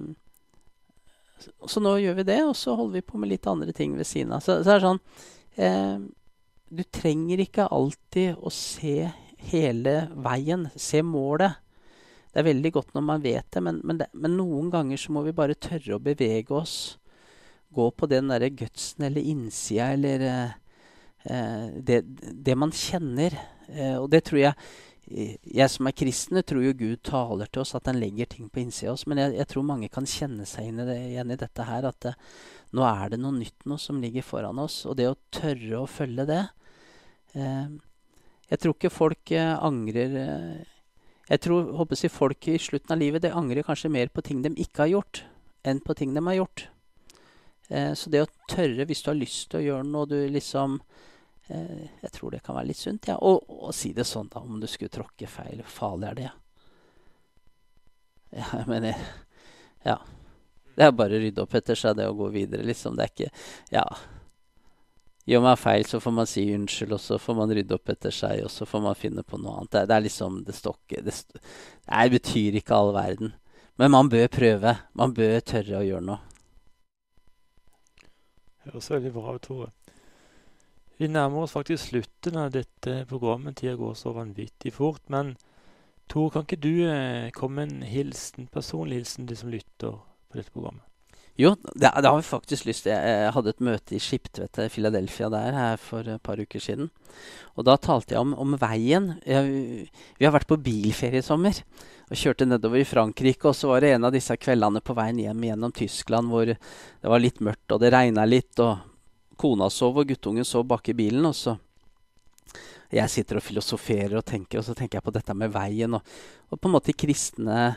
så 1.71 1.83
nå 1.83 1.95
gjør 2.03 2.19
vi 2.19 2.27
det, 2.27 2.41
og 2.49 2.57
så 2.59 2.75
holder 2.79 2.99
vi 2.99 3.07
på 3.07 3.21
med 3.21 3.31
litt 3.33 3.47
andre 3.47 3.75
ting 3.77 3.95
ved 3.99 4.09
siden 4.09 4.35
av. 4.35 4.43
Så, 4.45 4.61
så 4.65 4.75
er 4.75 4.81
det 4.81 4.89
sånn 4.89 5.03
eh, 5.63 5.97
Du 6.69 6.85
trenger 6.95 7.45
ikke 7.45 7.69
alltid 7.75 8.39
å 8.41 8.53
se 8.53 9.11
hele 9.53 9.97
veien. 10.17 10.69
Se 10.75 11.03
målet. 11.07 11.61
Det 12.33 12.43
er 12.43 12.51
veldig 12.51 12.73
godt 12.75 12.95
når 12.95 13.05
man 13.05 13.23
vet 13.25 13.47
det, 13.55 13.61
men, 13.65 13.79
men, 13.89 14.01
det, 14.01 14.09
men 14.13 14.37
noen 14.37 14.69
ganger 14.71 15.01
så 15.01 15.15
må 15.17 15.23
vi 15.25 15.37
bare 15.37 15.57
tørre 15.57 15.97
å 15.97 16.03
bevege 16.03 16.55
oss. 16.55 16.99
Gå 17.75 17.89
på 17.97 18.09
den 18.11 18.29
derre 18.33 18.51
gutsen 18.53 19.07
eller 19.09 19.25
innsida 19.25 19.93
eller 19.97 20.25
eh, 20.25 20.57
det, 21.25 22.03
det, 22.07 22.55
man 22.57 22.73
kjenner. 22.73 23.35
Eh, 23.69 23.97
og 23.99 24.11
det 24.13 24.25
tror 24.29 24.41
jeg 24.45 24.55
Jeg 25.09 25.71
som 25.73 25.89
er 25.89 25.95
kristen, 25.97 26.37
tror 26.45 26.61
jo 26.61 26.75
Gud 26.77 26.99
taler 27.01 27.49
til 27.49 27.63
oss, 27.63 27.71
at 27.75 27.87
han 27.89 27.97
legger 27.97 28.29
ting 28.29 28.51
på 28.53 28.61
innsida 28.61 28.91
av 28.91 28.99
oss. 28.99 29.07
Men 29.09 29.23
jeg, 29.23 29.39
jeg, 29.39 29.49
tror 29.49 29.65
mange 29.65 29.89
kan 29.89 30.05
kjenne 30.05 30.45
seg 30.45 30.69
inn 30.69 30.83
i 30.83 30.85
det, 30.85 30.97
igjen 31.15 31.33
i 31.33 31.39
dette 31.41 31.65
her. 31.65 31.87
At 31.89 32.01
det, 32.05 32.13
nå 32.77 32.85
er 32.85 33.15
det 33.15 33.21
noe 33.23 33.33
nytt 33.33 33.65
nå 33.65 33.79
som 33.81 34.03
ligger 34.03 34.27
foran 34.27 34.61
oss. 34.61 34.83
Og 34.85 34.99
det 34.99 35.09
å 35.09 35.17
tørre 35.33 35.81
å 35.81 35.89
følge 35.89 36.29
det 36.29 36.43
eh, 37.41 37.73
Jeg 38.51 38.61
tror 38.61 38.77
ikke 38.77 38.93
folk 38.93 39.33
eh, 39.33 39.55
angrer 39.57 40.21
eh, 40.27 40.61
Jeg 41.31 41.45
tror 41.47 41.73
håper 41.81 42.05
jeg, 42.05 42.13
folk 42.13 42.53
i 42.53 42.61
slutten 42.61 42.93
av 42.93 43.01
livet 43.01 43.25
det 43.25 43.33
angrer 43.33 43.65
kanskje 43.65 43.89
mer 43.89 44.13
på 44.13 44.21
ting 44.29 44.45
de 44.45 44.53
ikke 44.61 44.85
har 44.85 44.93
gjort, 44.99 45.25
enn 45.65 45.81
på 45.81 45.97
ting 45.97 46.13
de 46.13 46.27
har 46.29 46.43
gjort. 46.43 46.69
Eh, 47.73 47.95
så 47.97 48.13
det 48.13 48.27
å 48.27 48.33
tørre, 48.45 48.85
hvis 48.85 49.01
du 49.01 49.15
har 49.15 49.23
lyst 49.25 49.49
til 49.49 49.63
å 49.63 49.69
gjøre 49.71 49.89
noe, 49.89 50.05
du 50.05 50.21
liksom 50.37 50.83
Eh, 50.83 50.98
jeg 51.49 52.11
tror 52.13 52.35
det 52.35 52.43
kan 52.45 52.59
være 52.59 52.69
litt 52.71 52.81
sunt. 52.81 53.09
Ja. 53.09 53.17
Og, 53.25 53.49
og 53.49 53.73
si 53.77 53.95
det 53.97 54.05
sånn, 54.07 54.29
da, 54.33 54.43
om 54.45 54.61
du 54.61 54.67
skulle 54.69 54.93
tråkke 54.93 55.31
feil. 55.31 55.63
Farlig 55.65 56.11
er 56.11 56.19
det. 56.19 56.29
Ja. 56.29 56.37
Ja, 58.31 58.45
jeg, 58.67 58.95
Ja. 59.85 59.99
Det 60.79 60.85
er 60.85 60.93
bare 60.95 61.17
å 61.17 61.23
rydde 61.23 61.43
opp 61.43 61.55
etter 61.59 61.75
seg, 61.75 61.97
det 61.99 62.07
å 62.07 62.15
gå 62.15 62.29
videre, 62.31 62.63
liksom. 62.63 62.97
Det 62.97 63.07
er 63.07 63.13
ikke 63.15 63.31
Ja. 63.75 63.85
Gjør 65.29 65.43
man 65.45 65.59
feil, 65.61 65.85
så 65.85 66.01
får 66.01 66.13
man 66.13 66.27
si 66.27 66.47
unnskyld, 66.55 66.93
og 66.93 67.01
så 67.01 67.19
får 67.21 67.35
man 67.37 67.51
rydde 67.53 67.75
opp 67.75 67.91
etter 67.93 68.11
seg, 68.11 68.45
og 68.45 68.51
så 68.51 68.65
får 68.65 68.81
man 68.81 68.95
finne 68.97 69.23
på 69.23 69.37
noe 69.37 69.59
annet. 69.59 69.71
Det, 69.73 69.83
det 69.89 69.97
er 69.97 70.05
liksom 70.07 70.39
Det 70.47 70.55
stokker 70.57 71.03
det, 71.05 71.15
det 71.35 72.11
betyr 72.15 72.57
ikke 72.57 72.75
all 72.75 72.95
verden. 72.95 73.35
Men 73.77 73.91
man 73.91 74.09
bør 74.09 74.29
prøve. 74.29 74.77
Man 74.95 75.13
bør 75.15 75.41
tørre 75.41 75.83
å 75.83 75.85
gjøre 75.85 76.07
noe. 76.07 76.19
Høres 78.65 78.91
veldig 78.91 79.13
bra 79.13 79.35
ut, 79.37 79.43
Tore. 79.43 79.71
Vi 80.99 81.07
nærmer 81.07 81.45
oss 81.45 81.55
faktisk 81.55 81.93
slutten 81.93 82.37
av 82.41 82.51
dette 82.51 83.05
programmet. 83.07 83.61
Tida 83.61 83.77
går 83.79 83.95
så 83.95 84.11
vanvittig 84.17 84.73
fort. 84.75 85.05
Men 85.07 85.37
Tor, 86.09 86.31
kan 86.33 86.47
ikke 86.47 86.57
du 86.65 86.75
eh, 86.89 87.29
komme 87.37 87.67
en 87.67 87.83
hilsen, 87.85 88.49
personlig 88.51 89.03
hilsen 89.03 89.27
til 89.27 89.35
de 89.35 89.37
som 89.43 89.51
lytter 89.53 89.99
på 89.99 90.39
dette 90.41 90.55
programmet? 90.55 90.83
Jo, 91.39 91.53
det, 91.55 91.87
det, 91.87 92.09
har 92.09 92.17
vi 92.17 92.25
faktisk 92.27 92.67
lyst 92.67 92.87
til. 92.87 92.97
Jeg 92.97 93.31
hadde 93.37 93.53
et 93.53 93.61
møte 93.63 93.95
i 93.95 94.01
Skiptvet, 94.03 94.59
Philadelphia 94.75 95.29
der 95.31 95.55
her 95.55 95.77
for 95.79 96.09
et 96.17 96.23
par 96.25 96.41
uker 96.41 96.65
siden. 96.65 96.89
Og 97.55 97.69
da 97.69 97.77
talte 97.79 98.17
jeg 98.17 98.25
om, 98.25 98.33
om 98.35 98.57
veien. 98.59 99.13
Jeg, 99.23 99.87
vi 100.19 100.27
har 100.27 100.35
vært 100.35 100.51
på 100.51 100.59
bilferie 100.65 101.23
i 101.23 101.27
sommer 101.27 101.61
og 102.09 102.19
kjørte 102.19 102.49
nedover 102.49 102.83
i 102.83 102.89
Frankrike. 102.89 103.53
Og 103.53 103.55
så 103.55 103.71
var 103.71 103.85
det 103.85 103.95
en 103.95 104.09
av 104.09 104.17
disse 104.17 104.35
kveldene 104.35 104.83
på 104.83 104.97
veien 104.99 105.23
hjem 105.29 105.47
gjennom 105.53 105.77
Tyskland 105.77 106.33
hvor 106.33 106.51
det 106.51 106.59
var 107.13 107.23
litt 107.23 107.39
mørkt 107.45 107.77
og 107.77 107.85
det 107.85 107.95
regna 107.95 108.27
litt. 108.27 108.57
og 108.59 108.98
Kona 109.39 109.71
sov, 109.71 110.01
og 110.01 110.11
guttungen 110.11 110.47
sov 110.47 110.67
bak 110.69 110.91
i 110.91 110.97
bilen. 110.99 111.25
og 111.27 111.35
så 111.35 111.57
Jeg 112.91 113.11
sitter 113.11 113.39
og 113.39 113.45
filosoferer 113.45 114.17
og 114.19 114.25
tenker, 114.25 114.59
og 114.59 114.65
så 114.65 114.75
tenker 114.75 114.99
jeg 114.99 115.05
på 115.05 115.15
dette 115.15 115.35
med 115.35 115.53
veien 115.53 115.95
og, 115.95 116.03
og 116.51 116.61
på 116.61 116.69
en 116.69 116.77
måte 116.79 116.97
kristne 116.97 117.77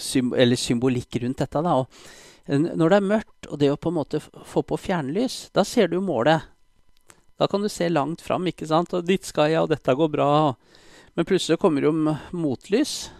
symb 0.00 0.34
symbolikk 0.56 1.20
rundt 1.22 1.38
dette. 1.38 1.62
da, 1.62 1.74
og 1.74 1.86
Når 2.46 2.88
det 2.88 2.96
er 2.96 3.10
mørkt, 3.10 3.46
og 3.50 3.58
det 3.58 3.70
å 3.70 3.76
på 3.76 3.90
en 3.90 3.98
måte 3.98 4.20
få 4.20 4.62
på 4.62 4.78
fjernlys, 4.78 5.50
da 5.52 5.64
ser 5.64 5.88
du 5.88 6.00
målet. 6.00 6.42
Da 7.38 7.46
kan 7.46 7.62
du 7.62 7.68
se 7.68 7.88
langt 7.88 8.20
fram. 8.20 8.46
ikke 8.46 8.66
sant? 8.66 8.92
Og 8.94 9.04
dit 9.04 9.24
skal 9.24 9.50
jeg, 9.50 9.62
og 9.62 9.70
dette 9.70 9.94
går 9.94 10.08
bra. 10.08 10.54
Men 11.14 11.24
plutselig 11.24 11.58
kommer 11.58 11.80
det 11.80 11.88
jo 11.88 12.16
motlys. 12.32 13.10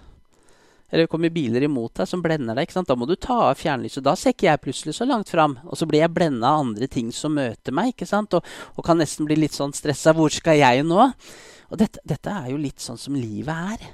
Eller 0.91 1.07
det 1.07 1.11
kommer 1.13 1.31
biler 1.31 1.63
imot 1.63 2.01
deg 2.01 2.09
som 2.11 2.23
blender 2.23 2.59
deg. 2.59 2.73
Da 2.75 2.97
må 2.99 3.07
du 3.07 3.15
ta 3.15 3.37
av 3.51 3.61
fjernlyset. 3.61 4.03
Da 4.05 4.17
ser 4.19 4.35
ikke 4.35 4.49
jeg 4.49 4.63
plutselig 4.65 4.97
så 4.99 5.07
langt 5.07 5.31
fram. 5.31 5.57
Og 5.71 5.79
så 5.79 5.87
blir 5.87 6.03
jeg 6.03 6.15
blenda 6.15 6.51
av 6.51 6.67
andre 6.67 6.91
ting 6.91 7.13
som 7.15 7.37
møter 7.39 7.75
meg. 7.75 7.95
Og, 8.01 8.41
og 8.75 8.85
kan 8.87 8.99
nesten 8.99 9.29
bli 9.29 9.39
litt 9.39 9.57
sånn 9.57 9.75
stressa. 9.77 10.15
Hvor 10.17 10.33
skal 10.35 10.59
jeg 10.59 10.85
nå? 10.87 11.09
Og 11.71 11.79
dette, 11.79 12.03
dette, 12.03 12.35
er 12.35 12.51
jo 12.51 12.61
litt 12.61 12.83
sånn 12.83 12.99
som 12.99 13.15
livet 13.15 13.75
er. 13.75 13.89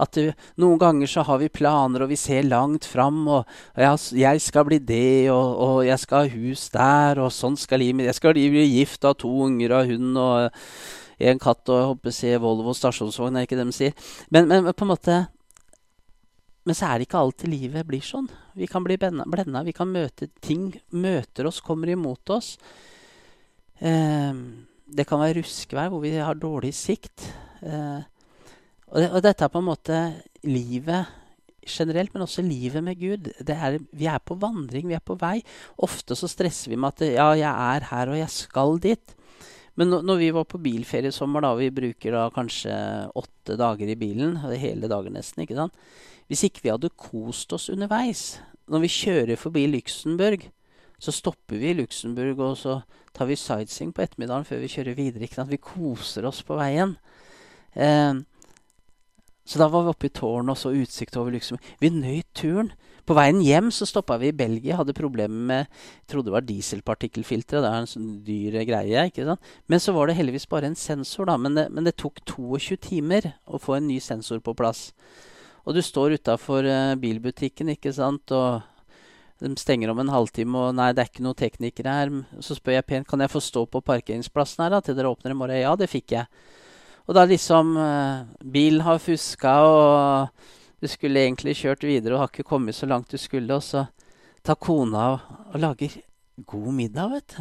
At 0.00 0.16
du, 0.16 0.30
noen 0.58 0.80
ganger 0.80 1.10
så 1.12 1.22
har 1.28 1.38
vi 1.42 1.50
planer, 1.52 2.02
og 2.02 2.10
vi 2.10 2.18
ser 2.18 2.46
langt 2.48 2.88
fram. 2.88 3.20
Og, 3.28 3.58
og 3.76 4.16
jeg, 4.18 4.42
skal 4.42 4.66
bli 4.66 4.80
det, 4.82 5.30
og, 5.30 5.50
og, 5.60 5.76
jeg 5.86 6.02
skal 6.02 6.24
ha 6.24 6.32
hus 6.34 6.66
der, 6.74 7.20
og 7.22 7.34
sånn 7.36 7.58
skal 7.60 7.84
livet 7.84 8.00
mitt 8.00 8.10
Jeg 8.10 8.18
skal 8.18 8.34
bli 8.34 8.64
gift, 8.64 9.04
ha 9.06 9.14
to 9.14 9.30
unger 9.46 9.76
og 9.76 9.92
hund 9.92 10.18
og 10.18 10.64
en 11.20 11.40
katt 11.40 11.68
og 11.68 11.76
jeg 11.76 11.88
håper 11.90 12.14
se 12.16 12.30
Volvo 12.40 12.72
stasjonsvogn, 12.72 13.36
er 13.36 13.44
ikke 13.44 13.58
det 13.58 13.66
de 13.68 13.76
sier. 13.76 14.08
Men, 14.32 14.48
men 14.48 14.70
på 14.72 14.86
en 14.86 14.92
måte 14.94 15.18
men 16.68 16.76
så 16.76 16.90
er 16.90 17.00
det 17.00 17.08
ikke 17.08 17.20
alltid 17.22 17.50
livet 17.50 17.86
blir 17.88 18.04
sånn. 18.04 18.28
Vi 18.58 18.68
kan 18.68 18.84
bli 18.84 18.98
blenda. 19.00 19.62
Vi 19.64 19.74
kan 19.76 19.88
møte 19.92 20.28
ting 20.44 20.68
møter 20.92 21.48
oss, 21.48 21.62
kommer 21.64 21.88
imot 21.88 22.32
oss. 22.34 22.56
Eh, 23.80 24.42
det 24.90 25.06
kan 25.08 25.22
være 25.22 25.38
ruskevær 25.40 25.88
hvor 25.92 26.02
vi 26.04 26.12
har 26.18 26.36
dårlig 26.36 26.74
sikt. 26.76 27.30
Eh, 27.64 28.02
og, 28.90 28.98
det, 28.98 29.08
og, 29.08 29.22
dette 29.24 29.46
er 29.46 29.52
på 29.54 29.62
en 29.62 29.70
måte 29.70 30.02
livet 30.44 31.16
generelt, 31.70 32.12
men 32.12 32.26
også 32.26 32.44
livet 32.44 32.84
med 32.84 33.00
Gud. 33.00 33.30
Er, 33.46 33.78
vi 33.96 34.08
er 34.10 34.20
på 34.20 34.36
vandring, 34.40 34.88
vi 34.90 34.98
er 34.98 35.04
på 35.04 35.16
vei. 35.20 35.38
Ofte 35.80 36.16
så 36.18 36.28
stresser 36.28 36.74
vi 36.74 36.80
med 36.80 36.92
at 36.92 37.06
ja, 37.08 37.30
jeg 37.40 37.50
er 37.76 37.88
her, 37.92 38.12
og 38.12 38.20
jeg 38.20 38.36
skal 38.36 38.80
dit. 38.82 39.16
Men 39.80 39.94
når 40.04 40.20
vi 40.20 40.30
var 40.36 40.44
på 40.44 40.60
bilferie 40.60 41.08
i 41.08 41.14
sommer, 41.14 41.40
da, 41.44 41.54
vi 41.56 41.70
bruker 41.72 42.12
da 42.12 42.28
kanskje 42.34 42.74
åtte 43.16 43.56
dager 43.56 43.88
i 43.88 43.96
bilen, 43.96 44.36
hele 44.60 44.90
dagen 44.92 45.16
nesten, 45.16 45.46
ikke 45.46 45.56
sant 45.56 45.76
hvis 46.30 46.44
ikke 46.46 46.62
vi 46.62 46.70
hadde 46.70 46.92
kost 46.94 47.50
oss 47.56 47.66
underveis 47.72 48.38
Når 48.70 48.84
vi 48.84 48.90
kjører 48.94 49.38
forbi 49.40 49.64
Luxembourg, 49.66 50.44
så 51.02 51.10
stopper 51.10 51.58
vi 51.58 51.72
i 51.72 51.74
Luxembourg, 51.74 52.38
og 52.38 52.52
så 52.60 52.76
tar 53.16 53.26
vi 53.26 53.38
sightseeing 53.40 53.90
på 53.96 54.04
ettermiddagen 54.04 54.46
før 54.46 54.60
vi 54.62 54.68
kjører 54.70 54.94
videre. 54.94 55.24
Ikke 55.26 55.40
sant? 55.40 55.50
Vi 55.50 55.58
koser 55.58 56.28
oss 56.28 56.44
på 56.46 56.54
veien. 56.60 56.92
Eh, 57.74 58.20
så 59.44 59.58
da 59.58 59.68
var 59.72 59.86
vi 59.86 59.92
oppe 59.94 60.08
i 60.10 60.14
tårnet 60.14 60.52
og 60.54 60.58
så 60.60 60.72
utsikt 60.76 61.16
over 61.18 61.34
Luxembourg. 61.34 61.74
Vi 61.80 61.90
nøt 61.94 62.28
turen. 62.36 62.72
På 63.08 63.16
veien 63.16 63.40
hjem 63.42 63.72
så 63.74 63.88
stoppa 63.88 64.18
vi 64.20 64.28
i 64.30 64.36
Belgia. 64.36 64.76
Hadde 64.78 64.94
problemer 64.94 65.46
med 65.48 65.80
trodde 66.06 66.28
det 66.28 66.34
var 66.36 66.46
dieselpartikkelfiltre. 66.46 67.62
Det 67.64 67.70
er 67.70 67.80
en 67.80 67.90
sånn 67.90 68.10
dyr 68.26 68.60
greie. 68.68 69.06
ikke 69.08 69.26
sant? 69.26 69.50
Men 69.66 69.82
så 69.82 69.94
var 69.96 70.06
det 70.06 70.18
heldigvis 70.20 70.46
bare 70.50 70.70
en 70.70 70.78
sensor. 70.78 71.26
da, 71.26 71.36
Men 71.36 71.56
det, 71.56 71.66
men 71.70 71.88
det 71.88 71.96
tok 71.96 72.20
22 72.28 72.76
timer 72.76 73.32
å 73.46 73.58
få 73.58 73.78
en 73.78 73.88
ny 73.88 73.98
sensor 73.98 74.38
på 74.38 74.54
plass. 74.54 74.92
Og 75.66 75.74
du 75.74 75.82
står 75.82 76.14
utafor 76.20 76.64
uh, 76.64 76.94
bilbutikken, 76.96 77.68
ikke 77.74 77.92
sant, 77.92 78.30
og 78.32 78.62
de 79.40 79.50
stenger 79.56 79.90
om 79.90 79.98
en 80.02 80.12
halvtime, 80.12 80.56
og 80.56 80.74
nei, 80.76 80.92
det 80.92 81.02
er 81.02 81.10
ikke 81.10 81.24
noen 81.24 81.38
teknikere 81.38 81.96
her. 81.96 82.14
Så 82.44 82.56
spør 82.58 82.78
jeg 82.78 82.86
pent 82.88 83.08
kan 83.08 83.20
jeg 83.20 83.32
få 83.32 83.42
stå 83.44 83.66
på 83.66 83.82
parkeringsplassen 83.84 84.64
her 84.64 84.74
da, 84.76 84.80
til 84.84 84.96
dere 84.96 85.12
åpner 85.12 85.34
i 85.34 85.38
morgen. 85.38 85.60
Ja, 85.60 85.74
det 85.80 85.90
fikk 85.92 86.16
jeg. 86.16 86.28
Og 87.10 87.16
da 87.16 87.26
liksom 87.26 87.74
uh, 87.74 88.22
Bilen 88.46 88.84
har 88.86 89.02
fuska, 89.02 89.56
og 89.66 90.28
du 90.78 90.86
skulle 90.88 91.24
egentlig 91.24 91.56
kjørt 91.58 91.82
videre 91.82 92.14
og 92.14 92.22
har 92.22 92.30
ikke 92.30 92.46
kommet 92.46 92.78
så 92.78 92.86
langt 92.86 93.10
du 93.10 93.18
skulle, 93.18 93.50
og 93.50 93.64
så 93.66 93.88
tar 94.46 94.60
kona 94.62 95.08
og, 95.16 95.32
og 95.50 95.58
lager 95.58 95.96
god 96.46 96.70
middag, 96.76 97.10
vet 97.16 97.34
du. 97.34 97.40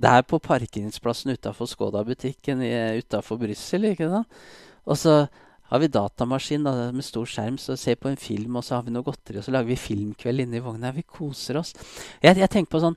Det 0.00 0.12
er 0.16 0.22
på 0.24 0.38
parkeringsplassen 0.40 1.34
utafor 1.34 1.68
Skoda-butikken 1.68 2.62
utafor 3.02 3.36
Brussel. 3.36 3.90
ikke 3.90 4.08
sant? 4.08 4.38
Og 4.88 4.96
så 4.96 5.16
har 5.70 5.82
vi 5.82 5.90
datamaskin 5.92 6.64
da, 6.64 6.72
med 6.94 7.04
stor 7.04 7.28
skjerm, 7.28 7.58
så 7.60 7.76
ser 7.76 7.98
på 8.00 8.08
en 8.08 8.16
film, 8.18 8.56
og 8.56 8.64
så 8.64 8.78
har 8.78 8.86
vi 8.86 8.94
noe 8.94 9.04
godteri, 9.06 9.42
og 9.42 9.44
så 9.46 9.52
lager 9.52 9.68
vi 9.68 9.76
filmkveld 9.78 10.46
inne 10.46 10.58
i 10.58 10.64
vogna. 10.64 10.94
Vi 10.96 11.04
koser 11.04 11.60
oss. 11.60 11.74
Jeg, 12.22 12.38
jeg 12.40 12.50
tenker 12.50 12.78
på 12.78 12.82
sånn 12.86 12.96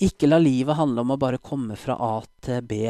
Ikke 0.00 0.30
la 0.30 0.40
livet 0.40 0.78
handle 0.78 1.04
om 1.04 1.12
å 1.12 1.20
bare 1.20 1.42
komme 1.44 1.76
fra 1.76 1.98
A 2.00 2.14
til 2.40 2.64
B. 2.64 2.86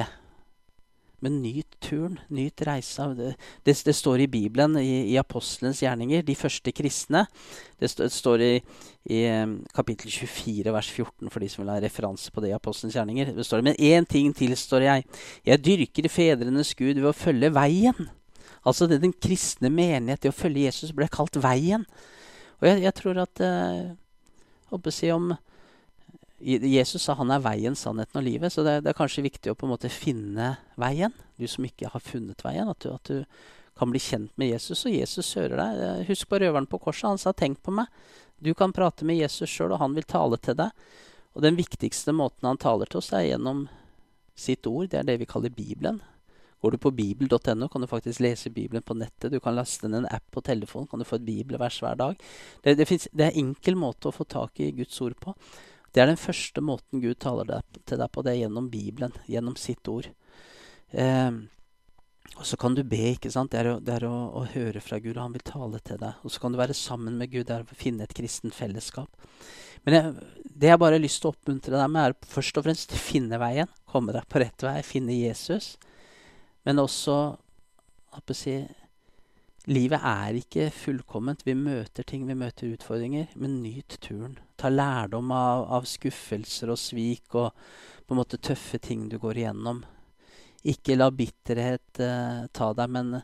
Men 1.24 1.40
nyt 1.42 1.76
turen, 1.84 2.18
nyt 2.32 2.62
reisa. 2.64 3.10
Det, 3.16 3.34
det, 3.66 3.74
det, 3.86 3.94
står 3.96 4.24
i 4.24 4.28
Bibelen, 4.30 4.78
i, 4.80 5.12
i 5.12 5.18
apostelens 5.20 5.82
gjerninger, 5.84 6.24
de 6.24 6.36
første 6.38 6.72
kristne. 6.72 7.26
Det, 7.80 7.90
st 7.90 8.06
det 8.06 8.12
står 8.14 8.44
i, 8.44 8.52
i 9.12 9.20
um, 9.42 9.58
kapittel 9.76 10.12
24, 10.12 10.72
vers 10.72 10.92
14, 10.92 11.28
for 11.32 11.44
de 11.44 11.50
som 11.52 11.64
vil 11.64 11.72
ha 11.74 11.80
referanse 11.82 12.32
på 12.32 12.44
det 12.44 12.52
i 12.52 12.56
apostelens 12.56 12.96
gjerninger. 12.96 13.34
Det 13.36 13.46
står 13.46 13.66
Men 13.66 13.76
én 13.76 14.08
ting 14.08 14.32
tilstår 14.36 14.86
jeg. 14.86 15.04
Jeg 15.44 15.64
dyrker 15.64 16.08
fedrenes 16.08 16.72
Gud 16.78 16.96
ved 16.96 17.10
å 17.12 17.16
følge 17.16 17.52
veien. 17.52 18.08
Altså 18.64 18.88
det, 18.88 19.00
den 19.04 19.12
kristne 19.16 19.70
menighet, 19.72 20.22
det 20.22 20.32
å 20.32 20.36
følge 20.36 20.66
Jesus, 20.68 20.92
ble 20.96 21.08
kalt 21.12 21.36
veien. 21.40 21.86
Og 22.60 22.68
jeg, 22.68 22.82
jeg 22.84 22.96
tror 22.96 23.22
at 23.22 23.40
eh, 23.44 23.92
å 24.72 24.80
si 24.92 25.08
om 25.12 25.30
Jesus 26.40 27.04
sa 27.04 27.14
han 27.18 27.32
er 27.34 27.42
veien, 27.44 27.76
sannheten 27.76 28.20
og 28.20 28.24
livet. 28.24 28.52
Så 28.52 28.64
det, 28.64 28.80
det, 28.84 28.92
er 28.92 28.98
kanskje 28.98 29.26
viktig 29.26 29.52
å 29.52 29.56
på 29.58 29.68
en 29.68 29.74
måte 29.74 29.92
finne 29.92 30.54
veien. 30.80 31.12
Du 31.36 31.46
som 31.50 31.66
ikke 31.66 31.90
har 31.92 32.04
funnet 32.04 32.44
veien. 32.44 32.70
At 32.72 32.80
du, 32.80 32.92
at 32.94 33.10
du 33.10 33.24
kan 33.80 33.92
bli 33.92 34.00
kjent 34.00 34.32
med 34.40 34.52
Jesus, 34.52 34.84
og 34.88 34.92
Jesus 34.92 35.34
hører 35.36 35.60
deg. 35.60 35.82
Eh, 35.84 36.06
husk 36.10 36.28
på 36.28 36.40
røveren 36.40 36.68
på 36.68 36.80
korset. 36.80 37.08
Han 37.08 37.20
sa 37.20 37.32
'tenk 37.32 37.62
på 37.62 37.72
meg'. 37.72 37.92
Du 38.40 38.54
kan 38.54 38.72
prate 38.72 39.04
med 39.04 39.16
Jesus 39.16 39.50
sjøl, 39.50 39.72
og 39.72 39.80
han 39.80 39.94
vil 39.94 40.04
tale 40.04 40.36
til 40.36 40.56
deg. 40.56 40.70
Og 41.36 41.42
den 41.42 41.56
viktigste 41.56 42.12
måten 42.12 42.48
han 42.48 42.58
taler 42.58 42.86
til 42.86 42.98
oss, 42.98 43.12
er 43.12 43.28
gjennom 43.28 43.68
sitt 44.34 44.66
ord. 44.66 44.88
Det 44.90 44.98
er 45.00 45.04
det 45.04 45.18
vi 45.20 45.28
kaller 45.28 45.50
Bibelen. 45.50 46.00
Går 46.60 46.70
du 46.70 46.78
på 46.78 46.90
bibel.no, 46.92 47.68
kan 47.68 47.80
du 47.80 47.86
faktisk 47.88 48.20
lese 48.20 48.50
Bibelen 48.50 48.82
på 48.82 48.94
nettet. 48.94 49.32
Du 49.32 49.40
kan 49.40 49.56
laste 49.56 49.88
ned 49.88 50.02
en 50.02 50.10
app 50.12 50.26
på 50.30 50.42
telefonen, 50.44 50.86
kan 50.86 51.00
du 51.00 51.04
få 51.08 51.16
et 51.16 51.24
bibelvers 51.24 51.78
hver 51.80 51.96
dag. 51.96 52.16
Det, 52.62 52.76
det, 52.76 52.86
finnes, 52.88 53.08
det 53.12 53.26
er 53.26 53.30
en 53.32 53.46
enkel 53.46 53.78
måte 53.80 54.10
å 54.10 54.12
få 54.12 54.24
tak 54.28 54.60
i 54.60 54.72
Guds 54.76 55.00
ord 55.00 55.16
på. 55.20 55.32
Det 55.90 56.02
er 56.02 56.10
den 56.10 56.20
første 56.20 56.62
måten 56.62 57.02
Gud 57.02 57.18
taler 57.22 57.64
til 57.88 57.98
deg 57.98 58.10
på. 58.12 58.22
Det 58.22 58.34
er 58.34 58.42
gjennom 58.44 58.68
Bibelen, 58.70 59.14
gjennom 59.26 59.56
sitt 59.58 59.88
ord. 59.90 60.06
Eh, 60.90 61.32
og 62.36 62.46
så 62.46 62.56
kan 62.60 62.76
du 62.76 62.84
be. 62.86 63.02
ikke 63.14 63.32
sant? 63.32 63.50
Det 63.52 63.60
er, 63.60 63.72
det 63.82 63.96
er 63.98 64.06
å, 64.08 64.14
å, 64.38 64.44
høre 64.52 64.82
fra 64.84 65.00
Gud, 65.02 65.16
og 65.16 65.24
han 65.24 65.34
vil 65.34 65.46
tale 65.46 65.80
til 65.84 65.98
deg. 66.00 66.22
Og 66.22 66.32
så 66.32 66.42
kan 66.42 66.54
du 66.54 66.60
være 66.60 66.76
sammen 66.78 67.18
med 67.18 67.32
Gud. 67.32 67.48
Det 67.48 67.56
er 67.56 67.66
å 67.66 67.78
finne 67.78 68.06
et 68.06 68.14
kristent 68.16 68.56
fellesskap. 68.56 69.10
Men 69.84 69.96
jeg, 69.96 70.30
det 70.44 70.70
jeg 70.70 70.80
bare 70.80 70.98
har 70.98 71.02
lyst 71.02 71.22
til 71.22 71.30
å 71.30 71.34
oppmuntre 71.34 71.74
deg 71.74 71.92
med, 71.92 72.12
er 72.12 72.32
først 72.34 72.60
og 72.60 72.66
fremst 72.68 72.94
finne 72.96 73.40
veien. 73.42 73.70
Komme 73.90 74.14
deg 74.14 74.28
på 74.30 74.42
rett 74.42 74.66
vei, 74.66 74.78
finne 74.86 75.16
Jesus. 75.16 75.74
Men 76.68 76.82
også 76.82 77.18
at 78.16 78.32
si, 78.36 78.60
Livet 79.68 80.00
er 80.06 80.38
ikke 80.40 80.70
fullkomment. 80.72 81.44
Vi 81.44 81.54
møter 81.54 82.06
ting, 82.06 82.24
vi 82.28 82.38
møter 82.38 82.72
utfordringer. 82.72 83.28
Men 83.36 83.60
nyt 83.64 83.98
turen. 84.00 84.38
Ta 84.56 84.70
lærdom 84.72 85.32
av, 85.36 85.66
av 85.68 85.88
skuffelser 85.88 86.72
og 86.72 86.80
svik 86.80 87.36
og 87.36 87.52
på 88.06 88.14
en 88.16 88.20
måte 88.22 88.40
tøffe 88.40 88.80
ting 88.82 89.08
du 89.10 89.18
går 89.20 89.42
igjennom. 89.42 89.84
Ikke 90.70 90.96
la 90.96 91.10
bitterhet 91.12 92.00
eh, 92.04 92.46
ta 92.52 92.72
deg, 92.76 92.90
men, 92.92 93.20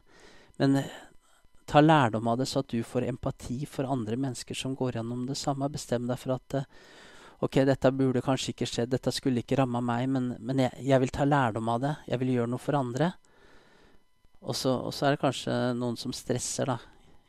men 0.61 0.79
Ta 1.67 1.81
lærdom 1.81 2.29
av 2.29 2.39
det, 2.39 2.47
så 2.47 2.61
at 2.63 2.71
du 2.71 2.83
får 2.87 3.09
empati 3.09 3.65
for 3.67 3.89
andre 3.91 4.15
mennesker 4.17 4.55
som 4.55 4.75
går 4.79 5.01
gjennom 5.01 5.25
det 5.27 5.35
samme. 5.35 5.67
Bestem 5.69 6.07
deg 6.07 6.21
for 6.21 6.37
at 6.37 6.55
ok, 7.43 7.65
dette 7.67 7.91
burde 7.91 8.23
kanskje 8.23 8.53
ikke 8.53 8.69
skjedd, 8.71 8.93
dette 8.93 9.11
skulle 9.13 9.43
ikke 9.43 9.59
ramma 9.59 9.83
meg, 9.83 10.07
men, 10.09 10.29
men 10.39 10.63
jeg, 10.63 10.85
jeg, 10.87 11.03
vil 11.03 11.13
ta 11.17 11.27
lærdom 11.27 11.73
av 11.75 11.81
det. 11.83 11.95
Jeg 12.07 12.23
vil 12.23 12.31
gjøre 12.37 12.53
noe 12.53 12.63
for 12.63 12.79
andre. 12.79 13.11
Og 14.47 14.55
så, 14.55 14.77
er 15.03 15.17
det 15.17 15.23
kanskje 15.23 15.55
noen 15.75 15.97
som 15.99 16.15
stresser, 16.15 16.71
da. 16.71 16.79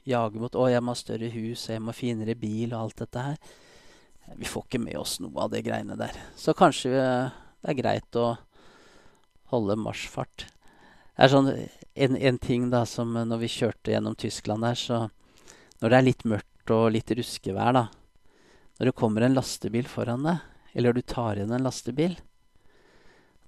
Jager 0.07 0.39
mot 0.39 0.53
'Å, 0.55 0.69
jeg 0.71 0.83
må 0.83 0.93
ha 0.93 0.99
større 0.99 1.29
hus, 1.33 1.67
jeg 1.67 1.81
må 1.81 1.91
ha 1.91 1.97
finere 1.97 2.35
bil', 2.37 2.73
og 2.73 2.85
alt 2.85 3.01
dette 3.01 3.23
her. 3.25 3.37
Vi 4.37 4.45
får 4.45 4.67
ikke 4.67 4.83
med 4.83 4.97
oss 4.99 5.17
noe 5.19 5.35
av 5.43 5.51
de 5.51 5.61
greiene 5.63 5.97
der. 5.99 6.15
Så 6.35 6.53
kanskje 6.55 6.91
vi, 6.93 7.01
det 7.63 7.71
er 7.73 7.79
greit 7.81 8.19
å 8.19 8.37
holde 9.51 9.79
marsjfart. 9.79 10.45
Det 11.17 11.25
er 11.25 11.33
sånn 11.33 11.49
en, 11.49 12.15
en, 12.15 12.37
ting 12.37 12.69
da 12.69 12.83
som 12.85 13.15
når 13.15 13.41
vi 13.41 13.49
kjørte 13.49 13.93
gjennom 13.93 14.15
Tyskland 14.15 14.63
der, 14.67 14.75
så 14.75 15.09
Når 15.77 15.89
det 15.89 15.97
er 15.97 16.05
litt 16.05 16.23
mørkt 16.25 16.71
og 16.73 16.91
litt 16.91 17.11
ruskevær, 17.11 17.73
da 17.73 17.87
Når 18.77 18.85
det 18.89 18.95
kommer 18.97 19.21
en 19.21 19.37
lastebil 19.37 19.87
foran 19.89 20.25
deg, 20.25 20.37
eller 20.73 20.93
du 20.93 21.01
tar 21.01 21.37
igjen 21.37 21.53
en 21.53 21.65
lastebil, 21.65 22.17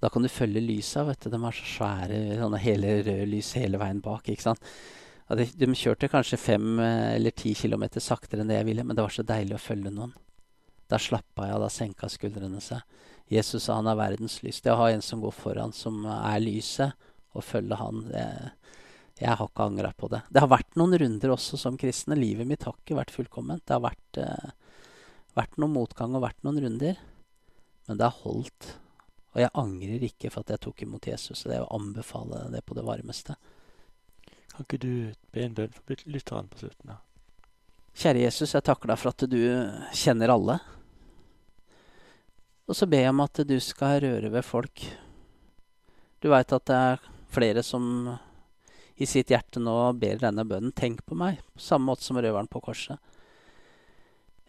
da 0.00 0.08
kan 0.08 0.24
du 0.24 0.30
følge 0.32 0.62
lysa, 0.64 1.04
vet 1.04 1.20
du. 1.20 1.28
De 1.32 1.38
er 1.44 1.56
så 1.56 1.68
svære, 1.74 2.20
sånne 2.40 2.62
hele 2.62 2.96
røde 3.02 3.28
lys 3.28 3.52
hele 3.60 3.80
veien 3.80 4.00
bak, 4.04 4.30
ikke 4.32 4.46
sant. 4.48 4.72
Og 5.30 5.38
de, 5.38 5.46
de 5.60 5.68
kjørte 5.76 6.08
kanskje 6.10 6.40
fem 6.40 6.80
eh, 6.82 7.14
eller 7.18 7.36
ti 7.36 7.52
kilometer 7.54 8.02
saktere 8.02 8.42
enn 8.42 8.50
det 8.50 8.58
jeg 8.58 8.70
ville, 8.72 8.86
men 8.86 8.98
det 8.98 9.04
var 9.04 9.14
så 9.14 9.26
deilig 9.26 9.58
å 9.58 9.62
følge 9.62 9.92
noen. 9.94 10.14
Da 10.90 10.98
slappa 10.98 11.46
jeg 11.46 11.54
av, 11.54 11.62
da 11.62 11.70
senka 11.70 12.08
skuldrene 12.10 12.62
seg. 12.64 12.82
Jesus 13.30 13.68
sa 13.68 13.76
han 13.78 13.86
er 13.86 14.00
verdens 14.00 14.40
lys. 14.42 14.58
Det 14.64 14.72
å 14.72 14.80
ha 14.80 14.88
en 14.90 15.04
som 15.06 15.20
går 15.22 15.36
foran, 15.36 15.74
som 15.76 16.02
er 16.08 16.40
lyset, 16.42 17.06
og 17.30 17.46
følge 17.46 17.76
han, 17.78 18.02
det, 18.10 18.24
jeg 19.20 19.36
har 19.36 19.46
ikke 19.46 19.68
angra 19.68 19.92
på 19.94 20.08
det. 20.10 20.22
Det 20.32 20.40
har 20.42 20.50
vært 20.50 20.78
noen 20.80 20.96
runder 20.98 21.36
også 21.36 21.60
som 21.60 21.76
kristne. 21.78 22.16
Livet 22.18 22.48
mitt 22.48 22.64
har 22.64 22.74
ikke 22.74 22.96
vært 22.98 23.12
fullkomment. 23.12 23.62
Det 23.68 23.76
har 23.76 23.84
vært, 23.84 24.18
eh, 24.18 24.78
vært 25.36 25.58
noen 25.60 25.76
motgang 25.76 26.16
og 26.16 26.24
vært 26.24 26.40
noen 26.42 26.62
runder. 26.64 26.96
Men 27.86 28.00
det 28.00 28.08
har 28.08 28.22
holdt. 28.24 28.72
Og 29.30 29.42
jeg 29.44 29.54
angrer 29.54 30.06
ikke 30.08 30.30
for 30.32 30.42
at 30.42 30.54
jeg 30.54 30.62
tok 30.64 30.82
imot 30.82 31.06
Jesus. 31.06 31.44
Det 31.46 31.54
er 31.54 31.62
å 31.62 31.76
anbefale 31.76 32.48
det 32.50 32.64
på 32.66 32.74
det 32.78 32.86
varmeste. 32.86 33.36
Kan 34.50 34.66
ikke 34.66 34.80
du 34.82 34.94
be 35.30 35.44
en 35.44 35.54
bønn 35.54 35.76
for 35.76 36.02
lytteren 36.10 36.50
på 36.50 36.64
slutten? 36.64 36.90
da? 36.90 36.98
Kjære 38.00 38.24
Jesus, 38.24 38.54
jeg 38.54 38.66
takker 38.66 38.90
deg 38.90 38.98
for 39.00 39.12
at 39.12 39.26
du 39.30 39.40
kjenner 39.96 40.32
alle. 40.34 40.58
Og 42.70 42.76
så 42.78 42.86
ber 42.90 43.04
jeg 43.04 43.14
om 43.14 43.22
at 43.24 43.42
du 43.46 43.56
skal 43.62 44.00
røre 44.04 44.30
ved 44.30 44.46
folk. 44.46 44.84
Du 46.22 46.28
veit 46.30 46.52
at 46.54 46.66
det 46.70 46.80
er 46.90 47.06
flere 47.30 47.62
som 47.66 47.84
i 49.00 49.06
sitt 49.08 49.30
hjerte 49.32 49.62
nå 49.62 49.74
ber 49.98 50.20
denne 50.20 50.44
bønnen. 50.44 50.74
Tenk 50.76 51.00
på 51.06 51.16
meg, 51.18 51.40
på 51.54 51.62
samme 51.64 51.88
måte 51.88 52.04
som 52.04 52.18
røveren 52.20 52.50
på 52.50 52.62
korset. 52.62 52.98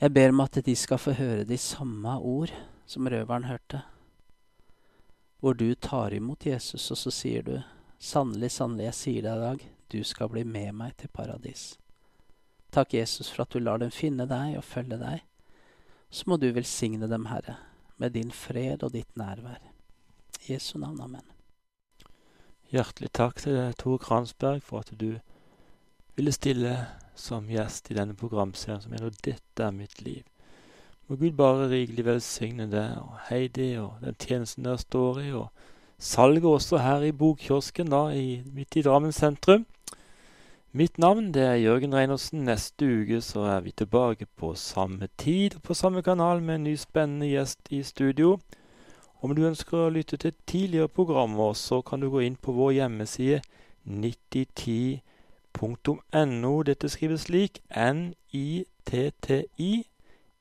Jeg 0.02 0.14
ber 0.14 0.34
om 0.34 0.42
at 0.44 0.58
de 0.66 0.76
skal 0.76 1.00
få 1.00 1.14
høre 1.16 1.46
de 1.48 1.58
samme 1.62 2.18
ord 2.18 2.52
som 2.90 3.08
røveren 3.10 3.46
hørte. 3.48 3.84
Hvor 5.42 5.58
du 5.58 5.74
tar 5.76 6.14
imot 6.14 6.46
Jesus, 6.46 6.92
og 6.94 7.00
så 7.02 7.12
sier 7.12 7.44
du, 7.44 7.56
sannelig, 7.98 8.52
sannelig, 8.54 8.92
jeg 8.92 9.00
sier 9.00 9.26
deg 9.26 9.40
i 9.40 9.46
dag, 9.48 9.66
du 9.92 10.04
skal 10.08 10.30
bli 10.32 10.46
med 10.46 10.78
meg 10.78 10.94
til 11.02 11.10
paradis. 11.10 11.74
Takk, 12.72 12.94
Jesus, 12.94 13.28
for 13.34 13.44
at 13.44 13.52
du 13.52 13.60
lar 13.60 13.82
dem 13.82 13.92
finne 13.92 14.30
deg 14.30 14.56
og 14.60 14.64
følge 14.64 15.02
deg. 15.02 15.26
Så 16.14 16.30
må 16.30 16.38
du 16.38 16.48
velsigne 16.54 17.10
dem, 17.10 17.28
Herre 17.32 17.58
med 18.02 18.16
din 18.18 18.32
fred 18.34 18.82
og 18.82 18.96
ditt 18.96 19.18
nærvær. 19.20 19.60
I 20.42 20.56
Jesu 20.56 20.80
navn, 20.82 20.98
amen. 21.06 21.28
Hjertelig 22.74 23.12
takk 23.14 23.44
til 23.44 23.54
deg, 23.54 23.76
Tor 23.78 24.00
Kransberg, 24.02 24.64
for 24.66 24.82
at 24.82 24.90
du 24.98 25.20
ville 26.18 26.34
stille 26.34 26.74
som 27.14 27.50
gjest 27.52 27.92
i 27.92 27.98
denne 28.00 28.18
programserien 28.18 28.82
som 28.82 28.96
heter 28.96 29.14
'Dette 29.14 29.68
er 29.68 29.76
mitt 29.76 30.02
liv'. 30.02 30.31
Må 31.12 31.18
Gud 31.20 31.34
bare 31.36 31.66
rikelig 31.68 32.06
velsigne 32.08 32.70
deg 32.72 32.94
og 33.02 33.18
Heidi 33.28 33.74
og 33.82 33.98
den 34.00 34.16
tjenesten 34.16 34.64
der 34.64 34.78
står 34.80 35.18
i, 35.20 35.36
og 35.36 35.52
salget 36.00 36.48
også 36.48 36.78
her 36.80 37.04
i 37.04 37.12
Bokkiosken, 37.12 37.92
da, 37.92 38.16
i, 38.16 38.40
midt 38.56 38.80
i 38.80 38.82
Drammen 38.86 39.12
sentrum. 39.12 39.66
Mitt 40.72 40.96
navn 41.04 41.34
det 41.36 41.44
er 41.44 41.60
Jørgen 41.60 41.92
Reinersen. 41.96 42.46
Neste 42.48 42.86
uke 42.86 43.20
så 43.20 43.40
er 43.58 43.60
vi 43.60 43.72
tilbake 43.76 44.26
på 44.40 44.56
samme 44.56 45.08
tid 45.18 45.56
og 45.56 45.62
på 45.68 45.74
samme 45.74 46.02
kanal 46.02 46.42
med 46.42 46.56
en 46.56 46.64
ny 46.64 46.76
spennende 46.80 47.28
gjest 47.28 47.60
i 47.76 47.84
studio. 47.84 48.40
Om 49.20 49.36
du 49.36 49.48
ønsker 49.52 49.78
å 49.78 49.90
lytte 49.92 50.16
til 50.16 50.32
tidligere 50.48 50.88
programmer, 50.88 51.54
så 51.60 51.82
kan 51.82 52.00
du 52.00 52.10
gå 52.10 52.20
inn 52.24 52.36
på 52.40 52.52
vår 52.56 52.72
hjemmeside 52.80 53.42
9010.no. 53.84 56.64
Dette 56.64 56.88
skrives 56.88 57.28
slik 57.28 57.60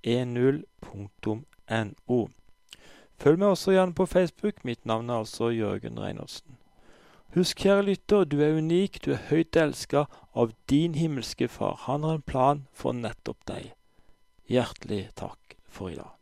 nitti10.no. 0.05 2.29
Følg 3.21 3.39
med 3.39 3.49
også 3.49 3.71
gjerne 3.77 3.95
på 3.95 4.07
Facebook. 4.07 4.65
Mitt 4.65 4.87
navn 4.87 5.11
er 5.11 5.21
altså 5.21 5.51
Jørgen 5.53 6.01
Reinholdsen. 6.01 6.57
Husk, 7.35 7.61
kjære 7.63 7.83
lytter, 7.87 8.25
du 8.25 8.41
er 8.43 8.57
unik, 8.59 9.05
du 9.05 9.13
er 9.15 9.27
høyt 9.29 9.57
elska 9.57 10.05
av 10.35 10.51
din 10.71 10.97
himmelske 10.99 11.49
Far. 11.49 11.77
Han 11.87 12.03
har 12.03 12.19
en 12.19 12.27
plan 12.27 12.67
for 12.73 12.97
nettopp 12.97 13.45
deg. 13.47 13.75
Hjertelig 14.51 15.05
takk 15.15 15.55
for 15.71 15.93
i 15.93 16.01
dag. 16.01 16.20